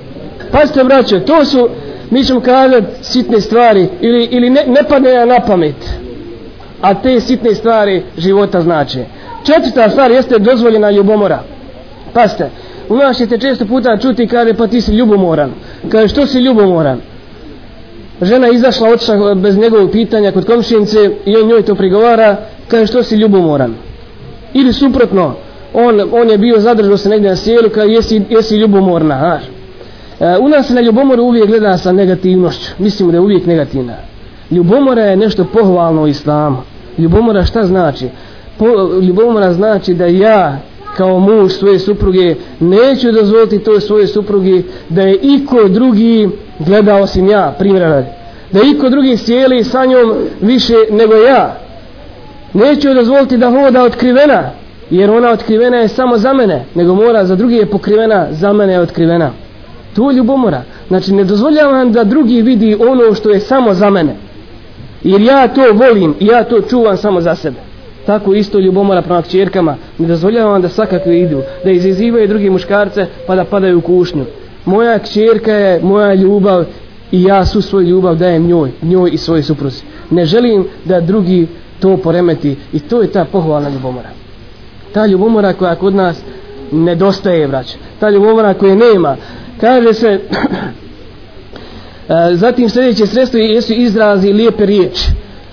Pazite 0.51 0.83
braće, 0.83 1.19
to 1.19 1.45
su, 1.45 1.69
mi 2.09 2.23
ćemo 2.23 2.41
kazati, 2.41 2.87
sitne 3.01 3.41
stvari 3.41 3.87
ili, 4.01 4.23
ili 4.31 4.49
ne, 4.49 4.63
ne 4.67 4.83
padne 4.89 5.25
na 5.25 5.39
pamet. 5.39 5.75
A 6.81 6.93
te 6.93 7.19
sitne 7.19 7.55
stvari 7.55 8.03
života 8.17 8.61
znače. 8.61 9.05
Četvrta 9.43 9.89
stvar 9.89 10.11
jeste 10.11 10.39
dozvoljena 10.39 10.91
ljubomora. 10.91 11.39
Pazite, 12.13 12.49
u 12.89 12.95
nas 12.95 13.17
ćete 13.17 13.37
često 13.37 13.65
puta 13.65 13.97
čuti 13.97 14.27
kaže 14.27 14.53
pa 14.53 14.67
ti 14.67 14.81
si 14.81 14.91
ljubomoran. 14.91 15.51
Kaže 15.89 16.07
što 16.07 16.25
si 16.25 16.39
ljubomoran? 16.39 16.99
Žena 18.21 18.47
izašla, 18.49 18.89
otišla 18.89 19.35
bez 19.35 19.57
njegovog 19.57 19.91
pitanja 19.91 20.31
kod 20.31 20.45
komšinice 20.45 21.11
i 21.25 21.35
on 21.35 21.47
njoj 21.47 21.61
to 21.61 21.75
prigovara, 21.75 22.37
kaže 22.67 22.87
što 22.87 23.03
si 23.03 23.15
ljubomoran? 23.15 23.75
Ili 24.53 24.73
suprotno, 24.73 25.33
on, 25.73 26.01
on 26.11 26.29
je 26.29 26.37
bio 26.37 26.59
zadržao 26.59 26.97
se 26.97 27.09
negdje 27.09 27.29
na 27.29 27.35
sjelu, 27.35 27.69
kaže 27.69 27.91
jesi, 27.91 28.21
jesi 28.29 28.55
ljubomorna, 28.55 29.19
znaš? 29.19 29.43
E, 30.19 30.37
u 30.37 30.49
nas 30.49 30.67
se 30.67 30.73
na 30.73 30.81
ljubomoru 30.81 31.23
uvijek 31.23 31.47
gleda 31.47 31.77
sa 31.77 31.91
negativnošću. 31.91 32.71
Mislimo 32.77 33.11
da 33.11 33.17
je 33.17 33.21
uvijek 33.21 33.45
negativna. 33.45 33.95
Ljubomora 34.51 35.03
je 35.03 35.17
nešto 35.17 35.45
pohvalno 35.45 36.01
u 36.03 36.07
islamu. 36.07 36.57
Ljubomora 36.97 37.45
šta 37.45 37.65
znači? 37.65 38.07
Po, 38.59 38.65
ljubomora 39.01 39.53
znači 39.53 39.93
da 39.93 40.05
ja 40.05 40.57
kao 40.97 41.19
muž 41.19 41.51
svoje 41.51 41.79
supruge 41.79 42.35
neću 42.59 43.11
dozvoliti 43.11 43.59
toj 43.59 43.81
svoje 43.81 44.07
suprugi 44.07 44.63
da 44.89 45.01
je 45.01 45.15
iko 45.15 45.67
drugi 45.67 46.29
gleda 46.59 46.95
osim 46.95 47.29
ja, 47.29 47.55
primjera 47.59 47.89
radi. 47.89 48.07
Da 48.51 48.59
iko 48.61 48.89
drugi 48.89 49.17
sjeli 49.17 49.63
sa 49.63 49.85
njom 49.85 50.13
više 50.41 50.73
nego 50.91 51.15
ja. 51.15 51.59
Neću 52.53 52.93
dozvoliti 52.93 53.37
da 53.37 53.49
hoda 53.49 53.83
otkrivena 53.83 54.51
jer 54.89 55.11
ona 55.11 55.29
otkrivena 55.29 55.77
je 55.77 55.87
samo 55.87 56.17
za 56.17 56.33
mene 56.33 56.65
nego 56.75 56.95
mora 56.95 57.25
za 57.25 57.35
drugi 57.35 57.55
je 57.55 57.65
pokrivena 57.65 58.27
za 58.31 58.53
mene 58.53 58.73
je 58.73 58.79
otkrivena 58.79 59.31
to 59.95 60.09
je 60.09 60.17
ljubomora 60.17 60.61
znači 60.87 61.13
ne 61.13 61.23
dozvoljavam 61.23 61.91
da 61.91 62.03
drugi 62.03 62.41
vidi 62.41 62.77
ono 62.79 63.13
što 63.15 63.29
je 63.29 63.39
samo 63.39 63.73
za 63.73 63.89
mene 63.89 64.15
jer 65.03 65.21
ja 65.21 65.47
to 65.47 65.61
volim 65.73 66.15
i 66.19 66.25
ja 66.25 66.43
to 66.43 66.61
čuvam 66.61 66.97
samo 66.97 67.21
za 67.21 67.35
sebe 67.35 67.68
tako 68.05 68.33
isto 68.33 68.59
ljubomora 68.59 69.01
prema 69.01 69.21
kćerkama. 69.21 69.75
Ne 69.97 70.07
dozvoljavam 70.07 70.61
da 70.61 70.69
svakakve 70.69 71.19
idu 71.19 71.41
da 71.63 71.71
izizivaju 71.71 72.27
drugi 72.27 72.49
muškarce 72.49 73.05
pa 73.27 73.35
da 73.35 73.43
padaju 73.43 73.77
u 73.77 73.81
kušnju. 73.81 74.25
Moja 74.65 74.99
kćerka 74.99 75.51
je 75.51 75.79
moja 75.83 76.13
ljubav 76.13 76.65
i 77.11 77.23
ja 77.23 77.45
su 77.45 77.61
svoju 77.61 77.87
ljubav 77.87 78.15
dajem 78.15 78.47
njoj 78.47 78.71
njoj 78.81 79.09
i 79.13 79.17
svojoj 79.17 79.43
supruzi. 79.43 79.83
Ne 80.09 80.25
želim 80.25 80.67
da 80.85 81.01
drugi 81.01 81.47
to 81.79 81.97
poremeti 81.97 82.55
i 82.73 82.79
to 82.79 83.01
je 83.01 83.11
ta 83.11 83.25
pohvalna 83.25 83.69
ljubomora. 83.69 84.09
Ta 84.93 85.05
ljubomora 85.05 85.53
koja 85.53 85.75
kod 85.75 85.95
nas 85.95 86.21
nedostaje 86.71 87.47
vraća. 87.47 87.77
ta 87.99 88.09
ljubomora 88.09 88.53
koje 88.53 88.75
nema. 88.75 89.15
Kaže 89.61 89.93
se 89.93 90.07
e, 92.09 92.35
zatim 92.35 92.69
sljedeće 92.69 93.05
sredstvo 93.05 93.39
jesu 93.39 93.73
izrazi 93.73 94.33
lijepe 94.33 94.65
riječi 94.65 95.11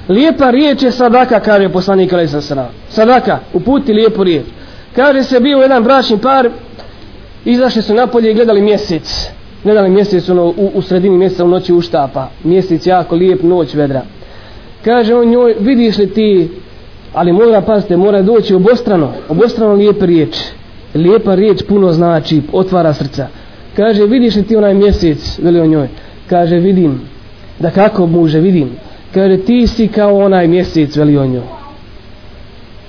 lijepa 0.09 0.51
riječ 0.51 0.83
je 0.83 0.93
sadaka 0.93 1.41
kaže 1.41 1.69
poslanik 1.69 2.13
Ali 2.13 2.29
Sasana 2.29 2.67
sadaka 2.89 3.39
uputi 3.53 3.93
lijepu 3.93 4.25
riječ. 4.25 4.45
Kaže 4.97 5.23
se 5.23 5.41
bio 5.41 5.59
jedan 5.59 5.85
bračni 5.85 6.19
par 6.19 6.51
izašli 7.45 7.83
su 7.83 7.95
napolje 7.95 8.31
i 8.31 8.35
gledali 8.35 8.61
mjesec. 8.61 9.29
Gledali 9.65 9.91
mjesec 9.91 10.29
ono, 10.29 10.45
u, 10.45 10.71
u 10.75 10.83
sredini 10.83 11.19
mjeseca 11.19 11.45
u 11.45 11.49
noći 11.49 11.73
uštapa. 11.73 12.29
Mjesec 12.45 12.87
jako 12.87 13.15
lijep 13.15 13.43
noć 13.43 13.75
vedra. 13.75 14.03
Kaže 14.85 15.15
on 15.15 15.29
njoj 15.29 15.55
vidiš 15.61 15.99
li 15.99 16.11
ti? 16.11 16.51
Ali 17.15 17.33
mora 17.33 17.61
pazite 17.61 17.97
mora 17.97 18.23
doći 18.23 18.55
obostrano 18.55 19.13
obostrano 19.29 19.75
lijepa 19.75 20.07
riječ 20.07 20.37
lijepa 20.97 21.35
riječ 21.35 21.63
puno 21.63 21.93
znači 21.93 22.43
otvara 22.53 22.95
srca. 22.95 23.27
Kaže 23.77 24.07
vidiš 24.07 24.37
li 24.37 24.43
ti 24.43 24.57
onaj 24.57 24.75
mjesec? 24.75 25.39
Veli 25.39 25.61
on 25.61 25.69
njoj. 25.69 25.89
Kaže 26.31 26.57
vidim. 26.57 27.01
Da 27.59 27.71
kako 27.71 28.07
muže 28.07 28.41
vidim 28.41 28.71
kaže 29.17 29.37
ti 29.37 29.67
si 29.67 29.89
kao 29.89 30.17
onaj 30.17 30.49
mjesec 30.49 30.97
veli 30.97 31.19
on 31.19 31.29
njoj. 31.29 31.43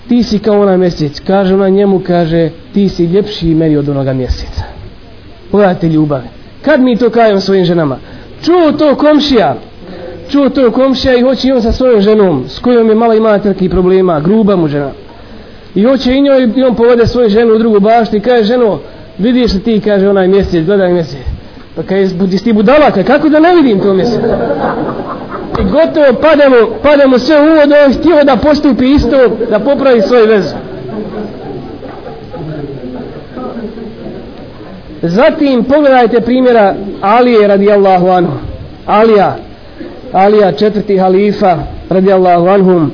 Ti 0.09 0.23
si 0.23 0.39
kao 0.39 0.61
onaj 0.61 0.77
mjesec. 0.77 1.19
Kaže 1.19 1.55
ona 1.55 1.69
njemu 1.69 1.99
kaže 1.99 2.49
ti 2.73 2.89
si 2.89 3.05
ljepši 3.05 3.55
meni 3.55 3.77
od 3.77 3.89
onoga 3.89 4.13
mjeseca. 4.13 4.63
Pogledajte 5.51 5.87
ljubav. 5.89 6.21
Kad 6.61 6.81
mi 6.81 6.97
to 6.97 7.09
kajemo 7.09 7.39
svojim 7.39 7.65
ženama? 7.65 7.97
Čuo 8.43 8.71
to 8.71 8.95
komšija? 8.95 9.55
Čuo 10.29 10.49
to 10.49 10.71
komšija 10.71 11.15
i 11.15 11.21
hoće 11.21 11.47
i 11.47 11.51
on 11.51 11.61
sa 11.61 11.71
svojom 11.71 12.01
ženom 12.01 12.43
s 12.47 12.59
kojom 12.59 12.89
je 12.89 12.95
malo 12.95 13.13
ima 13.13 13.39
takvih 13.39 13.69
problema 13.69 14.19
gruba 14.19 14.55
mu 14.55 14.67
žena. 14.67 14.91
I 15.75 15.83
hoće 15.83 16.13
i 16.13 16.21
njoj 16.21 16.49
i 16.55 16.63
on 16.63 16.75
povede 16.75 17.07
svoju 17.07 17.29
ženu 17.29 17.53
u 17.53 17.57
drugu 17.57 17.79
baštu 17.79 18.15
i 18.15 18.19
kaže 18.19 18.43
ženo 18.43 18.79
vidiš 19.17 19.53
li 19.53 19.59
ti 19.59 19.81
kaže 19.85 20.09
onaj 20.09 20.27
mjesec 20.27 20.65
gledaj 20.65 20.93
mjesec. 20.93 21.19
Pa 21.75 21.83
kaže 21.83 22.15
budi 22.15 22.37
ti 22.37 22.53
budala 22.53 22.91
kako 22.91 23.29
da 23.29 23.39
ne 23.39 23.55
vidim 23.55 23.79
to 23.79 23.93
mjesec? 23.93 24.21
I 25.61 25.63
gotovo 25.63 26.21
padamo 26.21 26.55
padamo 26.83 27.19
sve 27.19 27.41
u 27.41 27.43
uvod 27.43 27.71
on 27.85 27.93
htio 27.93 28.23
da 28.23 28.35
postupi 28.35 28.85
isto 28.91 29.17
da 29.49 29.59
popravi 29.59 30.01
svoj 30.01 30.25
vezu. 30.25 30.55
Zatim 35.01 35.63
pogledajte 35.63 36.21
primjera 36.21 36.75
Alije 37.01 37.47
radijallahu 37.47 38.07
anhu. 38.07 38.33
Alija 38.85 39.35
Alija 40.11 40.51
četvrti 40.51 40.97
halifa 40.97 41.57
radijallahu 41.89 42.47
anhum 42.47 42.91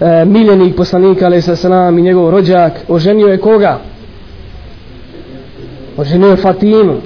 e, 0.00 0.24
miljenik 0.24 0.76
poslanika 0.76 1.26
alaih 1.26 1.44
salam 1.44 1.98
i 1.98 2.02
njegov 2.02 2.30
rođak. 2.30 2.72
Oženio 2.88 3.26
je 3.26 3.38
koga? 3.38 3.78
oženio 5.96 6.28
je 6.28 6.36
Fatimu. 6.36 6.96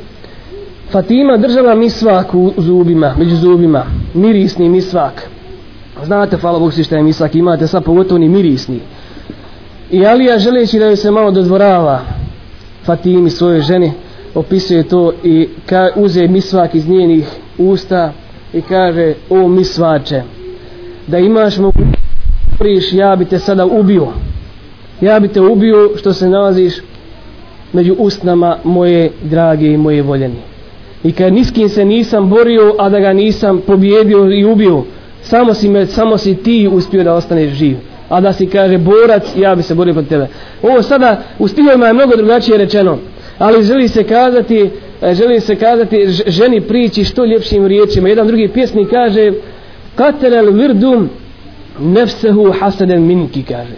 Fatima 0.91 1.37
držala 1.37 1.75
misvak 1.75 2.35
u 2.35 2.53
zubima, 2.57 3.15
među 3.19 3.37
zubima. 3.37 3.85
Mirisni 4.15 4.69
misvak. 4.69 5.29
Znate 6.05 6.37
hvala 6.37 6.59
Bog 6.59 6.73
si 6.73 6.85
šta 6.85 6.97
je 6.97 7.03
misvak 7.03 7.35
imate 7.35 7.67
sad 7.67 7.85
pogotovo 7.85 8.19
ni 8.19 8.29
mirisni. 8.29 8.81
I 9.91 10.07
Alija 10.07 10.39
želeći 10.39 10.79
da 10.79 10.85
joj 10.87 10.97
se 10.97 11.11
malo 11.11 11.31
dodvorava 11.31 12.01
Fatimi 12.85 13.31
svojoj 13.31 13.61
ženi 13.61 13.93
opisuje 14.35 14.83
to 14.83 15.13
i 15.25 15.49
ka, 15.67 15.89
uze 15.97 16.29
misvak 16.29 16.75
iz 16.75 16.89
njenih 16.89 17.29
usta 17.59 18.13
i 18.53 18.63
kaže 18.63 19.15
o 19.31 19.49
misvače 19.49 20.23
da 21.07 21.19
imaš 21.19 21.59
mogućnost 21.59 22.93
ja 22.93 23.17
bi 23.17 23.25
te 23.25 23.39
sada 23.39 23.67
ubio. 23.67 24.09
Ja 25.01 25.21
bi 25.21 25.29
te 25.29 25.41
ubio 25.41 25.91
što 25.97 26.13
se 26.13 26.29
nalaziš 26.29 26.75
među 27.73 27.95
ustnama 27.99 28.57
moje 28.65 29.11
drage 29.23 29.67
i 29.67 29.77
moje 29.77 30.03
voljeni 30.03 30.56
i 31.07 31.13
kad 31.13 31.33
niskim 31.33 31.69
se 31.69 31.85
nisam 31.85 32.29
borio 32.31 32.75
a 32.79 32.89
da 32.89 33.01
ga 33.01 33.13
nisam 33.13 33.61
pobjedio 33.67 34.31
i 34.31 34.45
ubio 34.45 34.85
samo 35.23 35.55
si, 35.55 35.69
me, 35.69 35.87
samo 35.87 36.19
si 36.19 36.35
ti 36.35 36.69
uspio 36.73 37.05
da 37.05 37.15
ostaneš 37.15 37.53
živ. 37.53 37.77
A 38.09 38.21
da 38.21 38.33
si 38.33 38.47
kaže 38.47 38.79
borac 38.79 39.23
ja 39.37 39.55
bi 39.55 39.63
se 39.63 39.75
borio 39.75 39.95
protiv 39.95 40.09
tebe. 40.09 40.27
Ovo 40.63 40.83
sada 40.83 41.23
u 41.39 41.49
stihovima 41.49 41.87
je 41.87 41.93
mnogo 41.93 42.17
drugačije 42.17 42.59
rečeno 42.59 42.99
ali 43.39 43.65
želi 43.65 43.89
se 43.89 44.05
kazati 44.05 44.71
e, 45.03 45.15
želi 45.15 45.41
se 45.41 45.57
kazati 45.57 46.07
ženi 46.27 46.61
priči 46.61 47.05
što 47.05 47.25
ljepšim 47.25 47.67
riječima. 47.67 48.09
Jedan 48.09 48.27
drugi 48.27 48.49
pjesnik 48.49 48.91
kaže 48.91 49.33
katerel 49.95 50.53
virdum 50.53 51.09
nefsehu 51.81 52.53
hasaden 52.61 53.07
minki 53.07 53.43
kaže. 53.43 53.77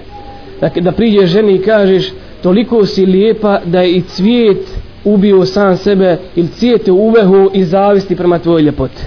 Dakle 0.61 0.83
da 0.83 0.93
priđe 0.93 1.27
ženi 1.27 1.55
i 1.55 1.63
kažeš 1.63 2.13
toliko 2.43 2.87
si 2.87 3.07
lijepa 3.07 3.61
da 3.65 3.81
je 3.81 3.93
i 3.93 4.03
cvijet 4.03 4.67
ubio 5.15 5.47
sam 5.47 5.77
sebe 5.77 6.17
ili 6.37 6.49
cijete 6.49 6.93
uvehu 6.93 7.51
i 7.55 7.65
zavisti 7.65 8.17
prema 8.17 8.39
tvojoj 8.39 8.63
ljepoti. 8.63 9.03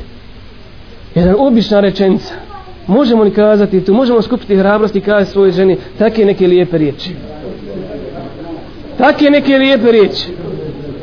Jedan 1.16 1.36
obična 1.38 1.80
rečenica. 1.80 2.34
Možemo 2.88 3.24
li 3.24 3.34
kazati 3.34 3.86
tu 3.86 3.94
možemo 3.94 4.22
skupiti 4.22 4.56
hrabrost 4.56 4.96
i 4.96 5.02
kazati 5.02 5.32
svojoj 5.32 5.52
ženi 5.52 5.78
takve 6.00 6.26
neke 6.26 6.48
lijepe 6.48 6.78
riječi. 6.78 7.10
Takve 8.98 9.30
neke 9.30 9.58
lijepe 9.58 9.92
riječi. 9.92 10.28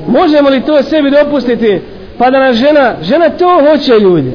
Možemo 0.08 0.50
li 0.50 0.60
to 0.60 0.82
sebi 0.82 1.10
dopustiti? 1.10 1.80
Pa 2.18 2.30
da 2.30 2.38
na 2.38 2.52
žena 2.52 2.94
žena 3.02 3.28
to 3.28 3.60
hoće 3.70 3.92
ljudi. 4.00 4.32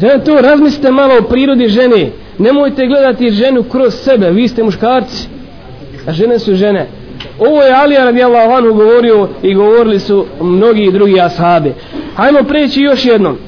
Žena 0.00 0.18
to 0.18 0.40
razmislite 0.40 0.90
malo 0.90 1.14
o 1.18 1.22
prirodi 1.22 1.68
žene. 1.68 2.10
Nemojte 2.38 2.86
gledati 2.86 3.30
ženu 3.30 3.62
kroz 3.62 3.94
sebe. 3.94 4.30
Vi 4.30 4.48
ste 4.48 4.62
muškarci 4.62 5.28
a 6.06 6.12
žene 6.12 6.38
su 6.38 6.54
žene 6.54 6.86
ovo 7.48 7.62
je 7.62 7.74
Alija 7.74 8.04
radijallahu 8.04 8.52
anhu 8.52 8.74
govorio 8.74 9.28
i 9.42 9.54
govorili 9.54 10.00
su 10.00 10.26
mnogi 10.40 10.92
drugi 10.92 11.20
ashabi 11.20 11.74
hajmo 12.16 12.42
preći 12.42 12.80
još 12.80 13.04
jednom 13.04 13.38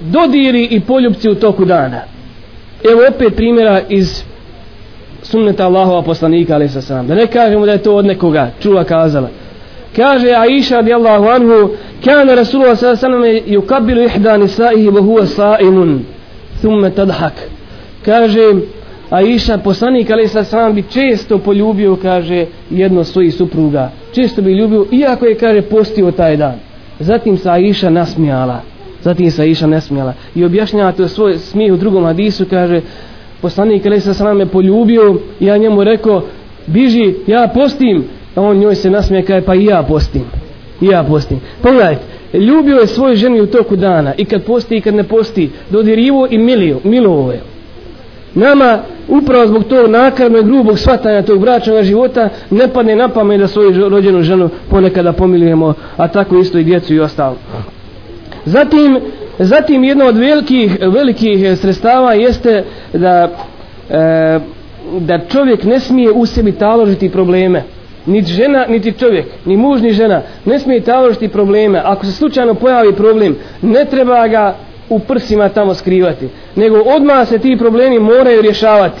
dodiri 0.00 0.64
i 0.64 0.80
poljubci 0.80 1.30
u 1.30 1.34
toku 1.34 1.64
dana 1.64 2.00
evo 2.84 3.00
opet 3.08 3.36
primjera 3.36 3.80
iz 3.88 4.24
sunneta 5.22 5.66
Allahova 5.66 6.02
poslanika 6.02 6.54
ali 6.54 6.68
sa 6.68 6.80
sam. 6.80 7.06
Da 7.06 7.14
ne 7.14 7.26
kažemo 7.26 7.66
da 7.66 7.72
je 7.72 7.82
to 7.82 7.94
od 7.94 8.06
nekoga 8.06 8.50
čula 8.62 8.84
kazala. 8.84 9.28
Kaže 9.96 10.30
Aisha 10.32 10.76
radijallahu 10.76 11.28
anhu 11.28 11.70
kana 12.04 12.34
Rasulullah 12.34 12.78
sallallahu 12.78 13.06
alejhi 13.06 13.56
ve 13.56 13.66
sellem 13.68 14.04
ihda 14.04 14.36
nisaihi 14.36 14.88
wa 14.88 15.00
huwa 15.00 15.26
sa'imun 15.26 16.04
thumma 16.60 16.90
tadhak. 16.90 17.32
Kaže 18.04 18.52
Aisha 19.10 19.58
poslanik 19.58 20.10
ali 20.10 20.28
sa 20.28 20.44
sam 20.44 20.74
bi 20.74 20.82
često 20.82 21.38
poljubio 21.38 21.96
kaže 21.96 22.46
jedno 22.70 23.04
svojih 23.04 23.34
supruga. 23.34 23.90
Često 24.12 24.42
bi 24.42 24.52
ljubio 24.52 24.86
iako 24.92 25.26
je 25.26 25.34
kaže 25.34 25.62
postio 25.62 26.10
taj 26.10 26.36
dan. 26.36 26.54
Zatim 27.00 27.38
se 27.38 27.50
Aisha 27.50 27.90
nasmijala. 27.90 28.60
Zatim 29.02 29.30
se 29.30 29.42
Aisha 29.42 29.66
nasmijala 29.66 30.14
i 30.34 30.44
objašnjava 30.44 30.92
to 30.92 31.08
svoj 31.08 31.38
smijeh 31.38 31.74
u 31.74 31.76
drugom 31.76 32.04
hadisu 32.04 32.44
kaže 32.50 32.80
poslanik 33.40 33.86
Ali 33.86 34.00
sa 34.00 34.34
me 34.34 34.46
poljubio 34.46 35.16
i 35.40 35.46
ja 35.46 35.56
njemu 35.56 35.84
rekao 35.84 36.22
biži 36.66 37.14
ja 37.26 37.50
postim 37.54 38.04
a 38.34 38.42
on 38.42 38.56
njoj 38.56 38.74
se 38.74 38.90
nasmije 38.90 39.22
kaže 39.22 39.46
pa 39.46 39.54
i 39.54 39.64
ja 39.64 39.82
postim 39.82 40.24
i 40.80 40.86
ja 40.86 41.04
postim 41.04 41.40
pogledajte 41.62 42.02
ljubio 42.34 42.76
je 42.76 42.86
svoju 42.86 43.16
ženu 43.16 43.42
u 43.42 43.46
toku 43.46 43.76
dana 43.76 44.14
i 44.16 44.24
kad 44.24 44.44
posti 44.44 44.76
i 44.76 44.80
kad 44.80 44.94
ne 44.94 45.04
posti 45.04 45.50
dodirivo 45.70 46.26
i 46.30 46.38
milio 46.38 46.78
milovo 46.84 47.32
je 47.32 47.40
nama 48.34 48.78
upravo 49.08 49.46
zbog 49.46 49.64
tog 49.64 49.90
nakarnog 49.90 50.44
i 50.44 50.48
grubog 50.48 50.78
shvatanja 50.78 51.22
tog 51.22 51.40
bračnog 51.40 51.82
života 51.82 52.28
ne 52.50 52.68
padne 52.68 52.96
na 52.96 53.08
pamet 53.08 53.40
da 53.40 53.48
svoju 53.48 53.88
rođenu 53.88 54.22
ženu 54.22 54.48
ponekada 54.70 55.12
pomilujemo 55.12 55.74
a 55.96 56.08
tako 56.08 56.38
isto 56.38 56.58
i 56.58 56.64
djecu 56.64 56.94
i 56.94 57.00
ostalo 57.00 57.36
zatim 58.44 59.00
Zatim 59.38 59.84
jedno 59.84 60.06
od 60.06 60.16
velikih, 60.16 60.78
velikih 60.80 61.44
e, 61.44 61.56
sredstava 61.56 62.12
jeste 62.14 62.64
da, 62.92 63.30
e, 63.90 64.38
da 65.00 65.18
čovjek 65.28 65.64
ne 65.64 65.80
smije 65.80 66.12
u 66.12 66.26
sebi 66.26 66.52
taložiti 66.52 67.08
probleme. 67.08 67.62
niti 68.06 68.32
žena, 68.32 68.66
niti 68.68 68.92
čovjek, 68.92 69.26
ni 69.44 69.56
muž, 69.56 69.82
ni 69.82 69.92
žena 69.92 70.22
ne 70.44 70.58
smije 70.58 70.80
taložiti 70.80 71.28
probleme. 71.28 71.82
Ako 71.84 72.06
se 72.06 72.12
slučajno 72.12 72.54
pojavi 72.54 72.92
problem, 72.92 73.36
ne 73.62 73.84
treba 73.84 74.28
ga 74.28 74.56
u 74.88 74.98
prsima 74.98 75.48
tamo 75.48 75.74
skrivati. 75.74 76.28
Nego 76.56 76.76
odmah 76.76 77.28
se 77.28 77.38
ti 77.38 77.56
problemi 77.58 77.98
moraju 77.98 78.42
rješavati. 78.42 79.00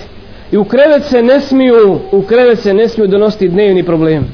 i 0.52 0.56
u 0.56 0.64
krevet 0.64 1.04
se 1.04 1.22
ne 1.22 1.40
smiju 1.40 1.98
u 2.12 2.22
krevet 2.22 2.58
se 2.58 2.74
ne 2.74 2.88
smiju 2.88 3.06
donositi 3.08 3.48
dnevni 3.48 3.82
problem 3.82 4.24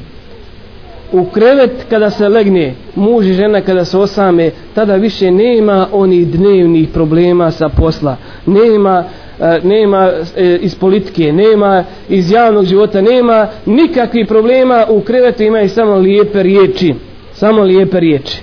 u 1.12 1.24
krevet 1.24 1.70
kada 1.90 2.10
se 2.10 2.28
legne 2.28 2.74
muž 2.94 3.26
i 3.26 3.32
žena 3.32 3.60
kada 3.60 3.84
se 3.84 3.98
osame 3.98 4.50
tada 4.74 4.94
više 4.96 5.30
nema 5.30 5.88
onih 5.92 6.28
dnevnih 6.28 6.88
problema 6.88 7.50
sa 7.50 7.68
posla 7.68 8.16
nema 8.46 9.04
e, 9.40 9.60
nema 9.64 10.10
e, 10.36 10.58
iz 10.60 10.74
politike 10.74 11.32
nema 11.32 11.84
iz 12.08 12.30
javnog 12.30 12.64
života 12.64 13.00
nema 13.00 13.48
nikakvih 13.66 14.26
problema 14.28 14.86
u 14.88 15.00
krevetu 15.00 15.42
imaju 15.42 15.68
samo 15.68 15.94
lijepe 15.94 16.42
riječi 16.42 16.94
samo 17.32 17.62
lijepe 17.62 18.00
riječi 18.00 18.42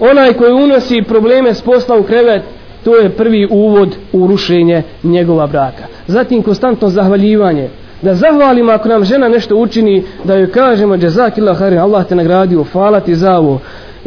onaj 0.00 0.32
koji 0.32 0.52
unosi 0.52 1.02
probleme 1.02 1.54
s 1.54 1.62
posla 1.62 1.96
u 1.96 2.02
krevet 2.02 2.42
to 2.84 2.96
je 2.96 3.10
prvi 3.10 3.48
uvod 3.50 3.96
u 4.12 4.26
rušenje 4.26 4.82
njegova 5.02 5.46
braka. 5.46 5.84
Zatim 6.06 6.42
konstantno 6.42 6.88
zahvaljivanje. 6.88 7.68
Da 8.02 8.14
zahvalimo 8.14 8.72
ako 8.72 8.88
nam 8.88 9.04
žena 9.04 9.28
nešto 9.28 9.56
učini 9.56 10.04
da 10.24 10.34
joj 10.34 10.50
kažemo 10.50 10.94
jazakillah 10.94 11.58
harin 11.58 11.78
Allah 11.78 12.06
te 12.06 12.14
nagradio 12.14 12.64
hvala 12.72 13.00
ti 13.00 13.14
za 13.14 13.38
ovo. 13.38 13.60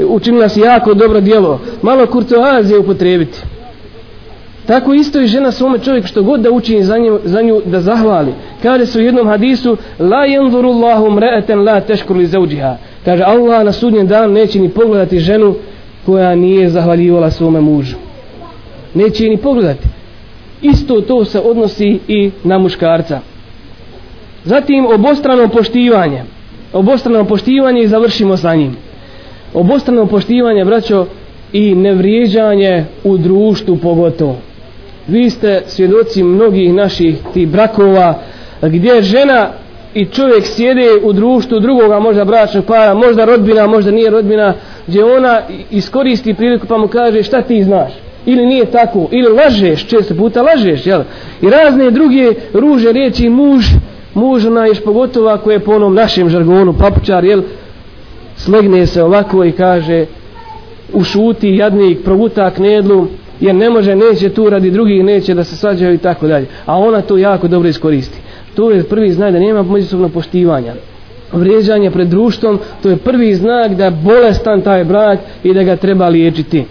Učinila 0.07 0.49
si 0.49 0.59
jako 0.59 0.93
dobro 0.93 1.21
djelo. 1.21 1.59
Malo 1.81 2.07
kurtoazije 2.07 2.79
upotrebiti 2.79 3.41
tako 4.69 4.93
isto 4.93 5.21
i 5.21 5.27
žena 5.27 5.51
svome 5.51 5.79
čovjek 5.79 6.05
što 6.05 6.23
god 6.23 6.39
da 6.39 6.51
učini 6.51 6.83
za 6.83 6.97
nju, 6.97 7.19
za 7.23 7.41
nju 7.41 7.61
da 7.65 7.81
zahvali. 7.81 8.33
Kaže 8.63 8.85
se 8.85 8.99
u 8.99 9.01
jednom 9.01 9.27
hadisu 9.27 9.77
la 9.99 10.25
yanzuru 10.27 10.73
Allahu 10.75 11.05
mra'atan 11.05 11.63
la 11.63 11.81
tashkuru 11.81 12.19
li 12.19 12.25
zawjiha. 12.25 12.75
Kaže 13.05 13.23
Allah 13.23 13.65
na 13.65 13.71
sudnjem 13.71 14.07
danu 14.07 14.33
neće 14.33 14.59
ni 14.59 14.69
pogledati 14.69 15.19
ženu 15.19 15.55
koja 16.05 16.35
nije 16.35 16.69
zahvaljivala 16.69 17.31
svome 17.31 17.61
mužu. 17.61 17.95
Neće 18.93 19.23
ni 19.23 19.37
pogledati. 19.37 19.87
Isto 20.61 21.01
to 21.01 21.25
se 21.25 21.39
odnosi 21.39 21.99
i 22.07 22.31
na 22.43 22.57
muškarca. 22.57 23.19
Zatim 24.43 24.85
obostrano 24.85 25.47
poštivanje. 25.47 26.23
Obostrano 26.73 27.25
poštivanje 27.25 27.81
i 27.81 27.87
završimo 27.87 28.37
sa 28.37 28.55
njim. 28.55 28.75
Obostrano 29.53 30.05
poštivanje 30.05 30.65
braćo 30.65 31.05
i 31.53 31.75
nevrijeđanje 31.75 32.85
u 33.03 33.17
društvu 33.17 33.77
pogotovo. 33.77 34.35
Vi 35.07 35.29
ste 35.29 35.61
svjedoci 35.67 36.23
mnogih 36.23 36.73
naših 36.73 37.15
tih 37.33 37.47
brakova 37.47 38.19
gdje 38.61 39.01
žena 39.01 39.49
i 39.93 40.05
čovjek 40.05 40.45
sjede 40.45 40.87
u 41.03 41.13
društvu 41.13 41.59
drugoga 41.59 41.99
možda 41.99 42.25
bračnog 42.25 42.65
para 42.65 42.93
možda 42.93 43.25
rodbina 43.25 43.67
možda 43.67 43.91
nije 43.91 44.09
rodbina 44.09 44.53
gdje 44.87 45.05
ona 45.05 45.41
iskoristi 45.71 46.33
priliku 46.33 46.67
pa 46.67 46.77
mu 46.77 46.87
kaže 46.87 47.23
šta 47.23 47.41
ti 47.41 47.63
znaš. 47.63 47.91
Ili 48.25 48.45
nije 48.45 48.65
tako 48.65 49.07
ili 49.11 49.33
lažeš 49.33 49.87
često 49.87 50.15
puta 50.15 50.41
lažeš 50.41 50.85
jel? 50.85 51.01
i 51.41 51.49
razne 51.49 51.91
druge 51.91 52.33
ruže 52.53 52.91
riječi 52.91 53.29
muž 53.29 53.65
muž 54.13 54.45
naješ 54.45 54.83
pogotovo 54.83 55.29
ako 55.29 55.51
je 55.51 55.59
po 55.59 55.71
onom 55.71 55.95
našem 55.95 56.29
žargonu 56.29 56.73
papučar 56.73 57.25
jel? 57.25 57.41
Slegne 58.35 58.87
se 58.87 59.03
ovako 59.03 59.45
i 59.45 59.51
kaže 59.51 60.05
ušuti 60.93 61.55
jadnik 61.55 62.03
provuta 62.03 62.51
knedlu 62.51 63.07
jer 63.39 63.55
ne 63.55 63.69
može 63.69 63.95
neće 63.95 64.29
tu 64.29 64.49
radi 64.49 64.71
drugih 64.71 65.03
neće 65.03 65.33
da 65.33 65.43
se 65.43 65.55
svađaju 65.55 65.93
i 65.93 65.97
tako 65.97 66.27
dalje. 66.27 66.45
A 66.65 66.77
ona 66.77 67.01
to 67.01 67.17
jako 67.17 67.47
dobro 67.47 67.69
iskoristi 67.69 68.17
to 68.59 68.71
je 68.71 68.83
prvi 68.83 69.11
znak 69.11 69.31
da 69.31 69.39
nema 69.39 69.63
međusobnog 69.63 70.11
poštivanja. 70.11 70.73
Vrijeđanje 71.31 71.91
pred 71.91 72.07
društvom 72.07 72.59
to 72.83 72.89
je 72.89 72.97
prvi 72.97 73.35
znak 73.35 73.75
da 73.75 73.85
je 73.85 73.91
bolestan 73.91 74.61
taj 74.61 74.83
brat 74.83 75.19
i 75.43 75.53
da 75.53 75.63
ga 75.63 75.75
treba 75.75 76.07
liječiti. 76.07 76.65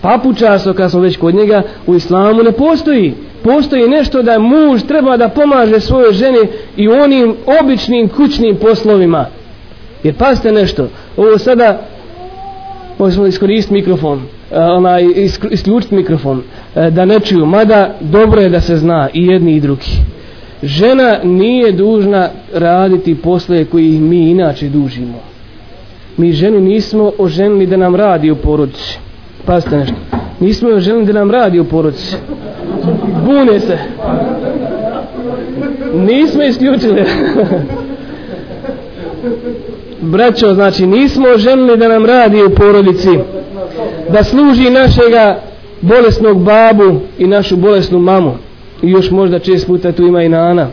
Papučarstvo 0.00 0.72
kad 0.72 0.90
smo 0.90 1.00
već 1.00 1.16
kod 1.16 1.34
njega 1.34 1.62
u 1.86 1.94
islamu 1.94 2.42
ne 2.42 2.52
postoji. 2.52 3.14
Postoji 3.42 3.88
nešto 3.88 4.22
da 4.22 4.38
muž 4.38 4.82
treba 4.88 5.16
da 5.16 5.28
pomaže 5.28 5.80
svojoj 5.80 6.12
ženi 6.12 6.48
i 6.76 6.88
onim 6.88 7.34
običnim 7.60 8.08
kućnim 8.08 8.56
poslovima. 8.56 9.26
Jer 10.02 10.14
pazite 10.14 10.52
nešto 10.52 10.88
ovo 11.16 11.38
sada 11.38 11.80
možemo 12.98 13.26
iskoristiti 13.26 13.74
mikrofon 13.74 14.18
e, 14.18 14.60
onaj 14.60 15.04
isključiti 15.50 15.94
mikrofon 15.94 16.42
e, 16.74 16.90
da 16.90 17.04
ne 17.04 17.20
čuju 17.20 17.46
mada 17.46 17.94
dobro 18.00 18.40
je 18.40 18.48
da 18.48 18.60
se 18.60 18.76
zna 18.76 19.08
i 19.12 19.26
jedni 19.26 19.56
i 19.56 19.60
drugi 19.60 20.13
žena 20.64 21.18
nije 21.24 21.72
dužna 21.72 22.28
raditi 22.54 23.14
posle 23.14 23.64
koji 23.64 23.90
mi 23.90 24.30
inače 24.30 24.68
dužimo. 24.68 25.20
Mi 26.16 26.32
ženu 26.32 26.60
nismo 26.60 27.12
oženili 27.18 27.66
da 27.66 27.76
nam 27.76 27.96
radi 27.96 28.30
u 28.30 28.36
porodici. 28.36 28.98
Pazite 29.44 29.76
nešto. 29.76 29.96
Nismo 30.40 30.68
oženili 30.68 31.06
da 31.06 31.12
nam 31.12 31.30
radi 31.30 31.60
u 31.60 31.64
porodici. 31.64 32.16
Bune 33.26 33.60
se. 33.60 33.78
Nismo 35.94 36.42
isključili. 36.42 37.04
Braćo 40.00 40.54
znači 40.54 40.86
nismo 40.86 41.28
oženili 41.34 41.76
da 41.76 41.88
nam 41.88 42.06
radi 42.06 42.42
u 42.42 42.50
porodici 42.50 43.18
da 44.12 44.24
služi 44.24 44.70
našega 44.70 45.38
bolesnog 45.80 46.42
babu 46.42 47.00
i 47.18 47.26
našu 47.26 47.56
bolesnu 47.56 47.98
mamu 47.98 48.32
i 48.84 48.90
još 48.90 49.10
možda 49.10 49.38
čest 49.38 49.66
puta 49.66 49.92
tu 49.92 50.02
ima 50.02 50.22
i 50.22 50.28
nana. 50.28 50.68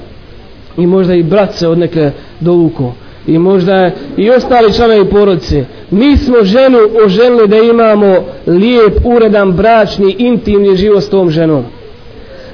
I 0.78 0.88
možda 0.88 1.14
i 1.16 1.24
brat 1.24 1.54
se 1.54 1.68
od 1.68 1.78
neke 1.78 2.12
dovuku 2.40 2.92
i 3.28 3.38
možda 3.38 3.92
i 4.18 4.30
ostali 4.30 4.74
članovi 4.74 5.10
porodice. 5.10 5.66
Mi 5.92 6.18
smo 6.18 6.36
ženu 6.44 6.78
oženili 7.06 7.48
da 7.48 7.58
imamo 7.58 8.26
lijep, 8.48 8.94
uredan, 9.04 9.52
bračni, 9.52 10.16
intimni 10.18 10.76
život 10.76 11.04
s 11.04 11.10
tom 11.10 11.32
ženom. 11.32 11.64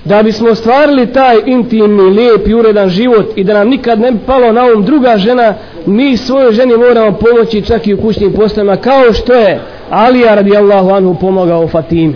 Da 0.06 0.24
bismo 0.24 0.50
ostvarili 0.50 1.14
taj 1.14 1.36
intimni, 1.46 2.02
lijep 2.02 2.48
i 2.48 2.54
uredan 2.54 2.90
život 2.90 3.26
i 3.36 3.44
da 3.44 3.54
nam 3.54 3.68
nikad 3.68 4.00
ne 4.00 4.12
bi 4.12 4.18
palo 4.26 4.52
na 4.52 4.64
um 4.76 4.86
druga 4.86 5.18
žena 5.18 5.54
mi 5.86 6.18
svojoj 6.18 6.52
ženi 6.52 6.78
moramo 6.78 7.18
pomoći 7.18 7.62
čak 7.62 7.88
i 7.88 7.94
u 7.94 8.02
kućnim 8.02 8.34
poslovima 8.34 8.78
kao 8.78 9.14
što 9.14 9.34
je 9.34 9.60
Alija 9.90 10.36
radijallahu 10.36 10.90
anhu 10.90 11.16
pomogao 11.22 11.68
Fatimi. 11.68 12.16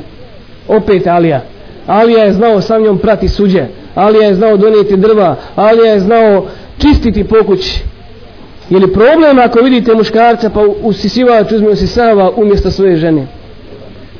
Opet 0.68 1.08
Alija. 1.08 1.42
Alija 1.88 2.24
je 2.24 2.34
znao 2.34 2.62
sa 2.62 2.80
njom 2.80 2.98
prati 2.98 3.28
suđe 3.28 3.66
Alija 3.96 4.28
je 4.28 4.36
znao 4.36 4.58
donijeti 4.58 4.98
drva 4.98 5.36
Alija 5.56 5.94
je 5.94 6.00
znao 6.00 6.46
čistiti 6.78 7.24
pokući 7.24 7.84
je 8.72 8.80
li 8.80 8.94
problem 8.94 9.40
ako 9.40 9.60
vidite 9.60 9.96
muškarca 9.96 10.50
pa 10.50 10.66
usisivač 10.82 11.52
uzme 11.52 11.70
usisava 11.70 12.32
umjesto 12.36 12.72
svoje 12.72 12.96
žene? 12.96 13.28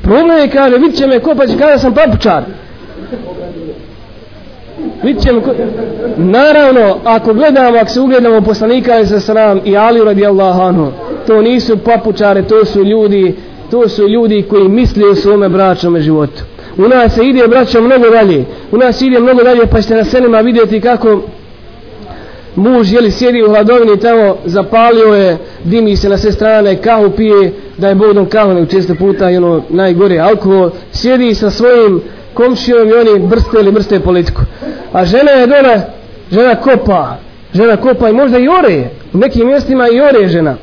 Problem 0.02 0.38
je 0.38 0.50
kaže 0.50 0.78
vidit 0.78 0.98
će 0.98 1.08
me 1.08 1.20
ko 1.20 1.36
pa 1.36 1.48
će 1.48 1.58
kada 1.58 1.78
sam 1.78 1.94
papučar. 1.94 2.44
Vidit 5.04 5.24
će 5.24 5.32
me 5.32 5.42
ko... 5.42 5.52
naravno 6.18 6.98
ako 7.04 7.34
gledamo 7.34 7.78
ako 7.78 7.90
se 7.90 8.02
ugledamo 8.02 8.42
poslanika 8.42 9.06
sa 9.06 9.20
sram 9.20 9.62
i 9.66 9.78
Ali 9.78 10.04
radijallahu 10.06 10.62
anhu 10.62 10.92
to 11.28 11.42
nisu 11.42 11.78
papučare 11.78 12.44
to 12.44 12.66
su 12.66 12.84
ljudi 12.84 13.36
to 13.72 13.90
su 13.90 14.08
ljudi 14.08 14.46
koji 14.50 14.70
misli 14.70 15.04
o 15.04 15.16
svome 15.16 15.50
bračnom 15.50 16.00
životu 16.00 16.44
u 16.78 16.88
nas 16.88 17.16
se 17.16 17.26
ide 17.26 17.48
braćo 17.48 17.82
mnogo 17.82 18.10
dalje. 18.10 18.46
U 18.72 18.78
nas 18.78 19.02
ide 19.02 19.20
mnogo 19.20 19.44
dalje 19.44 19.66
pa 19.66 19.82
ćete 19.82 19.96
na 19.96 20.04
selima 20.04 20.40
vidjeti 20.40 20.82
kako 20.82 21.22
muž 22.56 22.94
jeli 22.94 23.12
sjedi 23.12 23.44
u 23.44 23.50
hladovini 23.50 24.00
tamo 24.00 24.38
zapalio 24.46 25.14
je 25.14 25.38
dimi 25.64 25.96
se 25.96 26.10
na 26.10 26.18
sve 26.18 26.32
strane 26.32 26.82
kahu 26.82 27.10
pije 27.10 27.54
da 27.78 27.90
je 27.90 27.96
Bogdom 27.96 28.26
kahu 28.26 28.54
ne 28.54 28.66
često 28.66 28.96
puta 28.96 29.30
i 29.30 29.38
ono 29.38 29.64
najgore 29.70 30.20
alkohol. 30.20 30.70
Sjedi 30.92 31.34
sa 31.34 31.50
svojim 31.50 32.02
komšijom 32.34 32.90
i 32.90 32.94
oni 32.94 33.28
brste 33.28 33.58
ili 33.60 33.72
mrste 33.72 34.00
politiku. 34.00 34.42
A 34.94 35.06
žena 35.06 35.32
je 35.32 35.48
dole 35.48 35.82
žena 36.32 36.56
kopa 36.56 37.18
žena 37.54 37.78
kopa 37.78 38.10
i 38.10 38.14
možda 38.14 38.38
i 38.38 38.48
ore. 38.48 38.90
U 39.14 39.18
nekim 39.18 39.48
mjestima 39.48 39.88
i 39.90 40.02
ore 40.02 40.28
žena. 40.28 40.56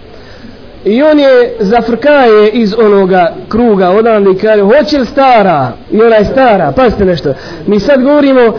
I 0.85 1.03
on 1.03 1.18
je 1.18 1.55
zafrkaje 1.61 2.51
iz 2.51 2.74
onoga 2.79 3.35
kruga 3.49 3.91
odavde 3.91 4.31
i 4.31 4.39
kaže 4.39 4.62
hoće 4.62 4.99
li 4.99 5.07
stara? 5.07 5.72
I 5.91 6.03
ona 6.03 6.16
je 6.16 6.24
stara, 6.24 6.72
pazite 6.76 7.05
nešto. 7.05 7.35
Mi 7.66 7.81
sad 7.81 8.03
govorimo 8.03 8.53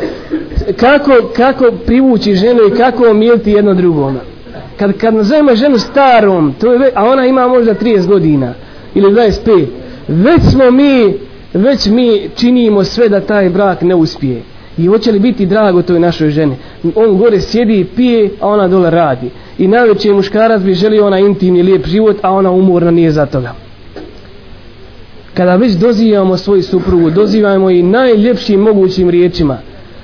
kako, 0.75 1.11
kako 1.35 1.71
privući 1.85 2.35
ženu 2.35 2.59
i 2.67 2.77
kako 2.77 3.09
omijeti 3.09 3.51
jedno 3.51 3.73
drugom. 3.73 4.17
Kad, 4.77 4.97
kad 4.97 5.13
nazovemo 5.13 5.55
ženu 5.55 5.77
starom, 5.77 6.53
to 6.59 6.73
je, 6.73 6.91
a 6.95 7.05
ona 7.05 7.25
ima 7.25 7.47
možda 7.47 7.73
30 7.73 8.07
godina 8.07 8.53
ili 8.95 9.11
25, 9.11 9.65
već 10.07 10.41
smo 10.51 10.71
mi, 10.71 11.13
već 11.53 11.87
mi 11.87 12.29
činimo 12.35 12.83
sve 12.83 13.09
da 13.09 13.21
taj 13.21 13.49
brak 13.49 13.81
ne 13.81 13.95
uspije. 13.95 14.41
I 14.79 14.87
hoće 14.87 15.11
li 15.11 15.19
biti 15.19 15.45
drago 15.45 15.81
toj 15.81 15.99
našoj 15.99 16.29
ženi? 16.29 16.55
On 16.95 17.17
gore 17.17 17.41
sjedi 17.41 17.79
i 17.79 17.85
pije, 17.85 18.29
a 18.39 18.47
ona 18.47 18.67
dole 18.67 18.89
radi 18.89 19.29
i 19.57 19.67
najveći 19.67 20.13
muškarac 20.13 20.61
bi 20.61 20.73
želio 20.73 21.07
ona 21.07 21.19
intimni 21.19 21.63
lijep 21.63 21.87
život, 21.87 22.17
a 22.21 22.31
ona 22.31 22.51
umorna 22.51 22.91
nije 22.91 23.11
za 23.11 23.25
toga. 23.25 23.53
Kada 25.33 25.55
već 25.55 25.73
dozivamo 25.73 26.37
svoju 26.37 26.63
suprugu, 26.63 27.09
dozivamo 27.09 27.69
i 27.69 27.83
najljepšim 27.83 28.59
mogućim 28.59 29.09
riječima. 29.09 29.57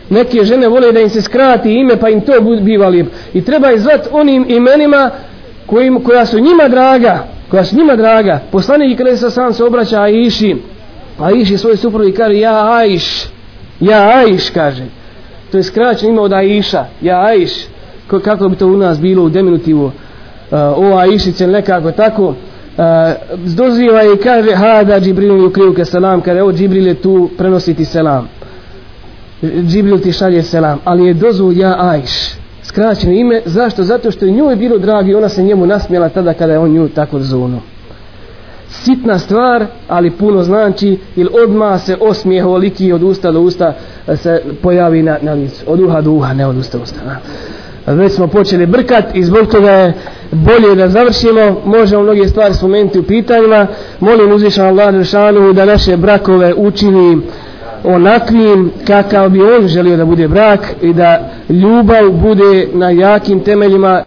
Neke 0.09 0.43
žene 0.43 0.67
vole 0.67 0.91
da 0.91 0.99
im 0.99 1.09
se 1.09 1.21
skrati 1.21 1.73
ime, 1.73 1.97
pa 1.97 2.09
im 2.09 2.21
to 2.21 2.31
biva 2.61 2.87
lijep. 2.87 3.07
I 3.33 3.41
treba 3.41 3.71
ih 3.71 3.81
onim 4.11 4.45
imenima 4.49 5.11
kojim, 5.65 6.03
koja 6.03 6.25
su 6.25 6.39
njima 6.39 6.67
draga, 6.67 7.27
koja 7.49 7.63
su 7.63 7.75
njima 7.75 7.95
draga. 7.95 8.39
Poslanik 8.51 8.97
kada 8.97 9.17
se 9.17 9.29
sam 9.29 9.53
se 9.53 9.63
obraća 9.63 10.01
Aiši, 10.01 10.51
a 10.53 10.57
pa 11.17 11.25
Aiši 11.25 11.57
svoje 11.57 11.77
suprugi 11.77 12.11
kaže, 12.11 12.39
ja 12.39 12.75
Aiš, 12.77 13.34
ja 13.79 14.11
Aiš, 14.17 14.49
kaže. 14.49 14.83
to 15.51 15.57
je 15.57 15.63
skraćeno 15.63 16.11
ime 16.11 16.21
od 16.21 16.33
Aisha 16.33 16.85
ja 17.01 17.25
Aiš. 17.25 17.51
Kako 18.23 18.49
bi 18.49 18.55
to 18.55 18.67
u 18.67 18.77
nas 18.77 18.99
bilo 18.99 19.23
u 19.23 19.29
deminutivu? 19.29 19.85
Uh, 19.85 19.91
o 20.51 20.97
Aišice 20.97 21.47
nekako 21.47 21.91
tako. 21.91 22.27
Uh, 22.27 22.35
doziva 23.55 24.03
i 24.03 24.17
kaže 24.23 24.55
hada 24.55 24.99
Džibril 24.99 25.45
u 25.45 25.49
krijuke 25.49 25.85
selam. 25.85 26.21
Kada 26.21 26.45
o 26.45 26.51
Džibril 26.51 26.87
je 26.87 26.93
tu 26.93 27.29
prenositi 27.37 27.85
selam. 27.85 28.29
Džibril 29.43 29.99
ti 29.99 30.11
šalje 30.11 30.43
selam 30.43 30.79
ali 30.83 31.05
je 31.05 31.13
dozvu 31.13 31.51
ja 31.51 31.75
Aiš. 31.79 32.11
Skraćeno 32.63 33.13
ime. 33.13 33.41
Zašto? 33.45 33.83
zato 33.83 34.11
što 34.11 34.25
je 34.25 34.31
njoj 34.31 34.55
bilo 34.55 34.77
dragi 34.77 35.15
ona 35.15 35.29
se 35.29 35.43
njemu 35.43 35.65
nasmjela 35.65 36.09
tada 36.09 36.33
kada 36.33 36.53
je 36.53 36.59
on 36.59 36.71
nju 36.71 36.89
tako 36.89 37.19
zvono 37.19 37.74
sitna 38.69 39.19
stvar, 39.19 39.65
ali 39.87 40.11
puno 40.11 40.43
znači, 40.43 40.97
ili 41.15 41.29
odma 41.43 41.77
se 41.79 41.97
osmijeh 42.01 42.45
oliki 42.45 42.93
od 42.93 43.03
usta 43.03 43.31
do 43.31 43.41
usta 43.41 43.73
e, 44.07 44.17
se 44.17 44.41
pojavi 44.61 45.03
na, 45.03 45.17
na 45.21 45.33
licu. 45.33 45.63
Od 45.67 45.79
uha 45.79 46.01
do 46.01 46.11
uha, 46.11 46.33
ne 46.33 46.47
od 46.47 46.57
usta 46.57 46.77
do 46.77 46.83
usta. 46.83 46.99
Na. 47.05 47.17
Već 47.93 48.11
smo 48.11 48.27
počeli 48.27 48.65
brkat 48.65 49.05
i 49.13 49.23
zbog 49.23 49.47
toga 49.47 49.71
je 49.71 49.93
bolje 50.31 50.75
da 50.75 50.89
završimo. 50.89 51.61
Možemo 51.65 52.03
mnoge 52.03 52.27
stvari 52.27 52.53
spomenuti 52.53 52.99
u 52.99 53.03
pitanjima. 53.03 53.67
Molim 53.99 54.31
uzvišan 54.31 54.67
Allah 54.67 54.95
Žešanu 54.95 55.53
da 55.53 55.65
naše 55.65 55.97
brakove 55.97 56.53
učini 56.53 57.21
onakvim 57.83 58.71
kakav 58.87 59.29
bi 59.29 59.41
on 59.41 59.67
želio 59.67 59.97
da 59.97 60.05
bude 60.05 60.27
brak 60.27 60.59
i 60.81 60.93
da 60.93 61.29
ljubav 61.49 62.11
bude 62.11 62.67
na 62.73 62.89
jakim 62.89 63.39
temeljima 63.39 64.01